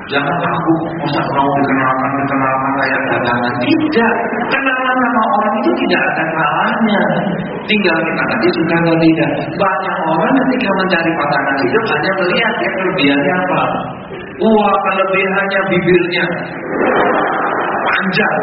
Jangan 0.07 0.39
aku 0.39 0.73
masa 1.03 1.23
mau 1.35 1.51
dikenalkan 1.57 2.11
dikenalkan 2.21 2.73
kayak 2.79 3.01
dagangan. 3.11 3.55
Tidak, 3.59 4.13
kenalan 4.53 4.97
sama 5.03 5.23
orang 5.25 5.55
itu 5.65 5.71
tidak 5.83 6.03
ada 6.05 6.25
salahnya. 6.37 7.01
Tinggal 7.67 7.97
kita 8.05 8.23
nanti 8.29 8.49
suka 8.55 8.77
atau 8.77 8.97
tidak. 9.03 9.31
Banyak 9.57 9.97
orang 10.05 10.33
ketika 10.47 10.69
mencari 10.79 11.11
pasangan 11.17 11.57
hidup 11.65 11.85
hanya 11.91 12.13
melihat 12.23 12.53
dia 12.61 12.71
kelebihannya 12.77 13.35
apa. 13.41 13.63
Wah 14.37 14.77
kelebihannya 14.85 15.61
bibirnya 15.73 16.27
panjang, 17.87 18.39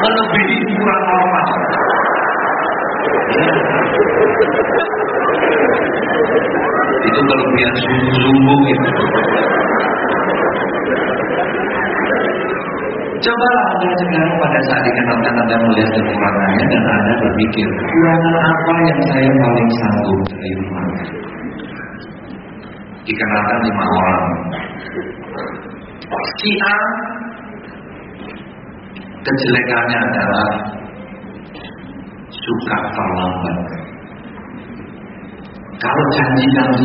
melebihi 0.00 0.56
ukuran 0.64 1.00
normal. 1.04 1.46
Itu 7.00 7.20
kelebihan 7.20 7.74
sungguh-sungguh 7.80 8.58
gitu. 8.70 9.04
Cobalah 13.20 13.64
Anda 13.76 13.92
sekarang 14.00 14.32
pada 14.40 14.60
saat 14.64 14.80
dikenalkan 14.80 15.34
Anda 15.44 15.56
melihat 15.60 15.90
kekurangannya 15.92 16.64
dan 16.72 16.82
Anda 16.88 17.14
berpikir, 17.20 17.68
kekurangan 17.68 18.34
apa 18.40 18.72
yang 18.88 19.00
saya 19.12 19.28
paling 19.28 19.68
sanggup 19.76 20.20
terima? 20.32 20.82
Dikenalkan 23.04 23.58
lima 23.60 23.84
orang. 23.84 24.24
Si 26.40 26.50
A 26.64 26.74
kejelekannya 29.20 29.98
adalah 30.00 30.48
suka 32.30 32.78
terlambat. 32.94 33.58
Kalau 35.80 36.04
janji 36.12 36.44
jam 36.52 36.68
7 36.76 36.84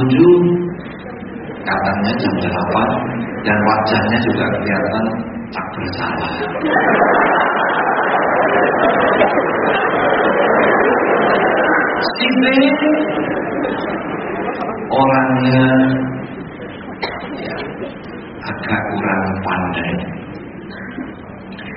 katanya 1.68 2.12
jam 2.16 2.34
8 2.40 3.44
dan 3.44 3.58
wajahnya 3.60 4.18
juga 4.24 4.46
kelihatan 4.56 5.06
tak 5.52 5.66
bersalah. 5.76 6.32
Si 12.16 12.28
B 12.40 12.44
orangnya 14.96 15.68
ya, 17.44 17.58
agak 18.48 18.82
kurang 18.94 19.24
pandai. 19.44 20.15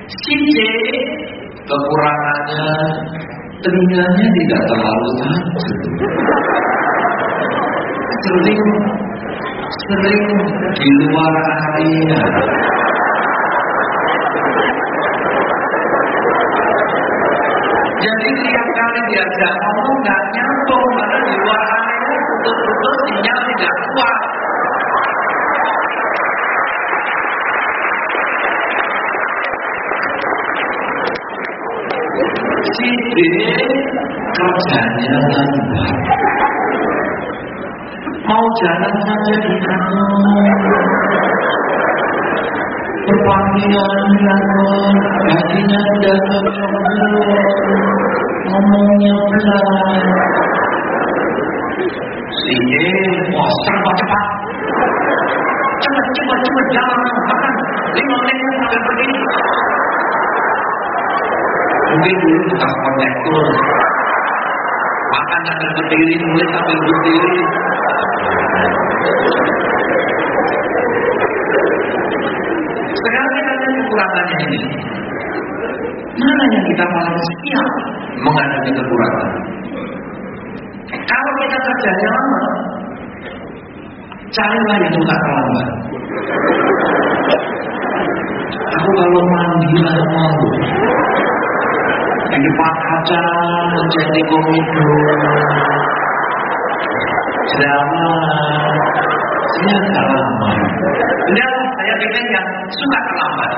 Si 0.09 0.33
C 0.33 0.57
kekurangannya 1.69 2.65
telinganya 3.61 4.27
tidak 4.41 4.61
terlalu 4.65 5.09
tajam. 5.21 5.37
Sering 8.25 8.63
sering 9.69 10.23
di 10.73 10.89
luar 11.05 11.33
area. 11.45 12.21
Jadi 18.01 18.27
tiap 18.33 18.65
kali 18.65 19.01
diajak 19.13 19.53
ngomong 19.61 19.93
nggak 20.01 20.21
nyambung 20.33 20.89
karena 20.97 21.17
di 21.21 21.33
luar 21.37 21.61
area 21.69 22.17
betul-betul 22.33 22.93
sinyal 23.05 23.39
tidak 23.45 23.73
kuat. 23.93 24.38
Si 32.69 32.89
D 32.93 33.17
kerjanya 34.37 35.13
lambat. 35.25 35.95
Mau 38.29 38.45
jalan 38.61 38.95
saja 39.09 39.33
di 39.41 39.55
Perpanggilan 43.09 44.01
dilakukan, 44.05 44.93
gajinya 45.25 45.81
cocok 45.97 46.45
ngomongnya 48.53 49.15
pelan. 49.33 50.01
Si 52.29 52.53
E, 52.53 52.85
wah 53.33 53.49
serba 53.65 53.91
cepat. 53.97 54.25
Cepat, 55.79 56.05
cepat, 56.13 56.39
cepat, 56.45 56.65
jalan. 56.77 57.01
Lima 57.97 58.17
menit 58.29 58.53
sampai 58.61 58.79
pergi. 58.85 59.28
Mungkin 61.89 62.15
dulu 62.21 62.39
tukang 62.53 62.73
konektor. 62.85 63.45
Makan 65.09 65.39
sambil 65.41 65.69
berdiri, 65.73 66.13
nulis 66.21 66.47
sambil 66.53 66.77
berdiri. 66.85 67.37
Sekarang 72.93 73.31
kita 73.33 73.51
lihat 73.57 73.73
kekurangannya 73.73 74.37
ini. 74.45 74.61
Mana 76.19 76.43
yang 76.53 76.63
kita 76.67 76.85
paling 76.93 77.17
siap 77.25 77.69
menghadapi 78.21 78.69
kekurangan? 78.75 79.29
Kalau 80.89 81.31
kita 81.41 81.57
kerjanya 81.57 82.09
lama, 82.13 82.43
carilah 84.29 84.75
yang 84.77 84.93
suka 84.93 85.15
terlambat. 85.25 85.67
Aku 88.77 88.89
kalau 88.93 89.21
mandi 89.33 89.73
lama 89.81 90.25
di 92.39 92.51
kaca 92.55 93.23
menjadi 93.75 94.21
komido 94.31 94.87
drama 97.59 98.07
lama 99.99 100.51
saya 101.79 101.93
pengen 101.99 102.25
yang 102.31 102.47
suka 102.69 102.99
terlambat. 103.07 103.51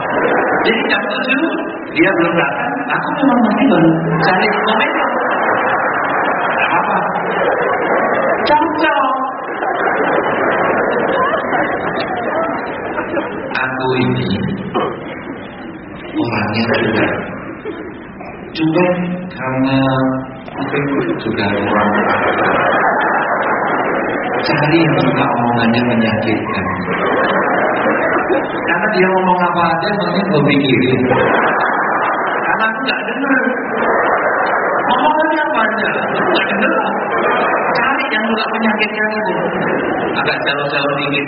Jadi 0.65 0.79
jam 0.89 1.01
tujuh 1.03 1.51
dia 1.91 2.09
belum 2.15 2.33
datang, 2.37 2.73
aku 2.95 3.09
memang 3.21 3.39
masih 3.43 3.65
baru 3.69 3.91
cari. 4.23 4.47
Apa? 6.71 6.97
Cocok. 8.47 9.13
Aku 13.51 13.87
ini 13.99 14.29
orangnya 16.11 16.65
juga 18.51 18.87
karena 19.31 19.79
aku 20.51 20.77
juga 21.23 21.45
orang 21.47 21.91
cari 24.41 24.77
yang 24.81 24.97
suka 24.99 25.25
omongannya 25.25 25.81
menyakitkan. 25.85 26.65
Karena 28.41 28.87
dia 28.95 29.07
ngomong 29.07 29.39
apa 29.39 29.61
aja 29.75 29.89
mungkin 30.01 30.25
gue 30.31 30.43
pikirin. 30.49 31.01
Karena 32.41 32.63
aku 32.65 32.79
gak 32.89 33.01
dengar. 33.05 33.43
Omongannya 34.91 35.45
banyak 35.55 35.91
gak 36.35 36.45
dengar. 36.51 36.73
Cari 37.71 38.03
yang 38.11 38.23
suka 38.27 38.45
menyakitkan 38.57 39.07
itu. 39.15 39.33
Agak 40.11 40.37
jauh-jauh 40.43 40.93
dikit. 40.99 41.25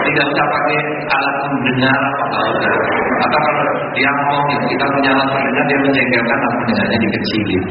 Tidak 0.00 0.24
usah 0.26 0.46
pakai 0.46 0.78
alat 1.10 1.36
mendengar 1.50 2.00
atau 2.28 2.46
atau 3.20 3.38
kalau 3.44 3.62
dia 3.92 4.10
ngomong 4.10 4.44
ya 4.48 4.58
kita 4.64 4.84
punya 4.96 5.10
alat 5.12 5.28
mendengar 5.28 5.64
dia 5.68 5.78
menjengkelkan 5.84 6.38
alat 6.40 6.56
mendengarnya 6.64 6.98
dikecilin 7.04 7.62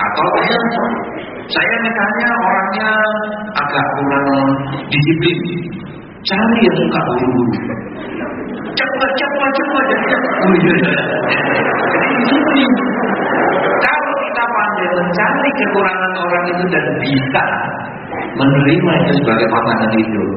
atau 0.00 0.24
saya 0.32 0.58
saya 1.50 1.76
misalnya 1.82 2.28
orangnya 2.46 2.88
agak 3.58 3.86
kurang 3.98 4.28
disiplin. 4.86 5.38
Cari 6.20 6.58
yang 6.62 6.76
suka 6.76 7.00
buru-buru. 7.00 7.54
Cepat 8.76 9.10
cepat 9.18 9.50
cepat 9.56 9.84
cepat 9.88 10.34
jadi 11.90 12.08
disiplin. 12.22 12.70
Kalau 13.80 14.14
kita 14.28 14.44
pandai 14.46 14.88
mencari 14.94 15.50
kekurangan 15.58 16.12
orang 16.22 16.44
itu 16.54 16.64
dan 16.70 16.86
bisa 17.02 17.44
menerima 18.36 18.92
itu 19.00 19.12
sebagai 19.24 19.46
pasangan 19.48 19.90
hidup 19.96 20.30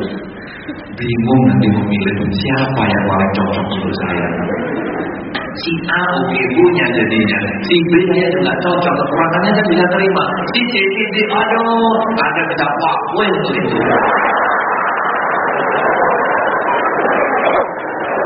bingung 0.72 1.42
nanti 1.52 1.68
memilih 1.76 2.16
siapa 2.32 2.82
yang 2.88 3.04
paling 3.04 3.32
cocok 3.36 3.66
untuk 3.68 3.94
saya. 4.00 4.28
Si 5.54 5.74
A 5.86 6.02
oke 6.18 6.42
punya 6.56 6.86
jadinya 6.98 7.40
si 7.62 7.76
B 7.92 7.94
nya 8.10 8.28
juga 8.34 8.54
cocok 8.64 8.94
kekurangannya 8.96 9.52
saya 9.54 9.66
bisa 9.70 9.86
terima. 9.92 10.24
Si 10.56 10.60
C 10.72 10.74
si 10.80 11.04
D 11.14 11.16
aduh 11.30 11.98
ada 12.16 12.42
bisa 12.48 12.66
wah 12.80 12.98
untuk 13.22 13.56
itu. 13.60 13.78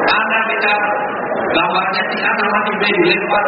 Ada 0.08 0.38
bisa 0.48 0.74
gambarnya 1.52 2.02
si 2.14 2.18
A 2.22 2.32
sama 2.38 2.60
si 2.64 2.74
B 2.78 2.84
dilempar 2.86 3.46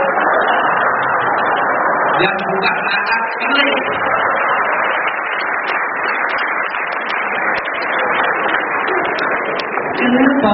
yang 2.19 2.35
buka 2.35 2.71
akar 2.99 3.21
klik 3.31 3.98
Kenapa? 10.09 10.53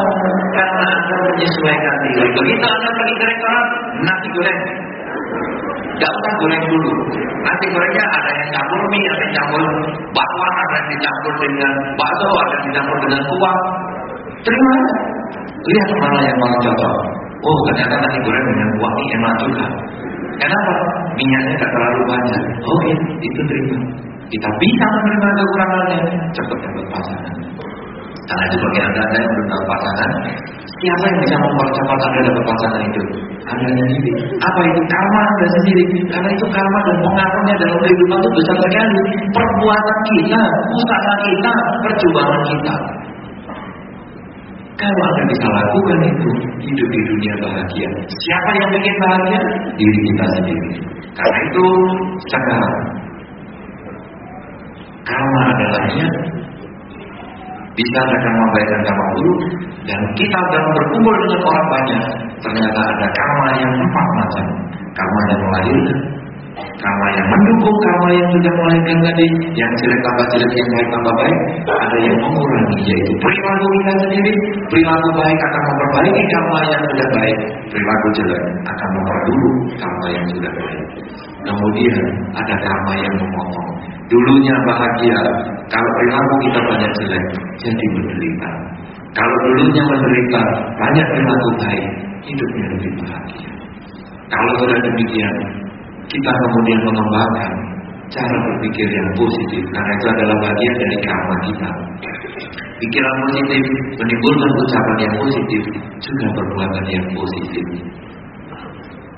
Karena 0.55 0.85
Anda 0.91 1.15
menyesuaikan 1.31 1.95
diri. 2.03 2.27
Begitu 2.35 2.65
Anda 2.67 2.89
pergi 2.91 3.13
ke 3.15 3.25
restoran, 3.31 3.65
nasi 4.03 4.27
goreng. 4.35 4.59
Gak 5.95 6.11
usah 6.11 6.33
goreng 6.43 6.63
dulu. 6.67 6.91
Nasi 7.39 7.65
gorengnya 7.71 8.03
ada 8.03 8.31
yang 8.35 8.49
campur 8.51 8.81
mie, 8.91 9.07
ada 9.07 9.21
yang 9.23 9.33
campur 9.39 9.61
bakwan, 10.11 10.53
ada 10.59 10.75
yang 10.75 10.87
dicampur 10.91 11.33
dengan 11.39 11.71
bakso, 11.95 12.27
ada 12.27 12.51
yang 12.51 12.63
dicampur 12.67 12.97
dengan 13.07 13.21
kuah. 13.31 13.57
Terima. 14.43 14.75
Lihat 15.65 15.89
mana 15.97 16.19
yang 16.19 16.37
paling 16.37 16.61
cocok. 16.67 16.95
Oh, 17.45 17.57
ternyata 17.71 17.93
nasi 18.03 18.19
goreng 18.27 18.45
dengan 18.51 18.69
kuah 18.75 18.91
ini 18.91 19.11
enak 19.15 19.33
juga. 19.39 19.65
Kenapa? 20.35 20.73
Minyaknya 21.15 21.51
gak 21.63 21.71
terlalu 21.71 22.01
banyak. 22.11 22.41
Oke, 22.59 22.91
itu 23.23 23.41
terima. 23.47 23.77
Kita 24.25 24.49
bisa 24.59 24.85
menerima 24.89 25.29
kekurangannya. 25.37 25.99
Cepat 26.35 26.57
dapat 26.59 26.85
pasangan. 26.91 27.34
Karena 28.25 28.43
itu 28.49 28.57
bagi 28.57 28.79
anda, 28.81 29.01
yang 29.05 29.31
belum 29.37 29.47
tahu 29.53 29.63
pasangan, 29.69 30.09
siapa 30.65 31.03
yang 31.05 31.19
bisa 31.21 31.35
mempercepat 31.37 31.99
anda 32.09 32.19
dapat 32.25 32.43
pasangan 32.49 32.81
itu? 32.89 33.01
Anda 33.45 33.67
sendiri. 33.69 34.11
Apa 34.41 34.59
itu 34.65 34.81
karma 34.89 35.21
anda 35.29 35.47
sendiri? 35.53 35.83
Karena 36.09 36.29
itu 36.33 36.45
karma 36.49 36.79
dan 36.89 36.97
pengaruhnya 37.05 37.55
dalam 37.61 37.77
kehidupan 37.85 38.17
itu 38.17 38.29
besar 38.33 38.57
sekali. 38.65 39.01
Perbuatan 39.29 39.97
kita, 40.09 40.41
usaha 40.73 41.13
kita, 41.21 41.53
perjuangan 41.85 42.41
kita. 42.49 42.75
Kalau 44.75 45.01
anda 45.07 45.23
bisa 45.29 45.47
lakukan 45.47 45.99
itu, 46.09 46.29
hidup 46.65 46.87
di 46.89 47.01
dunia 47.05 47.33
bahagia. 47.45 47.89
Siapa 48.09 48.49
yang 48.57 48.69
bikin 48.73 48.95
bahagia? 48.99 49.41
Diri 49.77 49.99
kita 50.09 50.25
sendiri. 50.33 50.69
Karena 51.13 51.39
itu 51.47 51.65
sekarang 52.25 52.65
karma 55.05 55.41
adalahnya 55.53 56.07
ada 57.75 58.15
karma 58.23 58.45
baik 58.55 58.67
dan 58.71 58.81
karma 58.87 59.05
buruk 59.15 59.39
dan 59.83 59.99
kita 60.15 60.39
dalam 60.51 60.69
berkumpul 60.71 61.13
dengan 61.19 61.41
orang 61.43 61.67
banyak 61.67 62.03
ternyata 62.39 62.79
ada 62.79 63.07
karma 63.11 63.47
yang 63.59 63.73
empat 63.75 64.07
macam 64.15 64.45
karma 64.95 65.19
yang 65.27 65.39
melahirkan 65.43 65.99
karma 66.55 67.07
yang 67.15 67.27
mendukung 67.27 67.77
karma 67.83 68.09
yang 68.15 68.27
sudah 68.31 68.51
melahirkan 68.55 68.97
tadi 69.03 69.25
yang 69.59 69.71
jelek 69.75 69.99
tambah 70.05 70.25
jelek 70.31 70.51
yang 70.55 70.69
baik 70.71 70.87
tambah 70.93 71.13
baik 71.19 71.37
ada 71.67 71.97
yang 71.99 72.15
mengurangi 72.23 72.77
yaitu 72.87 73.13
perilaku 73.19 73.65
kita 73.75 73.93
sendiri 74.07 74.33
perilaku 74.71 75.09
baik 75.19 75.39
akan 75.39 75.61
memperbaiki 75.67 76.23
karma 76.31 76.59
yang 76.71 76.81
sudah 76.87 77.07
baik 77.11 77.37
perilaku 77.67 78.07
jelek 78.15 78.43
akan 78.63 78.89
memperburuk 78.95 79.55
karma 79.79 80.07
yang 80.15 80.25
sudah 80.31 80.51
baik 80.55 80.83
kemudian 81.43 81.97
ada 82.39 82.55
karma 82.63 82.93
yang 83.03 83.15
memotong 83.19 83.71
Dulunya 84.05 84.53
bahagia, 84.69 85.17
kalau 85.65 85.89
perilaku 85.97 86.33
kita 86.45 86.59
banyak 86.61 86.91
jelek, 86.93 87.25
jadi 87.57 87.85
menderita. 87.97 88.49
Kalau 89.17 89.37
dulunya 89.49 89.81
menderita, 89.81 90.41
banyak 90.77 91.05
perilaku 91.09 91.49
baik, 91.57 91.89
hidupnya 92.21 92.65
lebih 92.69 92.91
bahagia. 93.01 93.49
Kalau 94.29 94.51
sudah 94.61 94.77
demikian, 94.77 95.33
kita 96.09 96.31
kemudian 96.31 96.79
mengembangkan 96.85 97.51
cara 98.13 98.37
berpikir 98.37 98.87
yang 98.87 99.09
positif, 99.17 99.61
karena 99.73 99.91
itu 99.97 100.05
adalah 100.13 100.37
bagian 100.45 100.75
dari 100.77 100.97
karma 101.01 101.35
kita. 101.49 101.69
Pikiran 102.75 103.15
positif 103.25 103.63
menimbulkan 103.97 104.51
ucapan 104.61 104.97
yang 105.01 105.15
positif, 105.17 105.63
juga 106.03 106.25
perbuatan 106.37 106.85
yang 106.91 107.07
positif. 107.17 107.65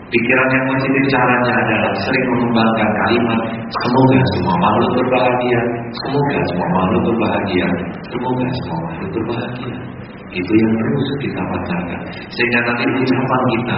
Pikiran 0.07 0.47
yang 0.55 0.65
positif 0.71 1.03
caranya 1.11 1.51
adalah 1.51 1.91
sering 1.99 2.25
mengembangkan 2.31 2.89
kalimat 2.95 3.39
Semoga 3.67 4.19
semua 4.31 4.55
makhluk 4.55 4.91
berbahagia 5.03 5.61
Semoga 5.99 6.39
semua 6.47 6.67
makhluk 6.79 7.01
berbahagia 7.11 7.67
Semoga 8.07 8.47
semua 8.55 8.77
makhluk 8.88 9.09
berbahagia 9.19 9.75
Itu 10.31 10.51
yang 10.63 10.73
terus 10.79 11.07
kita 11.19 11.41
bacakan 11.43 11.99
Sehingga 12.31 12.59
nanti 12.63 12.83
ucapan 12.88 13.41
kita 13.51 13.77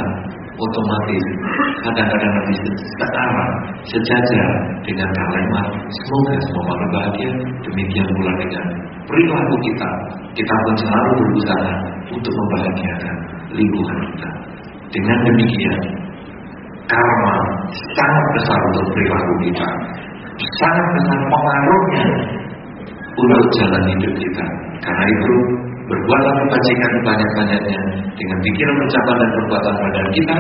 otomatis. 0.60 1.26
Kadang-kadang 1.80 2.34
lebih 2.43 2.57
setara 2.99 3.45
sejajar 3.88 4.47
dengan 4.84 5.10
kalimat 5.16 5.66
semoga 5.88 6.34
semua 6.43 6.64
makhluk 6.68 6.89
bahagia. 6.99 7.32
Demikian 7.64 8.07
pula 8.12 8.32
dengan 8.43 8.66
perilaku 9.07 9.55
kita. 9.64 9.89
Kita 10.36 10.55
pun 10.68 10.76
selalu 10.78 11.12
berusaha 11.24 11.72
untuk 12.12 12.34
membahagiakan 12.36 13.16
lingkungan 13.55 13.97
kita. 14.14 14.30
Dengan 14.89 15.18
demikian 15.26 15.78
karma 16.89 17.36
sangat 17.95 18.26
besar 18.36 18.60
untuk 18.74 18.86
perilaku 18.91 19.34
kita. 19.47 19.68
Sangat 20.39 20.88
besar 20.97 21.20
pengaruhnya 21.30 22.05
untuk 23.16 23.43
jalan 23.60 23.84
hidup 23.95 24.14
kita. 24.18 24.45
Karena 24.80 25.05
itu 25.12 25.34
berbuatlah 25.90 26.34
kebajikan 26.46 26.92
banyak-banyaknya 27.02 27.80
dengan 28.14 28.38
pikiran 28.46 28.78
ucapan 28.86 29.16
dan 29.18 29.30
perbuatan 29.34 29.74
badan 29.82 30.08
kita 30.14 30.36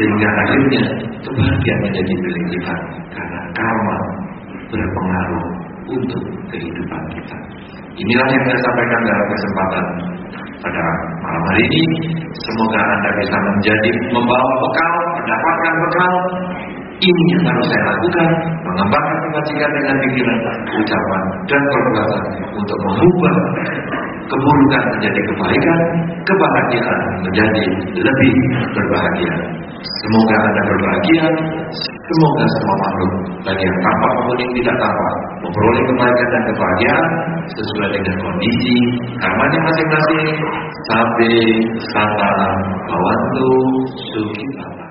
sehingga 0.00 0.28
akhirnya 0.42 0.82
kebahagiaan 1.22 1.80
menjadi 1.84 2.12
milik 2.24 2.44
kita 2.56 2.74
karena 3.12 3.40
karma 3.52 3.98
berpengaruh 4.68 5.46
untuk 5.88 6.22
kehidupan 6.52 7.02
kita 7.12 7.36
inilah 7.98 8.26
yang 8.30 8.42
saya 8.46 8.58
sampaikan 8.64 9.00
dalam 9.04 9.26
kesempatan 9.28 9.84
pada 10.58 10.82
malam 11.22 11.42
hari 11.54 11.64
ini. 11.66 11.82
Semoga 12.34 12.80
Anda 12.82 13.10
bisa 13.18 13.36
menjadi 13.38 13.90
membawa 14.10 14.52
bekal, 14.62 14.94
mendapatkan 15.22 15.72
bekal 15.86 16.12
Ini 16.98 17.22
yang 17.30 17.42
harus 17.46 17.66
saya 17.70 17.82
lakukan, 17.94 18.28
mengembangkan 18.66 19.16
kebajikan 19.30 19.70
dengan 19.70 19.94
pikiran, 20.02 20.38
ucapan, 20.66 21.22
dan 21.46 21.62
perbuatan 21.70 22.22
untuk 22.58 22.78
mengubah 22.82 23.34
keburukan 24.26 24.82
menjadi 24.98 25.20
kebaikan, 25.30 25.80
kebahagiaan 26.26 27.00
menjadi 27.22 27.64
lebih 28.02 28.34
berbahagia. 28.74 29.32
Semoga 29.78 30.36
Anda 30.42 30.62
berbahagia, 30.66 31.24
semoga 31.86 32.44
semua 32.50 32.76
makhluk, 32.82 33.12
bagi 33.46 33.62
yang 33.62 33.78
tampak 33.78 34.10
maupun 34.18 34.36
tidak 34.58 34.76
tampak, 34.82 35.12
memperoleh 35.46 35.82
kebaikan 35.86 36.28
dan 36.34 36.42
kebahagiaan 36.50 37.10
sesuai 37.46 37.88
dengan 37.94 38.14
kondisi 38.26 38.78
karmanya 39.22 39.58
masing-masing. 39.70 40.28
Sampai 40.90 41.34
salam 41.94 42.58
bawantu 42.90 43.50
sukitama. 44.10 44.87